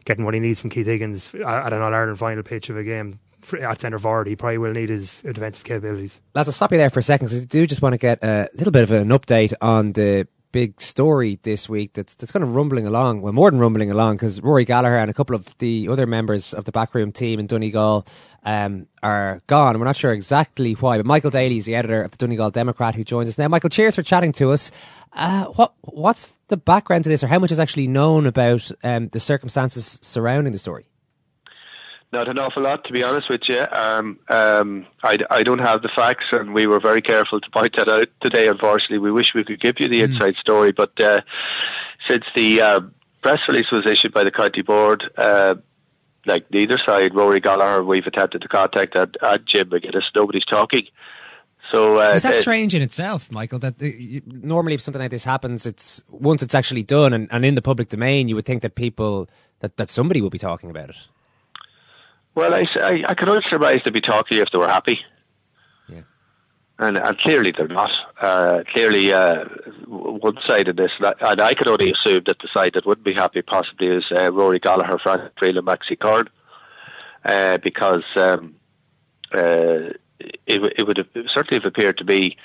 getting 0.04 0.24
what 0.24 0.34
he 0.34 0.40
needs 0.40 0.60
from 0.60 0.70
Keith 0.70 0.86
Higgins 0.86 1.34
at 1.34 1.72
an 1.72 1.82
All 1.82 1.92
Ireland 1.92 2.18
final 2.18 2.44
pitch 2.44 2.70
of 2.70 2.76
a 2.76 2.84
game 2.84 3.18
at 3.60 3.80
centre 3.80 3.98
forward, 3.98 4.26
he 4.26 4.36
probably 4.36 4.58
will 4.58 4.72
need 4.72 4.88
his 4.88 5.22
defensive 5.22 5.64
capabilities. 5.64 6.20
Lads, 6.34 6.48
I'll 6.48 6.52
stop 6.52 6.72
you 6.72 6.78
there 6.78 6.90
for 6.90 7.00
a 7.00 7.02
second 7.02 7.28
because 7.28 7.42
I 7.42 7.44
do 7.44 7.66
just 7.66 7.82
want 7.82 7.94
to 7.94 7.98
get 7.98 8.22
a 8.22 8.48
little 8.54 8.72
bit 8.72 8.82
of 8.82 8.90
an 8.90 9.08
update 9.08 9.54
on 9.60 9.92
the 9.92 10.26
big 10.52 10.80
story 10.80 11.38
this 11.42 11.68
week 11.68 11.92
that's 11.92 12.14
that's 12.14 12.32
kind 12.32 12.42
of 12.42 12.54
rumbling 12.54 12.86
along. 12.86 13.20
Well, 13.20 13.32
more 13.32 13.50
than 13.50 13.60
rumbling 13.60 13.90
along 13.90 14.16
because 14.16 14.40
Rory 14.40 14.64
Gallagher 14.64 14.96
and 14.96 15.10
a 15.10 15.14
couple 15.14 15.36
of 15.36 15.56
the 15.58 15.88
other 15.88 16.06
members 16.06 16.54
of 16.54 16.64
the 16.64 16.72
backroom 16.72 17.12
team 17.12 17.38
in 17.38 17.46
Donegal 17.46 18.06
um, 18.44 18.86
are 19.02 19.42
gone. 19.46 19.78
We're 19.78 19.84
not 19.84 19.96
sure 19.96 20.12
exactly 20.12 20.72
why, 20.72 20.96
but 20.96 21.06
Michael 21.06 21.30
Daly 21.30 21.58
is 21.58 21.66
the 21.66 21.74
editor 21.74 22.02
of 22.02 22.10
the 22.12 22.16
Donegal 22.16 22.50
Democrat 22.50 22.94
who 22.94 23.04
joins 23.04 23.28
us 23.28 23.38
now. 23.38 23.48
Michael, 23.48 23.70
cheers 23.70 23.94
for 23.94 24.02
chatting 24.02 24.32
to 24.32 24.50
us. 24.52 24.70
Uh, 25.12 25.44
what 25.46 25.74
what's 25.82 26.34
the 26.48 26.56
background 26.56 27.04
to 27.04 27.10
this, 27.10 27.22
or 27.22 27.28
how 27.28 27.38
much 27.38 27.52
is 27.52 27.60
actually 27.60 27.86
known 27.86 28.26
about 28.26 28.70
um, 28.82 29.08
the 29.08 29.20
circumstances 29.20 29.98
surrounding 30.02 30.52
the 30.52 30.58
story? 30.58 30.87
Not 32.10 32.28
an 32.28 32.38
awful 32.38 32.62
lot, 32.62 32.84
to 32.84 32.92
be 32.92 33.02
honest 33.02 33.28
with 33.28 33.42
you. 33.48 33.66
Um, 33.70 34.18
um, 34.30 34.86
I, 35.02 35.18
I 35.30 35.42
don't 35.42 35.58
have 35.58 35.82
the 35.82 35.90
facts, 35.94 36.24
and 36.32 36.54
we 36.54 36.66
were 36.66 36.80
very 36.80 37.02
careful 37.02 37.38
to 37.38 37.50
point 37.50 37.76
that 37.76 37.88
out 37.88 38.08
today. 38.22 38.48
Unfortunately, 38.48 38.98
we 38.98 39.12
wish 39.12 39.34
we 39.34 39.44
could 39.44 39.60
give 39.60 39.78
you 39.78 39.88
the 39.88 40.00
mm. 40.00 40.12
inside 40.12 40.36
story, 40.36 40.72
but 40.72 40.98
uh, 41.00 41.20
since 42.08 42.24
the 42.34 42.62
uh, 42.62 42.80
press 43.22 43.40
release 43.46 43.70
was 43.70 43.84
issued 43.86 44.14
by 44.14 44.24
the 44.24 44.30
county 44.30 44.62
board, 44.62 45.04
uh, 45.18 45.56
like 46.24 46.50
neither 46.50 46.78
side, 46.78 47.14
Rory 47.14 47.40
Gallagher, 47.40 47.84
we've 47.84 48.06
attempted 48.06 48.40
to 48.40 48.48
contact, 48.48 48.96
and, 48.96 49.14
and 49.20 49.46
Jim 49.46 49.68
McGuinness, 49.68 50.04
nobody's 50.14 50.46
talking. 50.46 50.84
So 51.70 51.98
uh, 51.98 52.14
is 52.14 52.22
that 52.22 52.36
strange 52.36 52.74
in 52.74 52.80
itself, 52.80 53.30
Michael? 53.30 53.58
That 53.58 53.74
uh, 53.82 54.20
normally, 54.26 54.74
if 54.74 54.80
something 54.80 55.02
like 55.02 55.10
this 55.10 55.24
happens, 55.24 55.66
it's 55.66 56.02
once 56.08 56.42
it's 56.42 56.54
actually 56.54 56.82
done 56.82 57.12
and, 57.12 57.28
and 57.30 57.44
in 57.44 57.54
the 57.54 57.60
public 57.62 57.90
domain, 57.90 58.28
you 58.28 58.34
would 58.34 58.46
think 58.46 58.62
that 58.62 58.74
people 58.74 59.28
that, 59.60 59.76
that 59.76 59.90
somebody 59.90 60.22
would 60.22 60.32
be 60.32 60.38
talking 60.38 60.70
about 60.70 60.88
it. 60.88 60.96
Well, 62.38 62.54
I, 62.54 62.66
I, 62.76 63.04
I 63.08 63.14
could 63.14 63.28
only 63.28 63.42
surmise 63.50 63.80
they'd 63.84 63.92
be 63.92 64.00
talking 64.00 64.38
if 64.38 64.48
they 64.52 64.58
were 64.58 64.68
happy. 64.68 65.00
Yeah. 65.88 66.02
And, 66.78 66.96
and 66.96 67.18
clearly 67.18 67.50
they're 67.50 67.66
not. 67.66 67.90
Uh, 68.20 68.62
clearly, 68.72 69.12
uh, 69.12 69.46
one 69.88 70.38
side 70.46 70.68
of 70.68 70.76
this, 70.76 70.92
and 71.00 71.40
I, 71.40 71.54
can 71.54 71.66
only 71.66 71.90
assume 71.90 72.22
that 72.26 72.38
the 72.38 72.46
side 72.54 72.74
that 72.74 72.86
wouldn't 72.86 73.04
be 73.04 73.12
happy 73.12 73.42
possibly 73.42 73.88
is 73.88 74.04
uh, 74.16 74.30
Rory 74.32 74.60
Gallagher, 74.60 75.00
Frank 75.02 75.32
Friel, 75.34 75.58
and 75.58 75.66
Maxi 75.66 75.98
Curran, 75.98 76.28
uh, 77.24 77.58
because 77.58 78.04
um, 78.14 78.54
uh, 79.34 79.90
it, 80.20 80.74
it 80.78 80.86
would 80.86 80.98
have, 80.98 81.08
certainly 81.34 81.60
have 81.60 81.64
appeared 81.64 81.98
to 81.98 82.04
be 82.04 82.36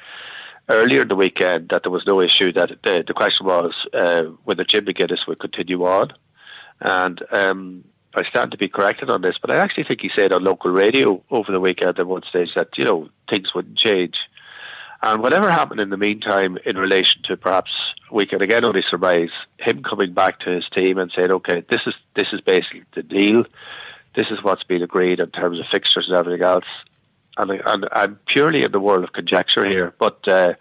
earlier 0.70 1.04
in 1.04 1.08
the 1.08 1.16
weekend 1.16 1.70
that 1.70 1.84
there 1.84 1.92
was 1.92 2.08
no 2.08 2.20
issue. 2.20 2.52
That 2.52 2.82
the, 2.84 3.04
the 3.06 3.14
question 3.14 3.46
was 3.46 3.76
uh, 3.94 4.24
whether 4.44 4.64
Jim 4.64 4.86
McGuinness 4.86 5.28
would 5.28 5.40
continue 5.40 5.84
on, 5.86 6.14
and 6.82 7.22
um, 7.32 7.84
I 8.16 8.24
stand 8.24 8.52
to 8.52 8.58
be 8.58 8.68
corrected 8.68 9.10
on 9.10 9.22
this, 9.22 9.38
but 9.40 9.52
I 9.52 9.56
actually 9.58 9.86
think 9.86 10.02
he 10.02 10.12
said 10.16 10.34
on 10.34 10.44
local 10.44 10.72
radio 10.72 11.22
over 11.32 11.52
the 11.52 11.60
weekend 11.60 12.00
at 12.00 12.08
one 12.08 12.24
stage 12.24 12.54
that, 12.56 12.78
you 12.78 12.86
know, 12.86 13.10
things 13.30 13.54
wouldn't 13.54 13.78
change. 13.78 14.18
And 15.02 15.22
whatever 15.22 15.50
happened 15.50 15.82
in 15.82 15.90
the 15.90 15.98
meantime 15.98 16.58
in 16.66 16.78
relation 16.78 17.22
to 17.24 17.36
perhaps 17.36 17.72
we 18.10 18.26
can 18.26 18.42
again 18.42 18.64
only 18.64 18.84
surmise 18.90 19.32
him 19.60 19.84
coming 19.84 20.14
back 20.14 20.40
to 20.42 20.50
his 20.50 20.70
team 20.70 20.98
and 20.98 21.12
saying, 21.12 21.30
Okay, 21.30 21.66
this 21.70 21.82
is 21.86 21.94
this 22.16 22.28
is 22.32 22.40
basically 22.40 22.84
the 22.94 23.04
deal. 23.04 23.46
This 24.16 24.28
is 24.30 24.42
what's 24.44 24.64
been 24.64 24.82
agreed 24.82 25.20
in 25.20 25.30
terms 25.32 25.60
of 25.60 25.66
fixtures 25.68 26.08
and 26.08 26.16
everything 26.16 26.46
else. 26.46 26.66
And, 27.38 27.52
and 27.52 27.90
I'm 27.92 28.16
purely 28.28 28.64
in 28.64 28.72
the 28.72 28.80
world 28.80 29.04
of 29.04 29.12
conjecture 29.12 29.66
here, 29.66 29.94
but 29.98 30.26
uh, 30.28 30.54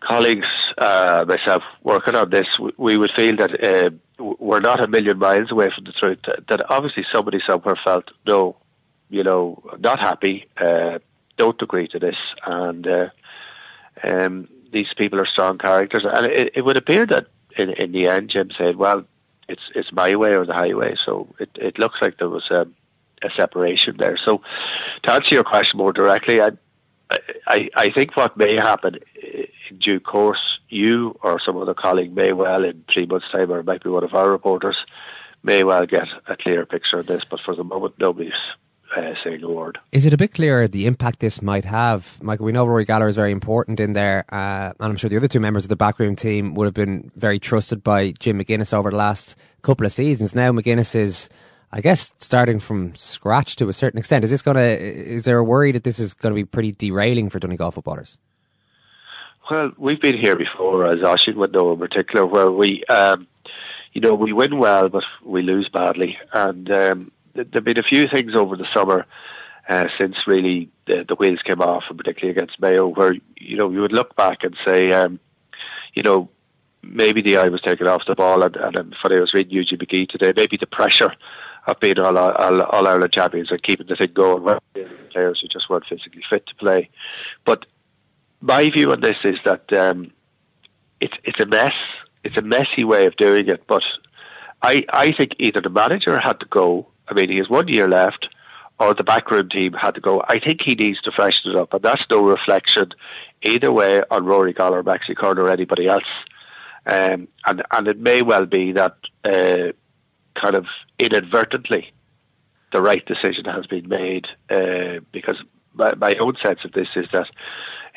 colleagues, 0.00 0.46
uh, 0.78 1.24
myself, 1.28 1.62
working 1.82 2.14
on 2.14 2.30
this, 2.30 2.46
we, 2.58 2.72
we 2.76 2.96
would 2.96 3.10
feel 3.10 3.36
that 3.36 3.62
uh, 3.62 3.90
we're 4.18 4.60
not 4.60 4.82
a 4.82 4.88
million 4.88 5.18
miles 5.18 5.50
away 5.50 5.70
from 5.74 5.84
the 5.84 5.92
truth. 5.92 6.18
That 6.48 6.70
obviously 6.70 7.04
somebody 7.12 7.40
somewhere 7.46 7.76
felt, 7.84 8.10
no, 8.26 8.56
you 9.10 9.22
know, 9.22 9.62
not 9.78 10.00
happy, 10.00 10.46
uh, 10.56 10.98
don't 11.36 11.60
agree 11.62 11.88
to 11.88 11.98
this, 11.98 12.16
and 12.44 12.86
uh, 12.86 13.08
um, 14.02 14.48
these 14.72 14.88
people 14.96 15.20
are 15.20 15.26
strong 15.26 15.58
characters. 15.58 16.04
And 16.04 16.26
it, 16.26 16.52
it 16.56 16.62
would 16.62 16.76
appear 16.76 17.06
that 17.06 17.26
in, 17.56 17.70
in 17.70 17.92
the 17.92 18.08
end, 18.08 18.30
Jim 18.30 18.50
said, 18.56 18.76
well, 18.76 19.04
it's 19.48 19.62
it's 19.74 19.92
my 19.92 20.14
way 20.14 20.34
or 20.34 20.44
the 20.44 20.52
highway. 20.52 20.94
So 21.04 21.28
it, 21.38 21.50
it 21.54 21.78
looks 21.78 21.98
like 22.02 22.18
there 22.18 22.28
was 22.28 22.50
a, 22.50 22.66
a 23.22 23.30
separation 23.36 23.96
there. 23.98 24.18
So 24.22 24.42
to 25.04 25.12
answer 25.12 25.34
your 25.34 25.44
question 25.44 25.78
more 25.78 25.92
directly, 25.92 26.42
I, 26.42 26.50
I, 27.46 27.70
I 27.74 27.90
think 27.90 28.16
what 28.16 28.36
may 28.36 28.56
happen 28.56 28.98
in 29.22 29.78
due 29.78 30.00
course, 30.00 30.57
you 30.68 31.18
or 31.22 31.40
some 31.40 31.56
other 31.56 31.74
colleague 31.74 32.14
may 32.14 32.32
well, 32.32 32.64
in 32.64 32.84
three 32.92 33.06
months' 33.06 33.26
time, 33.30 33.50
or 33.50 33.60
it 33.60 33.66
might 33.66 33.82
be 33.82 33.90
one 33.90 34.04
of 34.04 34.14
our 34.14 34.30
reporters, 34.30 34.76
may 35.42 35.64
well 35.64 35.86
get 35.86 36.08
a 36.26 36.36
clear 36.36 36.66
picture 36.66 36.98
of 36.98 37.06
this. 37.06 37.24
But 37.24 37.40
for 37.40 37.54
the 37.54 37.64
moment, 37.64 37.94
nobody's 37.98 38.32
uh, 38.96 39.14
saying 39.22 39.42
a 39.42 39.48
word. 39.48 39.78
Is 39.92 40.06
it 40.06 40.12
a 40.12 40.16
bit 40.16 40.34
clearer 40.34 40.68
the 40.68 40.86
impact 40.86 41.20
this 41.20 41.42
might 41.42 41.64
have? 41.64 42.22
Michael, 42.22 42.46
we 42.46 42.52
know 42.52 42.64
Rory 42.64 42.84
Gallagher 42.84 43.08
is 43.08 43.16
very 43.16 43.32
important 43.32 43.80
in 43.80 43.92
there, 43.92 44.24
uh, 44.32 44.72
and 44.78 44.92
I'm 44.92 44.96
sure 44.96 45.10
the 45.10 45.16
other 45.16 45.28
two 45.28 45.40
members 45.40 45.64
of 45.64 45.68
the 45.68 45.76
backroom 45.76 46.16
team 46.16 46.54
would 46.54 46.64
have 46.64 46.74
been 46.74 47.10
very 47.16 47.38
trusted 47.38 47.82
by 47.82 48.12
Jim 48.18 48.38
McGuinness 48.38 48.72
over 48.72 48.90
the 48.90 48.96
last 48.96 49.36
couple 49.62 49.86
of 49.86 49.92
seasons. 49.92 50.34
Now 50.34 50.52
McGuinness 50.52 50.94
is 50.94 51.28
I 51.70 51.80
guess 51.82 52.12
starting 52.16 52.60
from 52.60 52.94
scratch 52.94 53.56
to 53.56 53.68
a 53.68 53.72
certain 53.72 53.98
extent. 53.98 54.24
Is 54.24 54.30
this 54.30 54.42
to? 54.42 54.58
Is 54.58 55.24
there 55.26 55.38
a 55.38 55.44
worry 55.44 55.72
that 55.72 55.84
this 55.84 55.98
is 55.98 56.14
going 56.14 56.34
to 56.34 56.34
be 56.34 56.44
pretty 56.44 56.72
derailing 56.72 57.28
for 57.28 57.38
Donegal 57.38 57.72
footballers? 57.72 58.16
Well, 59.50 59.72
we've 59.78 60.00
been 60.00 60.18
here 60.18 60.36
before, 60.36 60.86
as 60.86 60.96
Oisín 60.96 61.36
would 61.36 61.52
know 61.52 61.72
in 61.72 61.78
particular, 61.78 62.26
where 62.26 62.50
we, 62.50 62.84
um, 62.84 63.26
you 63.94 64.02
know, 64.02 64.14
we 64.14 64.32
win 64.34 64.58
well, 64.58 64.90
but 64.90 65.04
we 65.24 65.40
lose 65.40 65.70
badly. 65.70 66.18
And 66.34 66.70
um, 66.70 67.12
there've 67.32 67.64
been 67.64 67.78
a 67.78 67.82
few 67.82 68.06
things 68.08 68.34
over 68.34 68.56
the 68.56 68.66
summer 68.74 69.06
uh, 69.66 69.86
since 69.96 70.16
really 70.26 70.68
the, 70.86 71.04
the 71.08 71.14
wheels 71.14 71.40
came 71.42 71.62
off, 71.62 71.84
and 71.88 71.96
particularly 71.96 72.36
against 72.36 72.60
Mayo, 72.60 72.88
where 72.88 73.14
you 73.36 73.56
know 73.56 73.70
you 73.70 73.80
would 73.80 73.92
look 73.92 74.14
back 74.16 74.44
and 74.44 74.54
say, 74.66 74.92
um, 74.92 75.18
you 75.94 76.02
know, 76.02 76.28
maybe 76.82 77.22
the 77.22 77.38
eye 77.38 77.48
was 77.48 77.62
taken 77.62 77.88
off 77.88 78.06
the 78.06 78.14
ball, 78.14 78.42
and, 78.42 78.54
and, 78.56 78.94
when 79.02 79.12
I 79.16 79.20
was 79.20 79.32
reading 79.32 79.54
Eugene 79.54 79.78
McGee 79.78 80.10
today, 80.10 80.34
maybe 80.36 80.58
the 80.58 80.66
pressure 80.66 81.14
of 81.66 81.80
being 81.80 81.98
all, 81.98 82.18
all, 82.18 82.62
all 82.62 82.88
Ireland 82.88 83.12
champions 83.12 83.50
and 83.50 83.62
keeping 83.62 83.86
the 83.86 83.96
thing 83.96 84.12
going, 84.12 84.42
well, 84.42 84.62
players 85.10 85.40
who 85.40 85.48
just 85.48 85.70
weren't 85.70 85.86
physically 85.86 86.22
fit 86.28 86.46
to 86.46 86.54
play. 86.54 86.88
But 87.44 87.66
my 88.40 88.70
view 88.70 88.92
on 88.92 89.00
this 89.00 89.16
is 89.24 89.38
that 89.44 89.72
um, 89.72 90.12
it's 91.00 91.14
it's 91.24 91.40
a 91.40 91.46
mess. 91.46 91.74
It's 92.24 92.36
a 92.36 92.42
messy 92.42 92.84
way 92.84 93.06
of 93.06 93.16
doing 93.16 93.48
it, 93.48 93.66
but 93.66 93.82
I 94.62 94.84
I 94.90 95.12
think 95.12 95.32
either 95.38 95.60
the 95.60 95.70
manager 95.70 96.18
had 96.18 96.40
to 96.40 96.46
go. 96.46 96.86
I 97.08 97.14
mean, 97.14 97.30
he 97.30 97.38
has 97.38 97.48
one 97.48 97.68
year 97.68 97.88
left, 97.88 98.28
or 98.78 98.94
the 98.94 99.04
backroom 99.04 99.48
team 99.48 99.72
had 99.72 99.94
to 99.94 100.00
go. 100.00 100.22
I 100.28 100.38
think 100.38 100.62
he 100.62 100.74
needs 100.74 101.00
to 101.02 101.12
freshen 101.12 101.50
it 101.50 101.56
up, 101.56 101.72
and 101.72 101.82
that's 101.82 102.04
no 102.10 102.24
reflection 102.24 102.90
either 103.42 103.72
way 103.72 104.02
on 104.10 104.24
Rory 104.24 104.52
Gallagher, 104.52 104.82
Maxi 104.82 105.16
Curran, 105.16 105.38
or 105.38 105.50
anybody 105.50 105.86
else. 105.86 106.04
Um, 106.86 107.28
and 107.46 107.62
and 107.70 107.88
it 107.88 107.98
may 107.98 108.22
well 108.22 108.46
be 108.46 108.72
that 108.72 108.96
uh, 109.24 109.72
kind 110.40 110.54
of 110.54 110.66
inadvertently 110.98 111.92
the 112.72 112.82
right 112.82 113.04
decision 113.06 113.44
has 113.46 113.66
been 113.66 113.88
made 113.88 114.26
uh, 114.50 115.00
because 115.12 115.36
my, 115.74 115.94
my 115.94 116.16
own 116.16 116.36
sense 116.42 116.60
of 116.64 116.72
this 116.72 116.88
is 116.96 117.06
that 117.12 117.28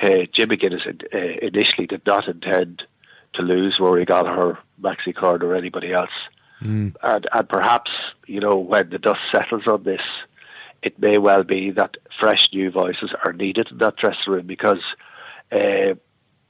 uh, 0.01 0.25
Jim 0.33 0.49
McGuinness 0.49 0.85
uh, 1.13 1.17
initially 1.41 1.87
did 1.87 2.05
not 2.05 2.27
intend 2.27 2.83
to 3.33 3.41
lose 3.41 3.77
Rory 3.79 4.05
Gallagher, 4.05 4.57
Maxi 4.81 5.15
Curran, 5.15 5.41
or 5.43 5.55
anybody 5.55 5.93
else. 5.93 6.09
Mm. 6.61 6.95
And, 7.01 7.27
and 7.31 7.49
perhaps, 7.49 7.91
you 8.27 8.39
know, 8.39 8.55
when 8.55 8.89
the 8.89 8.99
dust 8.99 9.21
settles 9.33 9.67
on 9.67 9.83
this, 9.83 10.01
it 10.83 10.99
may 10.99 11.17
well 11.17 11.43
be 11.43 11.71
that 11.71 11.97
fresh 12.19 12.49
new 12.51 12.71
voices 12.71 13.11
are 13.23 13.33
needed 13.33 13.67
in 13.71 13.77
that 13.77 13.97
dressing 13.97 14.33
room 14.33 14.47
because 14.47 14.81
uh, 15.51 15.93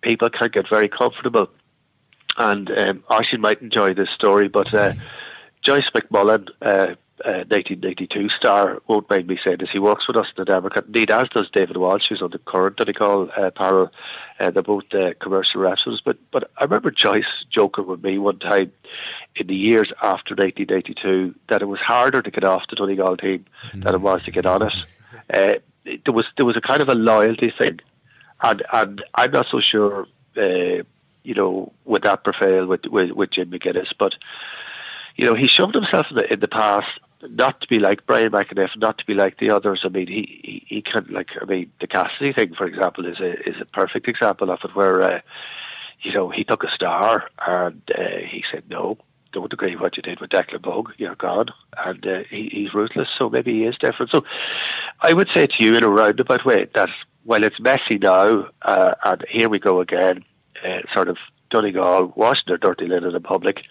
people 0.02 0.30
can 0.30 0.50
get 0.50 0.70
very 0.70 0.90
comfortable. 0.90 1.50
And 2.38 2.70
um, 2.72 3.04
Oisín 3.10 3.40
might 3.40 3.62
enjoy 3.62 3.94
this 3.94 4.10
story, 4.10 4.48
but 4.48 4.74
uh, 4.74 4.94
Joyce 5.62 5.90
McMullan, 5.94 6.48
uh, 6.62 6.96
uh, 7.26 7.46
1982 7.50 8.30
star, 8.30 8.82
won't 8.88 9.10
mind 9.10 9.28
me 9.28 9.40
saying 9.44 9.58
this. 9.60 9.70
He 9.72 9.80
works 9.80 10.08
with 10.08 10.18
us 10.18 10.28
in 10.28 10.42
the 10.42 10.46
Democrat. 10.46 10.86
Indeed, 10.86 11.12
as 11.12 11.30
does 11.30 11.50
David 11.52 11.78
Walsh, 11.78 12.08
who's 12.10 12.22
on 12.22 12.32
the 12.32 12.40
current 12.40 12.78
Donegal 12.78 13.30
uh, 13.36 13.52
panel. 13.52 13.92
Uh, 14.40 14.50
they're 14.50 14.64
both 14.64 14.94
uh, 14.94 15.14
commercial 15.20 15.62
reps. 15.62 15.88
But 16.04 16.18
but 16.32 16.50
I 16.58 16.64
remember 16.64 16.92
Joyce 16.92 17.46
joking 17.50 17.88
with 17.88 18.04
me 18.04 18.18
one 18.18 18.40
time 18.40 18.72
in 19.36 19.48
the 19.48 19.56
years 19.56 19.92
after 20.02 20.36
1982 20.36 21.36
that 21.50 21.62
it 21.62 21.66
was 21.66 21.80
harder 21.80 22.22
to 22.22 22.32
get 22.32 22.44
off 22.44 22.64
the 22.70 22.76
Tony 22.76 22.96
Donegal 22.96 23.18
team 23.18 23.46
mm-hmm. 23.68 23.82
than 23.82 23.96
it 23.96 24.02
was 24.02 24.24
to 24.24 24.32
get 24.32 24.46
on 24.46 24.64
it. 24.64 24.74
Uh, 25.34 25.54
there 25.86 26.14
was 26.14 26.26
there 26.38 26.46
was 26.46 26.58
a 26.58 26.62
kind 26.62 26.82
of 26.82 26.90
a 26.90 26.96
loyalty 26.96 27.54
thing, 27.58 27.80
and 28.42 28.64
and 28.74 29.04
I'm 29.16 29.32
not 29.32 29.48
so 29.50 29.60
sure. 29.60 30.08
Uh, 30.36 30.84
you 31.24 31.36
know, 31.36 31.72
with 31.86 32.02
that 32.02 32.24
prevail 32.24 32.66
with, 32.66 32.86
with 32.86 33.12
with 33.12 33.30
Jim 33.30 33.52
McGuinness, 33.52 33.94
but 34.00 34.16
you 35.16 35.26
know, 35.26 35.36
he 35.36 35.48
shoved 35.48 35.76
himself 35.76 36.08
in 36.10 36.18
the 36.18 36.34
in 36.34 36.40
the 36.40 36.48
past 36.48 36.90
not 37.30 37.62
to 37.62 37.68
be 37.68 37.80
like 37.80 38.06
Brian 38.06 38.32
McEniff, 38.32 38.78
not 38.78 38.98
to 38.98 39.06
be 39.06 39.14
like 39.14 39.38
the 39.38 39.52
others. 39.52 39.82
I 39.84 39.90
mean, 39.90 40.08
he 40.08 40.42
he, 40.44 40.76
he 40.76 40.82
can 40.82 41.06
like 41.10 41.30
I 41.42 41.46
mean, 41.46 41.72
the 41.80 41.88
Cassidy 41.88 42.34
thing, 42.34 42.54
for 42.56 42.66
example, 42.66 43.06
is 43.06 43.20
a 43.20 43.34
is 43.48 43.56
a 43.62 43.66
perfect 43.66 44.08
example 44.08 44.52
of 44.52 44.60
it, 44.64 44.76
where 44.76 45.02
uh, 45.02 45.22
you 46.02 46.14
know 46.14 46.30
he 46.30 46.44
took 46.44 46.64
a 46.64 46.72
star 46.72 47.30
and 47.46 47.82
uh, 47.98 48.18
he 48.30 48.44
said 48.52 48.64
no. 48.70 48.98
Don't 49.34 49.54
agree 49.54 49.78
what 49.78 49.96
you 49.96 50.04
did 50.04 50.20
with 50.20 50.32
Declan 50.32 50.62
Bogue. 50.62 50.92
You're 50.98 51.16
gone, 51.16 51.48
and 51.78 52.06
uh, 52.06 52.20
he, 52.30 52.50
he's 52.52 52.74
ruthless. 52.74 53.08
So 53.18 53.30
maybe 53.30 53.54
he 53.54 53.64
is 53.64 53.78
different. 53.80 54.12
So 54.12 54.26
I 55.00 55.14
would 55.14 55.30
say 55.34 55.48
to 55.48 55.64
you 55.64 55.76
in 55.76 55.84
a 55.84 55.90
roundabout 55.90 56.44
way 56.44 56.68
that 56.76 56.90
while 57.24 57.44
it's 57.44 57.60
messy 57.60 57.98
now, 57.98 58.48
uh, 58.64 58.96
and 59.06 59.26
here 59.30 59.48
we 59.48 59.60
go 59.60 59.80
again, 59.80 60.26
uh, 60.66 60.80
sort 60.94 61.08
of 61.08 61.18
Donegal 61.50 62.14
washing 62.16 62.44
their 62.48 62.58
dirty 62.58 62.88
linen 62.88 63.16
in 63.16 63.24
public 63.24 63.64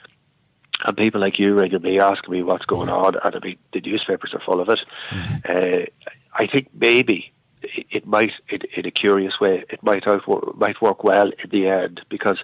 and 0.85 0.97
people 0.97 1.21
like 1.21 1.39
you 1.39 1.55
regularly 1.55 2.01
ask 2.01 2.29
me 2.29 2.43
what's 2.43 2.65
going 2.65 2.89
on, 2.89 3.17
and 3.23 3.35
I 3.35 3.39
mean 3.41 3.59
the 3.73 3.81
newspapers 3.81 4.35
are 4.35 4.41
full 4.41 4.61
of 4.61 4.69
it. 4.69 4.81
Mm-hmm. 5.11 5.53
Uh, 5.53 5.87
I 6.35 6.47
think 6.47 6.69
maybe 6.75 7.33
it, 7.63 7.87
it 7.91 8.07
might, 8.07 8.33
it, 8.49 8.65
in 8.77 8.87
a 8.87 8.91
curious 8.91 9.41
way, 9.41 9.65
it 9.69 9.83
might 9.83 10.07
outwork, 10.07 10.57
might 10.57 10.81
work 10.81 11.05
well 11.05 11.31
in 11.43 11.51
the 11.51 11.69
end 11.69 12.01
because 12.09 12.39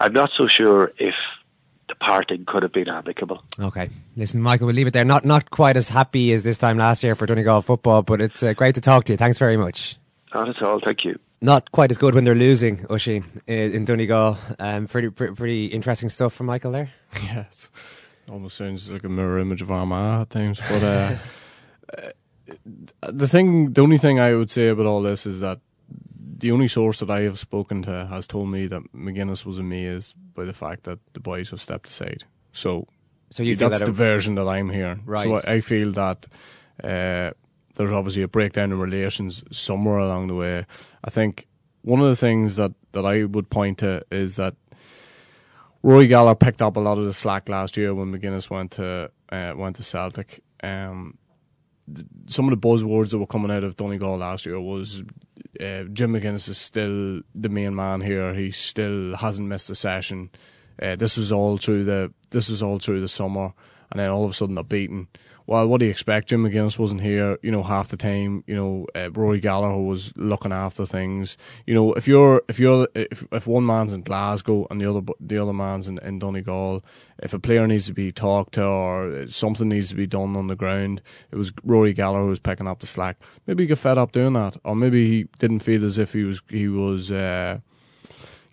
I'm 0.00 0.12
not 0.12 0.30
so 0.36 0.48
sure 0.48 0.92
if 0.98 1.14
the 1.88 1.94
parting 1.94 2.44
could 2.46 2.62
have 2.62 2.72
been 2.72 2.88
amicable. 2.88 3.42
Okay, 3.58 3.88
listen, 4.16 4.42
Michael, 4.42 4.66
we'll 4.66 4.76
leave 4.76 4.86
it 4.86 4.92
there. 4.92 5.04
Not 5.04 5.24
not 5.24 5.50
quite 5.50 5.76
as 5.76 5.88
happy 5.88 6.32
as 6.32 6.44
this 6.44 6.58
time 6.58 6.78
last 6.78 7.02
year 7.02 7.14
for 7.14 7.26
Donegal 7.26 7.62
football, 7.62 8.02
but 8.02 8.20
it's 8.20 8.42
uh, 8.42 8.52
great 8.52 8.74
to 8.74 8.80
talk 8.80 9.04
to 9.04 9.12
you. 9.12 9.16
Thanks 9.16 9.38
very 9.38 9.56
much. 9.56 9.96
Not 10.34 10.48
at 10.48 10.62
all. 10.62 10.80
Thank 10.80 11.04
you 11.04 11.18
not 11.40 11.70
quite 11.72 11.90
as 11.90 11.98
good 11.98 12.14
when 12.14 12.24
they're 12.24 12.34
losing, 12.34 12.78
Oisín, 12.86 13.24
in 13.46 13.84
Donegal. 13.84 14.36
Um, 14.58 14.86
pretty, 14.86 15.10
pretty, 15.10 15.34
pretty 15.34 15.66
interesting 15.66 16.08
stuff 16.08 16.32
from 16.32 16.46
Michael 16.46 16.72
there. 16.72 16.90
Yes, 17.24 17.70
almost 18.30 18.56
sounds 18.56 18.90
like 18.90 19.04
a 19.04 19.08
mirror 19.08 19.38
image 19.38 19.62
of 19.62 19.70
Armagh 19.70 20.22
at 20.22 20.30
times. 20.30 20.60
But 20.68 20.82
uh, 21.96 22.10
the 23.00 23.28
thing, 23.28 23.72
the 23.72 23.80
only 23.80 23.98
thing 23.98 24.20
I 24.20 24.34
would 24.34 24.50
say 24.50 24.68
about 24.68 24.86
all 24.86 25.02
this 25.02 25.26
is 25.26 25.40
that 25.40 25.60
the 26.38 26.52
only 26.52 26.68
source 26.68 27.00
that 27.00 27.10
I 27.10 27.22
have 27.22 27.38
spoken 27.38 27.82
to 27.82 28.06
has 28.06 28.26
told 28.26 28.48
me 28.50 28.66
that 28.66 28.82
McGuinness 28.94 29.44
was 29.44 29.58
amazed 29.58 30.14
by 30.34 30.44
the 30.44 30.52
fact 30.52 30.84
that 30.84 30.98
the 31.12 31.20
boys 31.20 31.50
have 31.50 31.60
stepped 31.60 31.88
aside. 31.88 32.24
So, 32.52 32.86
so 33.30 33.42
you 33.42 33.56
that's 33.56 33.80
that 33.80 33.86
the 33.86 33.92
version 33.92 34.36
that 34.36 34.46
I'm 34.46 34.70
hearing. 34.70 35.02
Right. 35.04 35.26
So 35.26 35.36
I, 35.36 35.54
I 35.54 35.60
feel 35.60 35.92
that. 35.92 36.26
Uh, 36.82 37.32
there's 37.78 37.92
obviously 37.92 38.22
a 38.22 38.28
breakdown 38.28 38.72
in 38.72 38.78
relations 38.78 39.44
somewhere 39.52 39.98
along 39.98 40.26
the 40.26 40.34
way. 40.34 40.66
I 41.04 41.10
think 41.10 41.46
one 41.82 42.00
of 42.00 42.08
the 42.08 42.16
things 42.16 42.56
that, 42.56 42.72
that 42.90 43.06
I 43.06 43.22
would 43.22 43.50
point 43.50 43.78
to 43.78 44.04
is 44.10 44.34
that 44.34 44.56
Rory 45.84 46.08
Gallagher 46.08 46.34
picked 46.34 46.60
up 46.60 46.76
a 46.76 46.80
lot 46.80 46.98
of 46.98 47.04
the 47.04 47.12
slack 47.12 47.48
last 47.48 47.76
year 47.76 47.94
when 47.94 48.12
McGuinness 48.12 48.50
went 48.50 48.72
to 48.72 49.12
uh, 49.30 49.52
went 49.56 49.76
to 49.76 49.84
Celtic. 49.84 50.42
Um, 50.60 51.18
th- 51.86 52.06
some 52.26 52.50
of 52.50 52.60
the 52.60 52.68
buzzwords 52.68 53.10
that 53.10 53.18
were 53.18 53.28
coming 53.28 53.52
out 53.52 53.62
of 53.62 53.76
Donegal 53.76 54.18
last 54.18 54.44
year 54.44 54.58
was 54.60 55.04
uh, 55.60 55.84
Jim 55.84 56.14
McGuinness 56.14 56.48
is 56.48 56.58
still 56.58 57.22
the 57.32 57.48
main 57.48 57.76
man 57.76 58.00
here. 58.00 58.34
He 58.34 58.50
still 58.50 59.14
hasn't 59.14 59.46
missed 59.46 59.70
a 59.70 59.76
session. 59.76 60.30
Uh, 60.82 60.96
this 60.96 61.16
was 61.16 61.30
all 61.30 61.58
through 61.58 61.84
the 61.84 62.12
this 62.30 62.48
was 62.48 62.60
all 62.60 62.80
through 62.80 63.00
the 63.00 63.08
summer, 63.08 63.52
and 63.92 64.00
then 64.00 64.10
all 64.10 64.24
of 64.24 64.32
a 64.32 64.34
sudden 64.34 64.56
they're 64.56 64.64
beaten 64.64 65.06
well, 65.48 65.66
what 65.66 65.80
do 65.80 65.86
you 65.86 65.90
expect? 65.90 66.28
Jim 66.28 66.44
McGuinness 66.44 66.78
wasn't 66.78 67.00
here, 67.00 67.38
you 67.40 67.50
know, 67.50 67.62
half 67.62 67.88
the 67.88 67.96
time. 67.96 68.44
You 68.46 68.54
know, 68.54 68.86
uh, 68.94 69.10
Rory 69.10 69.40
Gallagher 69.40 69.80
was 69.80 70.14
looking 70.14 70.52
after 70.52 70.84
things. 70.84 71.38
You 71.64 71.74
know, 71.74 71.94
if 71.94 72.06
you're 72.06 72.42
if 72.48 72.60
you're 72.60 72.86
if 72.94 73.26
if 73.32 73.46
one 73.46 73.64
man's 73.64 73.94
in 73.94 74.02
Glasgow 74.02 74.66
and 74.70 74.78
the 74.78 74.84
other 74.84 75.00
the 75.18 75.38
other 75.38 75.54
man's 75.54 75.88
in, 75.88 75.96
in 76.00 76.18
Donegal, 76.18 76.84
if 77.22 77.32
a 77.32 77.38
player 77.38 77.66
needs 77.66 77.86
to 77.86 77.94
be 77.94 78.12
talked 78.12 78.52
to 78.54 78.64
or 78.66 79.26
something 79.26 79.70
needs 79.70 79.88
to 79.88 79.94
be 79.94 80.06
done 80.06 80.36
on 80.36 80.48
the 80.48 80.54
ground, 80.54 81.00
it 81.30 81.36
was 81.36 81.50
Rory 81.64 81.94
Gallagher 81.94 82.24
who 82.24 82.28
was 82.28 82.40
picking 82.40 82.66
up 82.66 82.80
the 82.80 82.86
slack. 82.86 83.16
Maybe 83.46 83.62
he 83.62 83.68
got 83.68 83.78
fed 83.78 83.96
up 83.96 84.12
doing 84.12 84.34
that, 84.34 84.58
or 84.64 84.76
maybe 84.76 85.08
he 85.08 85.28
didn't 85.38 85.60
feel 85.60 85.82
as 85.82 85.96
if 85.96 86.12
he 86.12 86.24
was 86.24 86.42
he 86.50 86.68
was. 86.68 87.10
Uh, 87.10 87.60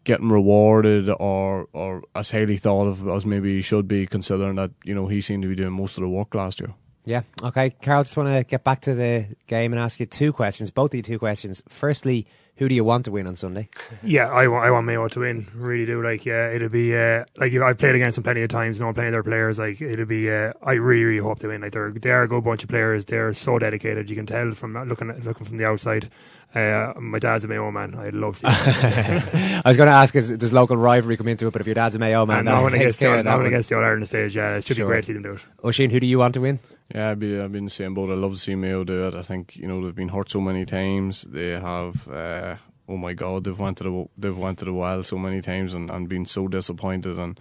getting 0.05 0.29
rewarded 0.29 1.09
or 1.19 1.67
or 1.73 2.03
as 2.13 2.29
highly 2.29 2.57
thought 2.57 2.85
of 2.85 3.07
as 3.07 3.25
maybe 3.25 3.55
he 3.55 3.61
should 3.63 3.87
be, 3.87 4.05
considering 4.05 4.55
that 4.55 4.69
you 4.83 4.95
know 4.95 5.07
he 5.07 5.19
seemed 5.19 5.41
to 5.41 5.49
be 5.49 5.55
doing 5.55 5.73
most 5.73 5.97
of 5.97 6.01
the 6.03 6.07
work 6.07 6.33
last 6.35 6.59
year. 6.59 6.75
Yeah. 7.05 7.21
Okay, 7.43 7.69
Karol. 7.69 8.03
Just 8.03 8.17
want 8.17 8.29
to 8.29 8.43
get 8.43 8.63
back 8.63 8.81
to 8.81 8.95
the 8.95 9.27
game 9.47 9.73
and 9.73 9.79
ask 9.79 9.99
you 9.99 10.05
two 10.05 10.33
questions. 10.33 10.71
Both 10.71 10.91
of 10.91 10.95
you 10.95 11.03
two 11.03 11.19
questions. 11.19 11.61
Firstly, 11.69 12.25
who 12.57 12.69
do 12.69 12.75
you 12.75 12.83
want 12.83 13.05
to 13.05 13.11
win 13.11 13.27
on 13.27 13.35
Sunday? 13.35 13.69
Yeah, 14.03 14.29
I 14.29 14.47
want 14.47 14.65
I 14.65 14.71
want 14.71 14.85
Mayo 14.85 15.07
to 15.07 15.19
win. 15.19 15.47
Really 15.55 15.85
do. 15.85 16.01
Like, 16.03 16.25
yeah, 16.25 16.49
it'll 16.51 16.69
be 16.69 16.95
uh, 16.95 17.25
like 17.37 17.53
I've 17.53 17.77
played 17.77 17.95
against 17.95 18.15
them 18.15 18.23
plenty 18.23 18.43
of 18.43 18.49
times. 18.49 18.79
Know 18.79 18.93
plenty 18.93 19.07
of 19.07 19.13
their 19.13 19.23
players. 19.23 19.57
Like, 19.57 19.81
it'll 19.81 20.05
be. 20.05 20.31
Uh, 20.31 20.53
I 20.61 20.73
really, 20.73 21.03
really 21.03 21.23
hope 21.23 21.39
they 21.39 21.47
win. 21.47 21.61
Like, 21.61 21.71
they're 21.71 21.91
they 21.91 22.11
are 22.11 22.23
a 22.23 22.27
good 22.27 22.43
bunch 22.43 22.63
of 22.63 22.69
players. 22.69 23.05
They're 23.05 23.33
so 23.33 23.57
dedicated. 23.57 24.09
You 24.09 24.15
can 24.15 24.25
tell 24.25 24.51
from 24.51 24.73
looking 24.87 25.11
looking 25.23 25.45
from 25.45 25.57
the 25.57 25.65
outside. 25.65 26.09
Uh, 26.53 26.93
my 26.97 27.19
dad's 27.19 27.43
a 27.43 27.47
Mayo 27.47 27.69
man. 27.71 27.95
I'd 27.95 28.13
love 28.13 28.37
to. 28.39 28.47
I 28.47 29.61
was 29.65 29.75
going 29.75 29.87
to 29.87 29.93
ask, 29.93 30.15
is 30.15 30.37
does 30.37 30.53
local 30.53 30.77
rivalry 30.77 31.17
come 31.17 31.27
into 31.27 31.47
it? 31.47 31.51
But 31.51 31.61
if 31.61 31.67
your 31.67 31.75
dad's 31.75 31.95
a 31.95 31.99
Mayo 31.99 32.25
man, 32.25 32.45
no 32.45 32.61
one 32.61 32.73
against 32.73 32.99
the, 32.99 33.23
no 33.23 33.37
one 33.37 33.45
against 33.45 33.69
the 33.69 33.75
All 33.75 33.83
Ireland 33.83 34.07
stage. 34.07 34.35
Yeah, 34.35 34.55
it 34.55 34.65
should 34.65 34.77
sure. 34.77 34.85
be 34.85 34.89
great 34.89 35.01
to 35.01 35.07
see 35.07 35.13
them 35.13 35.23
do 35.23 35.33
it. 35.33 35.41
Oisín, 35.63 35.91
who 35.91 35.99
do 35.99 36.07
you 36.07 36.19
want 36.19 36.33
to 36.35 36.41
win? 36.41 36.59
Yeah, 36.93 37.11
I've 37.11 37.19
been, 37.19 37.41
I've 37.41 37.51
been 37.51 37.65
the 37.65 37.71
same 37.71 37.93
boat. 37.95 38.11
I 38.11 38.13
love 38.13 38.33
to 38.33 38.37
see 38.37 38.55
Mayo 38.55 38.83
do 38.83 39.07
it. 39.07 39.15
I 39.15 39.23
think 39.23 39.55
you 39.55 39.67
know 39.67 39.83
they've 39.83 39.95
been 39.95 40.09
hurt 40.09 40.29
so 40.29 40.41
many 40.41 40.65
times. 40.65 41.23
They 41.23 41.51
have. 41.51 42.07
Uh, 42.07 42.55
oh 42.87 42.97
my 42.97 43.13
God, 43.13 43.43
they've 43.43 43.59
went 43.59 43.77
to 43.79 43.83
the 43.83 44.09
they've 44.17 44.37
went 44.37 44.59
to 44.59 44.65
the 44.65 44.73
well 44.73 45.03
so 45.03 45.17
many 45.17 45.41
times 45.41 45.73
and, 45.73 45.89
and 45.89 46.07
been 46.09 46.25
so 46.25 46.47
disappointed. 46.47 47.17
And 47.17 47.39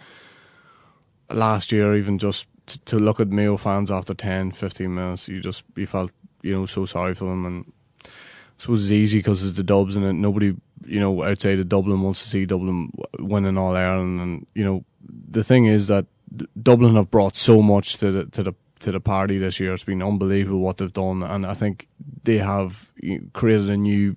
last 1.31 1.73
year, 1.73 1.95
even 1.95 2.19
just 2.19 2.49
to, 2.67 2.79
to 2.81 2.99
look 2.99 3.21
at 3.21 3.29
Mayo 3.29 3.57
fans 3.57 3.91
after 3.91 4.15
10, 4.15 4.53
15 4.53 4.95
minutes, 4.95 5.29
you 5.29 5.41
just 5.41 5.65
you 5.77 5.87
felt 5.87 6.13
you 6.43 6.55
know 6.55 6.67
so 6.67 6.85
sorry 6.85 7.15
for 7.15 7.27
them. 7.27 7.45
And 7.45 7.73
I 8.05 8.09
suppose 8.57 8.85
it's 8.85 8.93
easy 8.93 9.19
because 9.19 9.45
it's 9.45 9.57
the 9.57 9.63
Dubs 9.63 9.97
and 9.97 10.23
nobody 10.23 10.55
you 10.87 11.01
know 11.01 11.23
outside 11.23 11.59
of 11.59 11.69
Dublin 11.69 12.03
wants 12.03 12.23
to 12.23 12.29
see 12.29 12.47
Dublin 12.47 12.93
winning 13.19 13.59
all 13.59 13.77
Ireland. 13.77 14.21
And 14.21 14.47
you 14.55 14.65
know 14.65 14.85
the 15.31 15.45
thing 15.45 15.67
is 15.67 15.89
that 15.89 16.07
Dublin 16.61 16.97
have 16.97 17.11
brought 17.11 17.37
so 17.37 17.63
much 17.63 17.99
to 17.99 18.11
the 18.11 18.25
to 18.27 18.43
the 18.43 18.55
to 18.85 18.93
the 18.93 19.01
party 19.01 19.39
this 19.39 19.59
year. 19.61 19.73
It's 19.73 19.85
been 19.85 20.03
unbelievable 20.03 20.61
what 20.61 20.77
they've 20.77 20.93
done, 20.93 21.23
and 21.23 21.47
I 21.47 21.55
think 21.55 21.89
they 22.23 22.39
have 22.39 22.93
eh, 23.03 23.19
created 23.33 23.71
a 23.71 23.77
new 23.77 24.17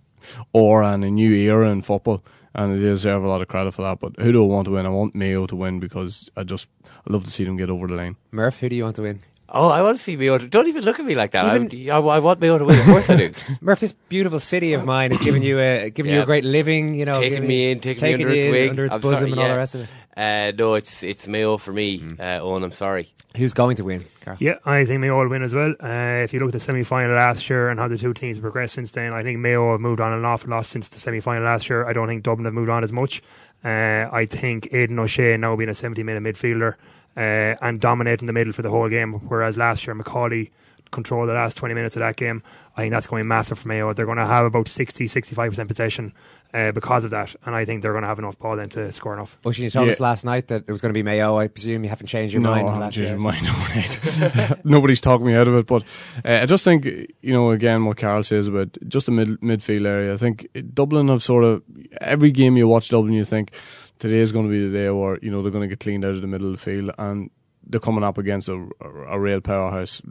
aura 0.54 0.90
and 0.92 1.04
a 1.04 1.10
new 1.12 1.34
era 1.34 1.70
in 1.72 1.82
football, 1.82 2.24
and 2.54 2.74
they 2.74 2.80
deserve 2.80 3.24
a 3.24 3.28
lot 3.28 3.42
of 3.42 3.48
credit 3.48 3.74
for 3.74 3.82
that. 3.84 4.00
But 4.00 4.20
who 4.20 4.32
do 4.32 4.44
I 4.44 4.48
want 4.48 4.66
to 4.66 4.72
win? 4.72 4.86
I 4.86 4.90
want 4.90 5.16
Mayo 5.16 5.48
to 5.48 5.56
win 5.56 5.80
because 5.80 6.30
I 6.36 6.44
just 6.44 6.70
I 6.86 7.14
love 7.14 7.24
to 7.24 7.32
see 7.32 7.46
them 7.46 7.58
get 7.58 7.70
over 7.70 7.88
the 7.88 7.96
line. 7.96 8.18
Murph, 8.32 8.60
who 8.60 8.70
do 8.70 8.76
you 8.76 8.84
want 8.84 8.98
to 8.98 9.04
win? 9.04 9.22
Oh, 9.50 9.70
I 9.70 9.82
want 9.82 9.96
to 9.96 10.04
see 10.04 10.18
Mayo. 10.18 10.38
Don't 10.38 10.68
even 10.68 10.84
look 10.84 11.00
at 11.00 11.06
me 11.06 11.16
like 11.16 11.32
that. 11.32 11.56
Even- 11.56 11.90
I, 11.90 11.96
I, 11.96 12.00
I 12.00 12.20
want 12.20 12.42
Mayo 12.42 12.58
to 12.58 12.66
win. 12.66 12.78
Of 12.80 12.86
course 12.86 13.10
I 13.10 13.16
do. 13.16 13.32
Murph, 13.62 13.80
this 13.80 13.94
beautiful 13.94 14.42
city 14.42 14.74
of 14.74 14.84
mine 14.84 15.12
has 15.12 15.22
given 15.22 15.42
you 15.42 15.60
a 15.60 15.90
given 15.90 16.12
you 16.12 16.22
a 16.22 16.26
great 16.26 16.44
living. 16.44 16.94
You 16.94 17.06
know, 17.06 17.22
taking 17.22 17.48
me 17.48 17.72
in, 17.72 17.80
taking, 17.80 18.04
me 18.04 18.14
under 18.16 18.36
you 18.36 18.42
its 18.42 18.52
wing, 18.52 18.70
under 18.72 18.86
its 18.86 18.96
I'm 18.96 19.02
bosom, 19.02 19.20
sorry, 19.20 19.32
and 19.32 19.40
all 19.40 19.48
the 19.48 19.56
rest 19.56 19.76
of 19.76 19.82
it. 19.82 19.90
Uh, 20.18 20.52
no, 20.58 20.74
it's 20.74 21.04
it's 21.04 21.28
Mayo 21.28 21.58
for 21.58 21.72
me. 21.72 22.00
Mm-hmm. 22.00 22.20
Uh, 22.20 22.40
Owen, 22.40 22.64
I'm 22.64 22.72
sorry. 22.72 23.14
Who's 23.36 23.54
going 23.54 23.76
to 23.76 23.84
win? 23.84 24.04
Karol? 24.22 24.38
Yeah, 24.40 24.56
I 24.66 24.84
think 24.84 25.00
Mayo 25.00 25.20
will 25.20 25.30
win 25.30 25.44
as 25.44 25.54
well. 25.54 25.76
Uh, 25.80 26.24
if 26.24 26.34
you 26.34 26.40
look 26.40 26.50
at 26.50 26.54
the 26.54 26.60
semi 26.60 26.82
final 26.82 27.16
last 27.16 27.48
year 27.50 27.70
and 27.70 27.80
how 27.80 27.88
the 27.88 28.00
two 28.00 28.16
teams 28.16 28.40
progressed 28.40 28.74
since 28.74 28.92
then, 28.92 29.14
I 29.14 29.22
think 29.22 29.38
Mayo 29.38 29.72
have 29.72 29.80
moved 29.80 30.02
on 30.02 30.12
an 30.12 30.26
awful 30.26 30.50
lot 30.50 30.66
since 30.66 30.90
the 30.90 31.00
semi 31.00 31.20
final 31.20 31.44
last 31.44 31.70
year. 31.70 31.86
I 31.86 31.94
don't 31.94 32.08
think 32.08 32.24
Dublin 32.24 32.46
have 32.46 32.54
moved 32.56 32.72
on 32.72 32.84
as 32.84 32.92
much. 32.92 33.22
Uh, 33.64 34.10
I 34.12 34.26
think 34.28 34.70
Aidan 34.72 34.98
O'Shea 34.98 35.38
now 35.38 35.56
being 35.56 35.70
a 35.70 35.76
70 35.76 36.02
minute 36.02 36.24
midfielder 36.24 36.76
uh, 37.16 37.56
and 37.62 37.80
dominating 37.80 38.26
the 38.26 38.34
middle 38.34 38.54
for 38.54 38.64
the 38.64 38.72
whole 38.72 38.90
game, 38.90 39.14
whereas 39.14 39.56
last 39.56 39.86
year 39.86 39.96
Macauley 39.96 40.50
controlled 40.92 41.30
the 41.30 41.34
last 41.34 41.58
20 41.58 41.74
minutes 41.74 41.96
of 41.96 42.00
that 42.00 42.16
game. 42.16 42.42
I 42.76 42.82
think 42.82 42.92
that's 42.92 43.08
going 43.08 43.28
massive 43.28 43.60
for 43.60 43.68
Mayo. 43.68 43.94
They're 43.94 44.06
going 44.06 44.18
to 44.18 44.26
have 44.26 44.46
about 44.46 44.68
60 44.68 45.08
65% 45.08 45.68
possession 45.68 46.14
uh, 46.54 46.72
because 46.72 47.04
of 47.04 47.12
that, 47.12 47.36
and 47.46 47.56
I 47.56 47.66
think 47.66 47.82
they're 47.82 47.92
going 47.92 48.04
to 48.04 48.08
have 48.08 48.20
enough 48.20 48.40
ball 48.40 48.56
then 48.56 48.70
to 48.70 48.92
score 48.94 49.14
enough. 49.14 49.38
Oisín, 49.44 49.60
you 49.60 49.70
told 49.70 49.88
Yeah. 49.88 49.94
us 49.94 50.00
last 50.00 50.24
night 50.26 50.48
that 50.48 50.64
it 50.68 50.72
was 50.72 50.82
going 50.82 50.90
to 50.90 50.98
be 50.98 51.04
Mayo. 51.04 51.38
I 51.38 51.48
presume 51.48 51.84
you 51.84 51.90
haven't 51.90 52.08
changed 52.08 52.34
your 52.34 52.42
no, 52.42 52.52
mind. 52.52 52.68
I 52.70 52.74
haven't 52.74 52.92
changed 52.92 53.18
my 53.18 53.40
mind. 53.42 54.60
Nobody's 54.64 55.02
talked 55.02 55.24
me 55.24 55.36
out 55.36 55.48
of 55.48 55.56
it, 55.56 55.66
but 55.68 55.84
uh, 56.26 56.40
I 56.42 56.46
just 56.46 56.64
think 56.64 56.86
you 56.86 57.34
know 57.34 57.52
again 57.52 57.86
what 57.86 57.98
Karol 57.98 58.24
says 58.24 58.48
about 58.48 58.78
just 58.88 59.06
the 59.06 59.12
mid 59.12 59.40
midfield 59.42 59.86
area. 59.86 60.14
I 60.14 60.18
think 60.18 60.48
Dublin 60.74 61.10
have 61.10 61.22
sort 61.22 61.44
of 61.44 61.64
every 62.02 62.32
game 62.32 62.58
you 62.58 62.68
watch 62.68 62.90
Dublin, 62.90 63.14
you 63.14 63.24
think 63.26 63.52
today 64.00 64.20
is 64.20 64.32
going 64.32 64.46
to 64.46 64.52
be 64.52 64.68
the 64.68 64.78
day 64.78 64.90
where 64.90 65.20
you 65.22 65.32
know 65.32 65.42
they're 65.42 65.52
going 65.52 65.68
to 65.68 65.76
get 65.76 65.80
cleaned 65.82 66.06
out 66.06 66.12
of 66.16 66.22
the 66.22 66.28
middle 66.28 66.48
of 66.48 66.54
the 66.54 66.64
field, 66.64 66.92
and 66.98 67.30
they're 67.66 67.80
coming 67.82 68.04
up 68.04 68.18
against 68.18 68.48
a, 68.48 68.68
a, 68.82 68.90
a 69.10 69.20
real 69.20 69.42
powerhouse 69.42 70.02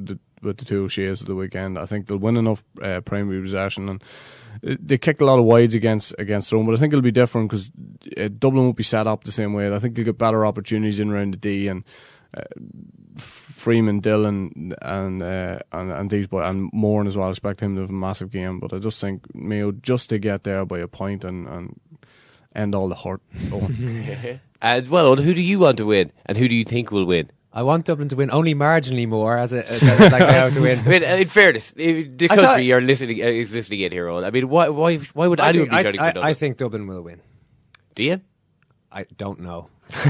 with 0.42 0.58
the 0.58 0.64
two 0.64 0.84
O'Shea's 0.84 1.22
of 1.22 1.26
the 1.26 1.34
weekend. 1.34 1.78
I 1.78 1.86
think 1.86 2.06
they'll 2.06 2.18
win 2.18 2.36
enough 2.36 2.62
uh, 2.82 3.00
primary 3.00 3.40
possession 3.40 3.88
and. 3.88 4.04
Uh, 4.66 4.76
They 4.80 4.98
kicked 4.98 5.20
a 5.22 5.24
lot 5.24 5.38
of 5.38 5.44
wides 5.44 5.74
against 5.74 6.14
against 6.18 6.52
Rome, 6.52 6.66
but 6.66 6.74
I 6.74 6.78
think 6.78 6.92
it'll 6.92 7.02
be 7.02 7.10
different 7.10 7.50
because 7.50 7.70
uh, 8.16 8.28
Dublin 8.28 8.64
won't 8.64 8.76
be 8.76 8.82
set 8.82 9.06
up 9.06 9.24
the 9.24 9.32
same 9.32 9.52
way. 9.52 9.74
I 9.74 9.78
think 9.78 9.94
they'll 9.96 10.04
get 10.04 10.18
better 10.18 10.44
opportunities 10.46 11.00
in 11.00 11.10
round 11.10 11.34
the 11.34 11.38
D 11.38 11.68
and 11.68 11.84
uh, 12.36 12.42
Freeman, 13.18 14.00
Dillon, 14.00 14.74
and 14.82 15.22
uh, 15.22 15.58
and 15.72 15.92
and 15.92 16.10
these 16.10 16.26
boys 16.26 16.48
and 16.48 16.70
Moran 16.72 17.06
as 17.06 17.16
well. 17.16 17.28
I 17.28 17.30
expect 17.30 17.60
him 17.60 17.74
to 17.76 17.80
have 17.80 17.90
a 17.90 17.94
massive 17.94 18.30
game, 18.30 18.60
but 18.60 18.72
I 18.72 18.78
just 18.78 19.00
think 19.00 19.34
Mayo 19.34 19.72
just 19.72 20.08
to 20.10 20.18
get 20.18 20.44
there 20.44 20.64
by 20.64 20.78
a 20.78 20.88
point 20.88 21.24
and 21.24 21.48
and 21.48 21.80
end 22.54 22.74
all 22.74 22.88
the 22.88 22.94
hurt. 22.96 23.22
Owen. 23.52 24.40
And 24.62 24.88
well, 24.88 25.14
who 25.16 25.34
do 25.34 25.42
you 25.42 25.58
want 25.58 25.76
to 25.76 25.84
win, 25.84 26.12
and 26.24 26.38
who 26.38 26.48
do 26.48 26.54
you 26.54 26.64
think 26.64 26.90
will 26.90 27.04
win? 27.04 27.30
I 27.56 27.62
want 27.62 27.86
Dublin 27.86 28.08
to 28.10 28.16
win 28.16 28.30
only 28.30 28.54
marginally 28.54 29.08
more, 29.08 29.38
as 29.38 29.50
a, 29.54 29.66
as 29.66 29.82
a 29.82 30.10
like 30.10 30.20
Mayo 30.28 30.50
to 30.50 30.60
win. 30.60 30.78
I 30.84 30.88
mean, 30.88 31.02
in 31.02 31.28
fairness, 31.28 31.70
the 31.70 32.04
country 32.28 32.36
thought- 32.36 32.62
you're 32.62 32.82
listening 32.82 33.22
uh, 33.22 33.28
is 33.28 33.54
listening 33.54 33.80
in 33.80 33.92
here, 33.92 34.08
Owen. 34.08 34.24
I 34.24 34.30
mean, 34.30 34.50
why 34.50 34.68
why 34.68 34.98
why 35.16 35.26
would 35.26 35.40
I 35.40 35.48
anyone 35.48 35.68
think, 35.68 35.70
be 35.70 35.76
I, 35.78 35.82
shouting 35.82 36.00
I- 36.00 36.08
for 36.10 36.14
Dublin? 36.16 36.30
I 36.30 36.34
think 36.34 36.56
Dublin 36.58 36.86
will 36.86 37.00
win. 37.02 37.20
do 37.94 38.02
you? 38.02 38.20
I 38.92 39.06
don't 39.16 39.40
know. 39.40 39.70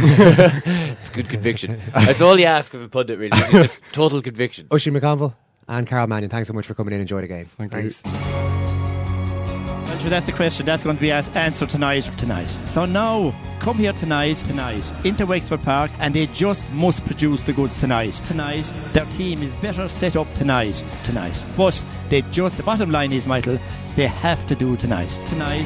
It's 0.99 1.11
good 1.11 1.28
conviction. 1.28 1.80
That's 1.94 2.20
all 2.20 2.36
you 2.36 2.47
ask 2.47 2.74
of 2.74 2.82
a 2.82 2.88
pundit, 2.88 3.18
really. 3.18 3.38
is 3.38 3.51
Just 3.53 3.80
total 3.92 4.20
conviction. 4.22 4.66
Oisin 4.72 4.92
McConville 4.94 5.34
and 5.68 5.86
Karol 5.86 6.09
Mannion, 6.09 6.30
thanks 6.30 6.49
so 6.49 6.55
much 6.55 6.66
for 6.66 6.74
coming 6.74 6.94
in. 6.94 7.01
Enjoy 7.01 7.20
the 7.20 7.28
game. 7.28 7.44
Thank 7.44 7.70
Thanks. 7.70 8.03
Well, 8.05 9.99
sure, 10.01 10.11
that's 10.11 10.26
the 10.26 10.32
question. 10.32 10.66
That's 10.66 10.82
going 10.84 10.97
to 10.97 11.01
be 11.01 11.11
asked, 11.12 11.34
answered 11.36 11.68
tonight. 11.70 12.11
Tonight. 12.16 12.49
So 12.66 12.86
now, 12.86 13.34
come 13.67 13.79
here 13.79 13.93
tonight, 13.93 14.37
tonight, 14.37 14.93
into 15.05 15.27
Wexford 15.27 15.61
Park, 15.61 15.91
and 15.99 16.14
they 16.14 16.29
just 16.29 16.71
must 16.71 17.05
produce 17.05 17.43
the 17.43 17.53
goods 17.53 17.81
tonight. 17.81 18.12
Tonight, 18.12 18.73
their 18.93 19.07
team 19.07 19.43
is 19.43 19.57
better 19.57 19.89
set 19.89 20.14
up 20.14 20.33
tonight. 20.35 20.85
Tonight, 21.03 21.43
but 21.57 21.85
they 22.09 22.23
just. 22.31 22.57
The 22.59 22.62
bottom 22.62 22.93
line 22.93 23.12
is, 23.12 23.27
Michael, 23.27 23.59
they 23.97 24.07
have 24.07 24.47
to 24.47 24.55
do 24.55 24.77
tonight. 24.77 25.19
Tonight. 25.25 25.64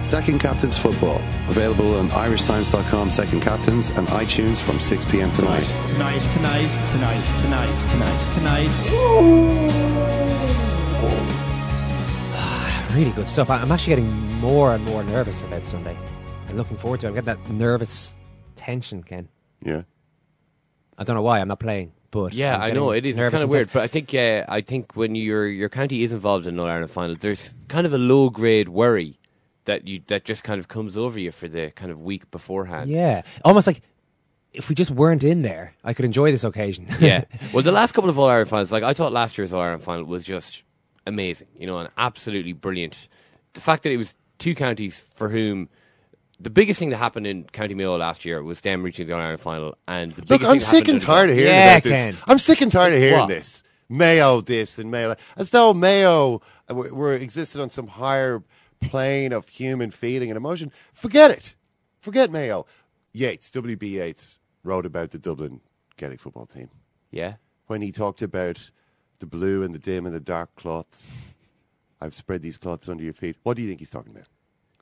Second 0.00 0.40
Captains 0.40 0.78
Football. 0.78 1.20
Available 1.50 1.96
on 1.96 2.08
irishtimes.com, 2.08 3.10
Second 3.10 3.42
Captains, 3.42 3.90
and 3.90 4.08
iTunes 4.08 4.62
from 4.62 4.80
6 4.80 5.04
p.m. 5.04 5.30
tonight. 5.30 5.66
Tonight, 5.88 6.22
tonight, 6.32 6.70
tonight, 6.90 7.24
tonight, 7.42 7.76
tonight, 8.32 8.70
tonight. 8.70 10.25
Really 12.96 13.10
good 13.10 13.28
stuff. 13.28 13.50
I- 13.50 13.58
I'm 13.60 13.70
actually 13.70 13.90
getting 13.96 14.10
more 14.40 14.74
and 14.74 14.82
more 14.86 15.04
nervous 15.04 15.42
about 15.42 15.66
Sunday. 15.66 15.94
I'm 16.48 16.56
looking 16.56 16.78
forward 16.78 17.00
to 17.00 17.06
it. 17.06 17.08
I'm 17.10 17.14
getting 17.14 17.26
that 17.44 17.50
nervous 17.50 18.14
tension, 18.54 19.02
Ken. 19.02 19.28
Yeah. 19.62 19.82
I 20.96 21.04
don't 21.04 21.14
know 21.14 21.20
why 21.22 21.40
I'm 21.40 21.48
not 21.48 21.60
playing, 21.60 21.92
but 22.10 22.32
Yeah, 22.32 22.54
I'm 22.54 22.60
I 22.62 22.66
getting 22.68 22.74
know 22.82 22.90
it 22.92 23.04
is. 23.04 23.16
Kind 23.16 23.34
of 23.34 23.50
weird, 23.50 23.68
but 23.70 23.82
I 23.82 23.86
think 23.86 24.14
uh, 24.14 24.44
I 24.48 24.62
think 24.62 24.96
when 24.96 25.14
your 25.14 25.46
your 25.46 25.68
county 25.68 26.04
is 26.04 26.12
involved 26.14 26.46
in 26.46 26.54
an 26.54 26.60
All 26.60 26.66
Ireland 26.66 26.90
final, 26.90 27.16
there's 27.16 27.52
kind 27.68 27.86
of 27.86 27.92
a 27.92 27.98
low 27.98 28.30
grade 28.30 28.70
worry 28.70 29.18
that 29.66 29.86
you 29.86 30.00
that 30.06 30.24
just 30.24 30.42
kind 30.42 30.58
of 30.58 30.68
comes 30.68 30.96
over 30.96 31.20
you 31.20 31.32
for 31.32 31.48
the 31.48 31.72
kind 31.72 31.90
of 31.90 32.00
week 32.00 32.30
beforehand. 32.30 32.88
Yeah, 32.90 33.22
almost 33.44 33.66
like 33.66 33.82
if 34.54 34.70
we 34.70 34.74
just 34.74 34.90
weren't 34.90 35.22
in 35.22 35.42
there, 35.42 35.74
I 35.84 35.92
could 35.92 36.06
enjoy 36.06 36.30
this 36.30 36.44
occasion. 36.44 36.86
yeah. 36.98 37.24
Well, 37.52 37.62
the 37.62 37.72
last 37.72 37.92
couple 37.92 38.08
of 38.08 38.18
All 38.18 38.28
Ireland 38.28 38.48
finals, 38.48 38.72
like 38.72 38.84
I 38.84 38.94
thought 38.94 39.12
last 39.12 39.36
year's 39.36 39.52
All 39.52 39.60
Ireland 39.60 39.82
final 39.82 40.04
was 40.04 40.24
just 40.24 40.62
amazing. 41.06 41.48
You 41.58 41.66
know, 41.66 41.78
and 41.78 41.88
absolutely 41.96 42.52
brilliant. 42.52 43.08
The 43.54 43.60
fact 43.60 43.82
that 43.84 43.90
it 43.92 43.96
was 43.96 44.14
two 44.38 44.54
counties 44.54 45.08
for 45.14 45.28
whom 45.28 45.68
the 46.38 46.50
biggest 46.50 46.78
thing 46.78 46.90
that 46.90 46.98
happened 46.98 47.26
in 47.26 47.44
County 47.44 47.74
Mayo 47.74 47.96
last 47.96 48.24
year 48.26 48.42
was 48.42 48.60
them 48.60 48.82
reaching 48.82 49.06
the 49.06 49.14
All 49.14 49.20
Ireland 49.20 49.40
final, 49.40 49.78
and 49.88 50.12
the 50.12 50.24
Look, 50.28 50.44
I'm 50.44 50.60
sick 50.60 50.88
and 50.88 51.00
tired 51.00 51.30
of 51.30 51.36
hearing 51.36 51.52
Yeah, 51.52 51.72
about 51.72 51.82
this. 51.82 52.06
Ken. 52.06 52.16
I'm 52.26 52.38
sick 52.38 52.60
and 52.60 52.70
tired 52.70 52.92
of 52.92 53.00
hearing 53.00 53.20
What? 53.20 53.28
this. 53.28 53.62
Mayo 53.88 54.40
this 54.42 54.78
and 54.78 54.90
Mayo 54.90 55.10
that. 55.10 55.20
As 55.36 55.50
though 55.50 55.72
Mayo 55.72 56.42
uh, 56.70 56.74
were, 56.74 56.92
were 56.92 57.14
existed 57.14 57.60
on 57.62 57.70
some 57.70 57.86
higher 57.86 58.42
plane 58.82 59.32
of 59.32 59.48
human 59.48 59.90
feeling 59.90 60.28
and 60.30 60.36
emotion. 60.36 60.70
Forget 60.92 61.30
it. 61.30 61.54
Forget 62.00 62.30
Mayo. 62.30 62.66
Yeats, 63.14 63.50
W.B. 63.52 63.98
Yeats, 63.98 64.38
wrote 64.62 64.84
about 64.84 65.12
the 65.12 65.18
Dublin 65.18 65.60
Gaelic 65.96 66.20
football 66.20 66.44
team 66.44 66.68
Yeah. 67.10 67.36
when 67.68 67.80
he 67.80 67.90
talked 67.92 68.20
about 68.20 68.70
the 69.18 69.26
blue 69.26 69.62
and 69.62 69.74
the 69.74 69.78
dim 69.78 70.06
and 70.06 70.14
the 70.14 70.20
dark 70.20 70.54
cloths. 70.56 71.12
I've 72.00 72.14
spread 72.14 72.42
these 72.42 72.56
cloths 72.56 72.88
under 72.88 73.02
your 73.02 73.12
feet. 73.14 73.36
What 73.42 73.56
do 73.56 73.62
you 73.62 73.68
think 73.68 73.80
he's 73.80 73.90
talking 73.90 74.12
about? 74.12 74.26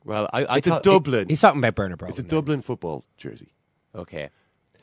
Well, 0.03 0.29
I, 0.33 0.43
I 0.45 0.57
it's 0.57 0.67
a 0.67 0.71
thought- 0.71 0.83
Dublin. 0.83 1.29
He's 1.29 1.41
talking 1.41 1.59
about 1.59 1.75
Bernard 1.75 1.97
Brogan. 1.97 2.11
It's 2.11 2.19
a 2.19 2.23
Dublin 2.23 2.61
football 2.61 3.05
jersey. 3.17 3.53
Okay. 3.95 4.29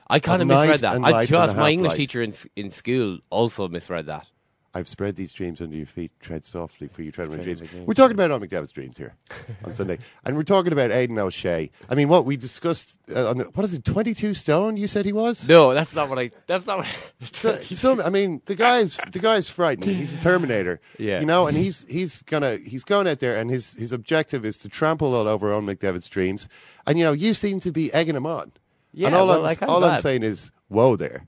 I 0.09 0.18
kind 0.18 0.42
Of 0.42 0.48
night 0.48 0.62
misread 0.62 0.80
that. 0.80 0.96
and 0.96 1.07
I, 1.07 1.11
light 1.11 1.26
to 1.26 1.32
be 1.32 1.36
honest, 1.36 1.50
and 1.53 1.59
a 1.59 1.62
my 1.62 1.68
half 1.68 1.72
English 1.72 1.88
light. 1.90 1.96
teacher 1.96 2.22
in 2.22 2.30
s- 2.32 2.46
in 2.57 2.70
school 2.70 3.18
also 3.30 3.68
misread 3.68 4.07
that. 4.07 4.26
I've 4.75 4.89
spread 4.89 5.16
these 5.16 5.33
dreams 5.35 5.61
under 5.61 5.77
your 5.77 5.87
feet. 5.87 6.12
Tread 6.20 6.47
softly, 6.47 6.89
for 6.89 7.03
you 7.03 7.12
tread 7.12 7.29
on 7.29 7.37
my 7.37 7.43
dreams. 7.43 7.61
dreams. 7.61 7.87
We're 7.87 7.93
talking 7.93 8.14
about 8.14 8.31
Owen 8.31 8.41
McDevitt's 8.41 8.73
dreams 8.73 8.97
here 8.97 9.14
on 9.64 9.75
Sunday, 9.75 9.99
and 10.25 10.35
we're 10.35 10.45
talking 10.45 10.73
about 10.73 10.91
Aidan 10.91 11.18
O'Shea. 11.18 11.70
I 11.91 11.95
mean, 11.95 12.09
what 12.09 12.25
we 12.25 12.39
discussed 12.39 12.99
uh, 13.14 13.29
on 13.29 13.39
the, 13.39 13.45
what 13.45 13.64
is 13.64 13.75
it? 13.75 13.85
Twenty-two 13.85 14.33
stone? 14.33 14.79
You 14.79 14.89
said 14.89 15.05
he 15.05 15.12
was. 15.12 15.47
No, 15.47 15.75
that's 15.75 15.95
not 15.95 16.09
what 16.09 16.18
I. 16.18 16.31
That's 16.47 16.66
not. 16.66 16.79
What 16.79 16.89
So, 17.35 17.57
some, 17.57 18.01
I 18.01 18.09
mean, 18.09 18.41
the 18.47 18.55
guy's 18.55 18.97
the 18.97 19.18
guy's 19.18 19.51
frightening. 19.51 19.95
He's 19.95 20.16
a 20.16 20.18
Terminator. 20.18 20.81
Yeah. 20.99 21.20
you 21.20 21.27
know, 21.27 21.47
and 21.47 21.57
he's 21.57 21.85
he's 21.89 22.23
gonna 22.23 22.57
he's 22.57 22.85
going 22.85 23.09
out 23.09 23.18
there, 23.20 23.37
and 23.37 23.51
his 23.51 23.75
his 23.75 23.93
objective 23.93 24.45
is 24.45 24.57
to 24.59 24.68
trample 24.68 25.14
all 25.14 25.27
over 25.27 25.51
Owen 25.53 25.66
McDevitt's 25.66 26.09
dreams. 26.09 26.49
And 26.87 26.99
you 26.99 27.05
know, 27.05 27.12
you 27.12 27.35
seem 27.35 27.61
to 27.61 27.73
be 27.73 27.93
egging 27.93 28.14
him 28.14 28.27
on. 28.27 28.53
Yeah, 28.93 29.09
and 29.09 29.16
all 29.16 29.27
well, 29.27 29.39
I'm 29.39 29.43
like, 29.43 29.62
I'm 29.62 29.70
all 29.70 29.85
I'm 29.85 29.99
saying 29.99 30.23
is, 30.23 30.53
whoa 30.68 30.97
there, 30.97 31.27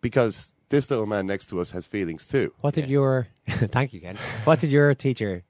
because 0.00 0.54
this 0.70 0.90
little 0.90 1.06
man 1.06 1.26
next 1.26 1.46
to 1.50 1.60
us 1.60 1.70
has 1.70 1.86
feelings 1.86 2.26
too. 2.26 2.52
What 2.60 2.74
did 2.74 2.88
your 2.90 3.28
thank 3.48 3.92
you, 3.92 4.00
Ken? 4.00 4.18
What 4.44 4.58
did 4.60 4.70
your 4.70 4.94
teacher 4.94 5.44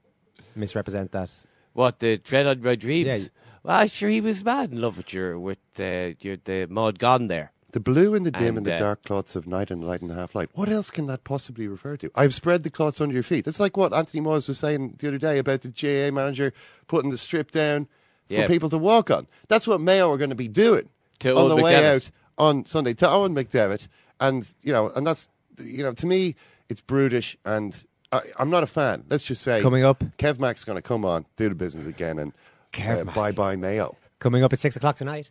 misrepresent 0.55 1.11
that? 1.11 1.29
What 1.73 1.99
the 1.99 2.17
dread 2.17 2.47
on 2.47 2.61
my 2.61 2.75
dreams? 2.75 3.07
Yeah. 3.07 3.29
Well, 3.63 3.87
sure, 3.87 4.09
he 4.09 4.21
was 4.21 4.43
mad 4.43 4.71
in 4.71 4.81
love 4.81 4.97
with 4.97 5.13
your 5.13 5.37
with 5.39 5.59
uh, 5.79 6.11
your 6.21 6.37
the 6.43 6.67
Maud 6.69 6.97
Gonne 6.99 7.27
there. 7.27 7.51
The 7.71 7.79
blue 7.79 8.15
and 8.15 8.25
the 8.25 8.31
dim 8.31 8.57
and, 8.57 8.57
And, 8.57 8.65
the 8.65 8.75
uh, 8.75 8.79
dark 8.79 9.03
clots 9.03 9.35
of 9.35 9.45
night 9.45 9.69
and 9.69 9.83
light 9.83 10.01
and 10.01 10.09
half 10.11 10.33
light. 10.33 10.49
What 10.53 10.69
else 10.69 10.89
can 10.89 11.05
that 11.05 11.23
possibly 11.23 11.67
refer 11.67 11.97
to? 11.97 12.09
I've 12.15 12.33
spread 12.33 12.63
the 12.63 12.71
clots 12.71 12.99
under 12.99 13.13
your 13.13 13.21
feet. 13.21 13.45
That's 13.45 13.59
like 13.59 13.77
what 13.77 13.93
Anthony 13.93 14.23
Moyles 14.23 14.47
was 14.47 14.57
saying 14.57 14.95
the 14.97 15.07
other 15.09 15.19
day 15.19 15.37
about 15.37 15.61
the 15.61 15.67
GAA 15.69 16.11
manager 16.11 16.51
putting 16.87 17.11
the 17.11 17.17
strip 17.17 17.51
down 17.51 17.85
for 18.27 18.33
Yeah. 18.33 18.47
people 18.47 18.69
to 18.69 18.77
walk 18.79 19.11
on. 19.11 19.27
That's 19.49 19.67
what 19.67 19.81
Mayo 19.81 20.11
are 20.11 20.17
going 20.17 20.31
to 20.31 20.35
be 20.35 20.47
doing 20.47 20.89
To 21.19 21.29
on 21.35 21.37
Owen 21.37 21.49
the 21.57 21.63
way 21.63 21.73
McDevitt. 21.75 21.95
out 21.95 22.11
on 22.39 22.65
Sunday 22.65 22.93
to 22.95 23.07
Owen 23.09 23.35
McDevitt. 23.35 23.87
And, 24.19 24.53
you 24.61 24.73
know, 24.73 24.89
and 24.95 25.05
that's, 25.05 25.29
you 25.63 25.83
know, 25.83 25.93
to 25.93 26.07
me, 26.07 26.35
it's 26.69 26.81
brutish 26.81 27.37
and 27.45 27.83
I, 28.11 28.21
I'm 28.37 28.49
not 28.49 28.63
a 28.63 28.67
fan. 28.67 29.03
Let's 29.09 29.23
just 29.23 29.41
say. 29.41 29.61
Coming 29.61 29.83
up. 29.83 30.03
Kev 30.17 30.39
Mac's 30.39 30.63
going 30.63 30.77
to 30.77 30.81
come 30.81 31.05
on, 31.05 31.25
do 31.35 31.49
the 31.49 31.55
business 31.55 31.85
again, 31.85 32.17
and 32.19 32.33
Kev 32.73 33.07
uh, 33.07 33.11
bye 33.11 33.31
bye 33.31 33.55
Mayo. 33.55 33.95
Coming 34.19 34.43
up 34.43 34.51
at 34.53 34.59
six 34.59 34.75
o'clock 34.75 34.95
tonight. 34.95 35.29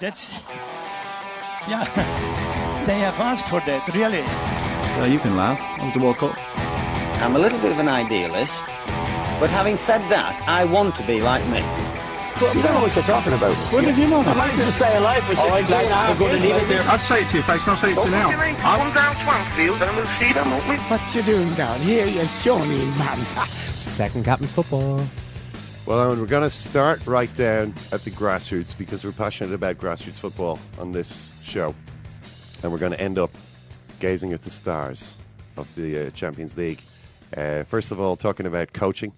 That's 0.00 0.32
Yeah, 1.68 1.84
they 2.86 2.98
have 2.98 3.18
asked 3.20 3.46
for 3.46 3.60
that, 3.60 3.88
really. 3.94 4.22
Well, 4.98 5.08
you 5.08 5.20
can 5.20 5.36
laugh. 5.36 5.58
That 5.58 5.84
was 5.84 5.94
the 5.94 6.00
World 6.00 6.16
Cup. 6.16 6.36
I'm 7.22 7.36
a 7.36 7.38
little 7.38 7.60
bit 7.60 7.70
of 7.70 7.78
an 7.78 7.88
idealist, 7.88 8.64
but 9.38 9.48
having 9.48 9.76
said 9.76 10.00
that, 10.10 10.42
I 10.48 10.64
want 10.64 10.96
to 10.96 11.06
be 11.06 11.20
like 11.20 11.46
me. 12.40 12.48
You 12.56 12.62
don't 12.62 12.74
know 12.74 12.80
what 12.80 12.94
you're 12.94 13.04
talking 13.04 13.32
about. 13.32 13.54
When 13.72 13.84
did 13.84 13.98
you 13.98 14.08
know 14.08 14.22
that? 14.22 14.36
I 14.36 14.46
managed 14.46 14.64
to 14.64 14.72
stay 14.72 14.96
alive 14.96 15.22
for 15.24 15.34
60 15.34 15.72
lads. 15.72 16.20
We're 16.20 16.28
going 16.28 16.40
to 16.40 16.48
leave 16.48 16.62
it 16.62 16.68
there. 16.68 16.82
I'd 16.82 17.02
say 17.02 17.22
it 17.22 17.28
to 17.28 17.36
your 17.36 17.44
face, 17.44 17.66
not 17.66 17.78
say 17.78 17.92
it 17.92 17.98
to 17.98 18.04
you 18.04 18.10
now. 18.10 18.30
Come 18.30 18.94
down 18.94 19.14
Swansfield 19.24 19.82
and 19.82 19.96
we'll 19.96 20.06
see 20.18 20.32
them, 20.32 20.50
won't 20.50 20.68
we? 20.68 20.76
What 20.76 21.14
you 21.14 21.22
doing 21.22 21.52
down 21.54 21.80
here, 21.80 22.06
you 22.06 22.24
shawny 22.26 22.84
man? 22.96 23.18
Second 23.46 24.24
captain's 24.24 24.52
football. 24.52 25.04
Well, 25.84 25.98
Owen, 25.98 26.20
we're 26.20 26.26
going 26.26 26.44
to 26.44 26.50
start 26.50 27.04
right 27.06 27.32
down 27.34 27.74
at 27.90 28.02
the 28.04 28.10
grassroots 28.10 28.76
because 28.78 29.04
we're 29.04 29.12
passionate 29.12 29.52
about 29.52 29.78
grassroots 29.78 30.18
football 30.18 30.60
on 30.78 30.92
this 30.92 31.32
show. 31.42 31.74
And 32.62 32.70
we're 32.70 32.78
going 32.78 32.92
to 32.92 33.00
end 33.00 33.18
up 33.18 33.30
gazing 33.98 34.32
at 34.32 34.42
the 34.42 34.50
stars 34.50 35.16
of 35.56 35.72
the 35.74 36.06
uh, 36.06 36.10
Champions 36.10 36.56
League. 36.56 36.80
Uh, 37.36 37.64
first 37.64 37.90
of 37.90 38.00
all, 38.00 38.14
talking 38.14 38.46
about 38.46 38.72
coaching 38.72 39.12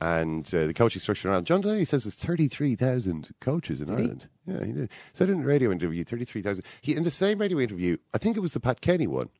and 0.00 0.46
uh, 0.54 0.66
the 0.66 0.74
coaching 0.74 1.00
structure 1.00 1.28
around. 1.30 1.46
John 1.46 1.60
Delaney 1.60 1.84
says 1.84 2.04
there's 2.04 2.14
33,000 2.14 3.30
coaches 3.40 3.80
in 3.80 3.90
Ireland. 3.90 4.28
Yeah, 4.46 4.64
he 4.64 4.72
did. 4.72 4.90
Said 5.12 5.30
in 5.30 5.42
a 5.42 5.44
radio 5.44 5.70
interview, 5.70 6.04
33,000. 6.04 6.64
He 6.80 6.94
In 6.94 7.02
the 7.02 7.10
same 7.10 7.38
radio 7.38 7.58
interview, 7.58 7.96
I 8.14 8.18
think 8.18 8.36
it 8.36 8.40
was 8.40 8.52
the 8.52 8.60
Pat 8.60 8.80
Kenny 8.80 9.06
one, 9.06 9.30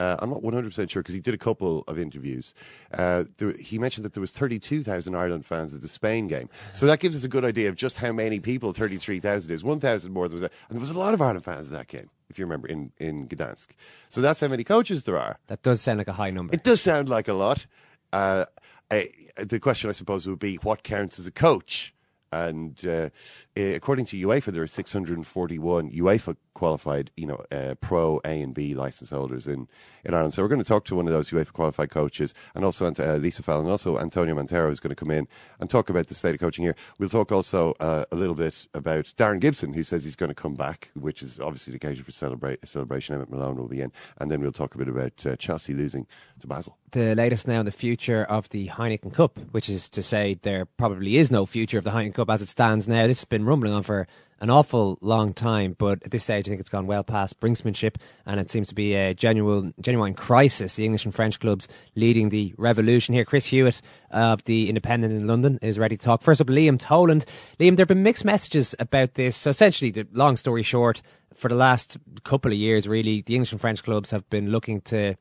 uh, 0.00 0.16
I'm 0.20 0.30
not 0.30 0.40
100% 0.42 0.88
sure 0.88 1.02
because 1.02 1.14
he 1.14 1.20
did 1.20 1.34
a 1.34 1.38
couple 1.38 1.84
of 1.86 1.98
interviews. 1.98 2.54
Uh, 2.92 3.24
there, 3.36 3.52
he 3.52 3.78
mentioned 3.78 4.04
that 4.04 4.14
there 4.14 4.20
was 4.20 4.32
32,000 4.32 5.14
Ireland 5.14 5.44
fans 5.44 5.74
at 5.74 5.82
the 5.82 5.88
Spain 5.88 6.26
game. 6.26 6.48
So 6.72 6.86
that 6.86 7.00
gives 7.00 7.16
us 7.16 7.24
a 7.24 7.28
good 7.28 7.44
idea 7.44 7.68
of 7.68 7.74
just 7.74 7.98
how 7.98 8.10
many 8.10 8.40
people 8.40 8.72
33,000 8.72 9.52
is. 9.52 9.62
1,000 9.62 10.12
more. 10.12 10.26
There 10.26 10.36
was 10.36 10.42
and 10.42 10.50
there 10.70 10.80
was 10.80 10.90
a 10.90 10.98
lot 10.98 11.12
of 11.12 11.20
Ireland 11.20 11.44
fans 11.44 11.66
at 11.66 11.72
that 11.72 11.88
game, 11.88 12.08
if 12.30 12.38
you 12.38 12.46
remember, 12.46 12.66
in, 12.66 12.92
in 12.98 13.28
Gdansk. 13.28 13.68
So 14.08 14.22
that's 14.22 14.40
how 14.40 14.48
many 14.48 14.64
coaches 14.64 15.04
there 15.04 15.18
are. 15.18 15.38
That 15.48 15.62
does 15.62 15.82
sound 15.82 15.98
like 15.98 16.08
a 16.08 16.14
high 16.14 16.30
number. 16.30 16.54
It 16.54 16.64
does 16.64 16.80
sound 16.80 17.08
like 17.10 17.28
a 17.28 17.34
lot. 17.34 17.66
Uh, 18.12 18.46
I, 18.90 19.10
the 19.44 19.60
question, 19.60 19.88
I 19.88 19.92
suppose, 19.92 20.26
would 20.26 20.38
be 20.38 20.56
what 20.56 20.82
counts 20.82 21.18
as 21.18 21.26
a 21.26 21.32
coach? 21.32 21.94
And 22.32 22.84
uh, 22.86 23.10
eh, 23.56 23.74
according 23.74 24.04
to 24.06 24.16
UEFA, 24.16 24.52
there 24.52 24.62
are 24.62 24.66
641 24.66 25.90
UEFA 25.90 26.36
qualified, 26.54 27.10
you 27.16 27.26
know, 27.26 27.42
uh, 27.50 27.74
pro 27.80 28.20
A 28.24 28.42
and 28.42 28.54
B 28.54 28.74
license 28.74 29.10
holders 29.10 29.46
in, 29.46 29.66
in 30.04 30.12
Ireland. 30.12 30.34
So 30.34 30.42
we're 30.42 30.48
going 30.48 30.62
to 30.62 30.68
talk 30.68 30.84
to 30.86 30.94
one 30.94 31.06
of 31.06 31.12
those 31.12 31.30
UEFA 31.30 31.52
qualified 31.52 31.90
coaches, 31.90 32.34
and 32.54 32.64
also 32.64 32.86
uh, 32.86 33.16
Lisa 33.16 33.42
Fallon, 33.42 33.62
and 33.62 33.70
also 33.70 33.98
Antonio 33.98 34.34
Montero 34.34 34.70
is 34.70 34.80
going 34.80 34.90
to 34.90 34.96
come 34.96 35.10
in 35.10 35.26
and 35.58 35.70
talk 35.70 35.88
about 35.88 36.08
the 36.08 36.14
state 36.14 36.34
of 36.34 36.40
coaching 36.40 36.64
here. 36.64 36.76
We'll 36.98 37.08
talk 37.08 37.32
also 37.32 37.74
uh, 37.80 38.04
a 38.12 38.16
little 38.16 38.34
bit 38.34 38.66
about 38.74 39.06
Darren 39.16 39.40
Gibson, 39.40 39.72
who 39.72 39.84
says 39.84 40.04
he's 40.04 40.16
going 40.16 40.28
to 40.28 40.34
come 40.34 40.54
back, 40.54 40.90
which 40.94 41.22
is 41.22 41.40
obviously 41.40 41.72
the 41.72 41.76
occasion 41.76 42.04
for 42.04 42.12
celebrate, 42.12 42.66
celebration. 42.68 43.14
Emmet 43.14 43.30
Malone 43.30 43.56
will 43.56 43.68
be 43.68 43.80
in, 43.80 43.92
and 44.18 44.30
then 44.30 44.40
we'll 44.40 44.52
talk 44.52 44.74
a 44.74 44.78
bit 44.78 44.88
about 44.88 45.24
uh, 45.26 45.36
Chelsea 45.36 45.72
losing 45.72 46.06
to 46.40 46.46
Basel. 46.46 46.78
the 46.92 47.14
latest 47.14 47.46
now 47.46 47.60
on 47.60 47.64
the 47.64 47.72
future 47.72 48.24
of 48.24 48.48
the 48.50 48.68
Heineken 48.68 49.14
Cup, 49.14 49.38
which 49.52 49.68
is 49.68 49.88
to 49.90 50.02
say 50.02 50.34
there 50.34 50.66
probably 50.66 51.16
is 51.16 51.30
no 51.30 51.46
future 51.46 51.78
of 51.78 51.84
the 51.84 51.90
Heineken 51.90 52.14
Cup 52.14 52.30
as 52.30 52.42
it 52.42 52.48
stands 52.48 52.86
now. 52.86 53.06
This 53.06 53.20
has 53.20 53.24
been 53.24 53.44
rumbling 53.50 53.72
on 53.72 53.82
for 53.82 54.06
an 54.40 54.48
awful 54.48 54.96
long 55.02 55.34
time, 55.34 55.76
but 55.76 56.02
at 56.02 56.12
this 56.12 56.24
stage, 56.24 56.46
I 56.46 56.48
think 56.48 56.60
it's 56.60 56.70
gone 56.70 56.86
well 56.86 57.04
past 57.04 57.40
brinksmanship, 57.40 57.96
and 58.24 58.40
it 58.40 58.50
seems 58.50 58.68
to 58.68 58.74
be 58.74 58.94
a 58.94 59.12
genuine, 59.12 59.74
genuine 59.80 60.14
crisis. 60.14 60.76
The 60.76 60.84
English 60.86 61.04
and 61.04 61.14
French 61.14 61.38
clubs 61.40 61.68
leading 61.94 62.30
the 62.30 62.54
revolution 62.56 63.12
here. 63.12 63.26
Chris 63.26 63.46
Hewitt 63.46 63.82
of 64.10 64.42
the 64.44 64.70
Independent 64.70 65.12
in 65.12 65.26
London 65.26 65.58
is 65.60 65.78
ready 65.78 65.96
to 65.98 66.02
talk. 66.02 66.22
First 66.22 66.40
up, 66.40 66.46
Liam 66.46 66.78
Toland. 66.78 67.26
Liam, 67.58 67.76
there 67.76 67.82
have 67.82 67.88
been 67.88 68.02
mixed 68.02 68.24
messages 68.24 68.74
about 68.78 69.14
this. 69.14 69.36
So 69.36 69.50
essentially, 69.50 69.90
the 69.90 70.06
long 70.12 70.36
story 70.36 70.62
short, 70.62 71.02
for 71.34 71.48
the 71.48 71.54
last 71.54 71.98
couple 72.24 72.50
of 72.50 72.56
years, 72.56 72.88
really, 72.88 73.20
the 73.20 73.34
English 73.34 73.52
and 73.52 73.60
French 73.60 73.82
clubs 73.82 74.10
have 74.10 74.28
been 74.30 74.50
looking 74.50 74.80
to 74.82 75.16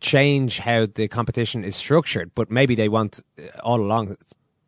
change 0.00 0.58
how 0.58 0.86
the 0.86 1.06
competition 1.06 1.64
is 1.64 1.76
structured, 1.76 2.32
but 2.34 2.50
maybe 2.50 2.74
they 2.74 2.88
want 2.88 3.20
all 3.62 3.80
along. 3.80 4.16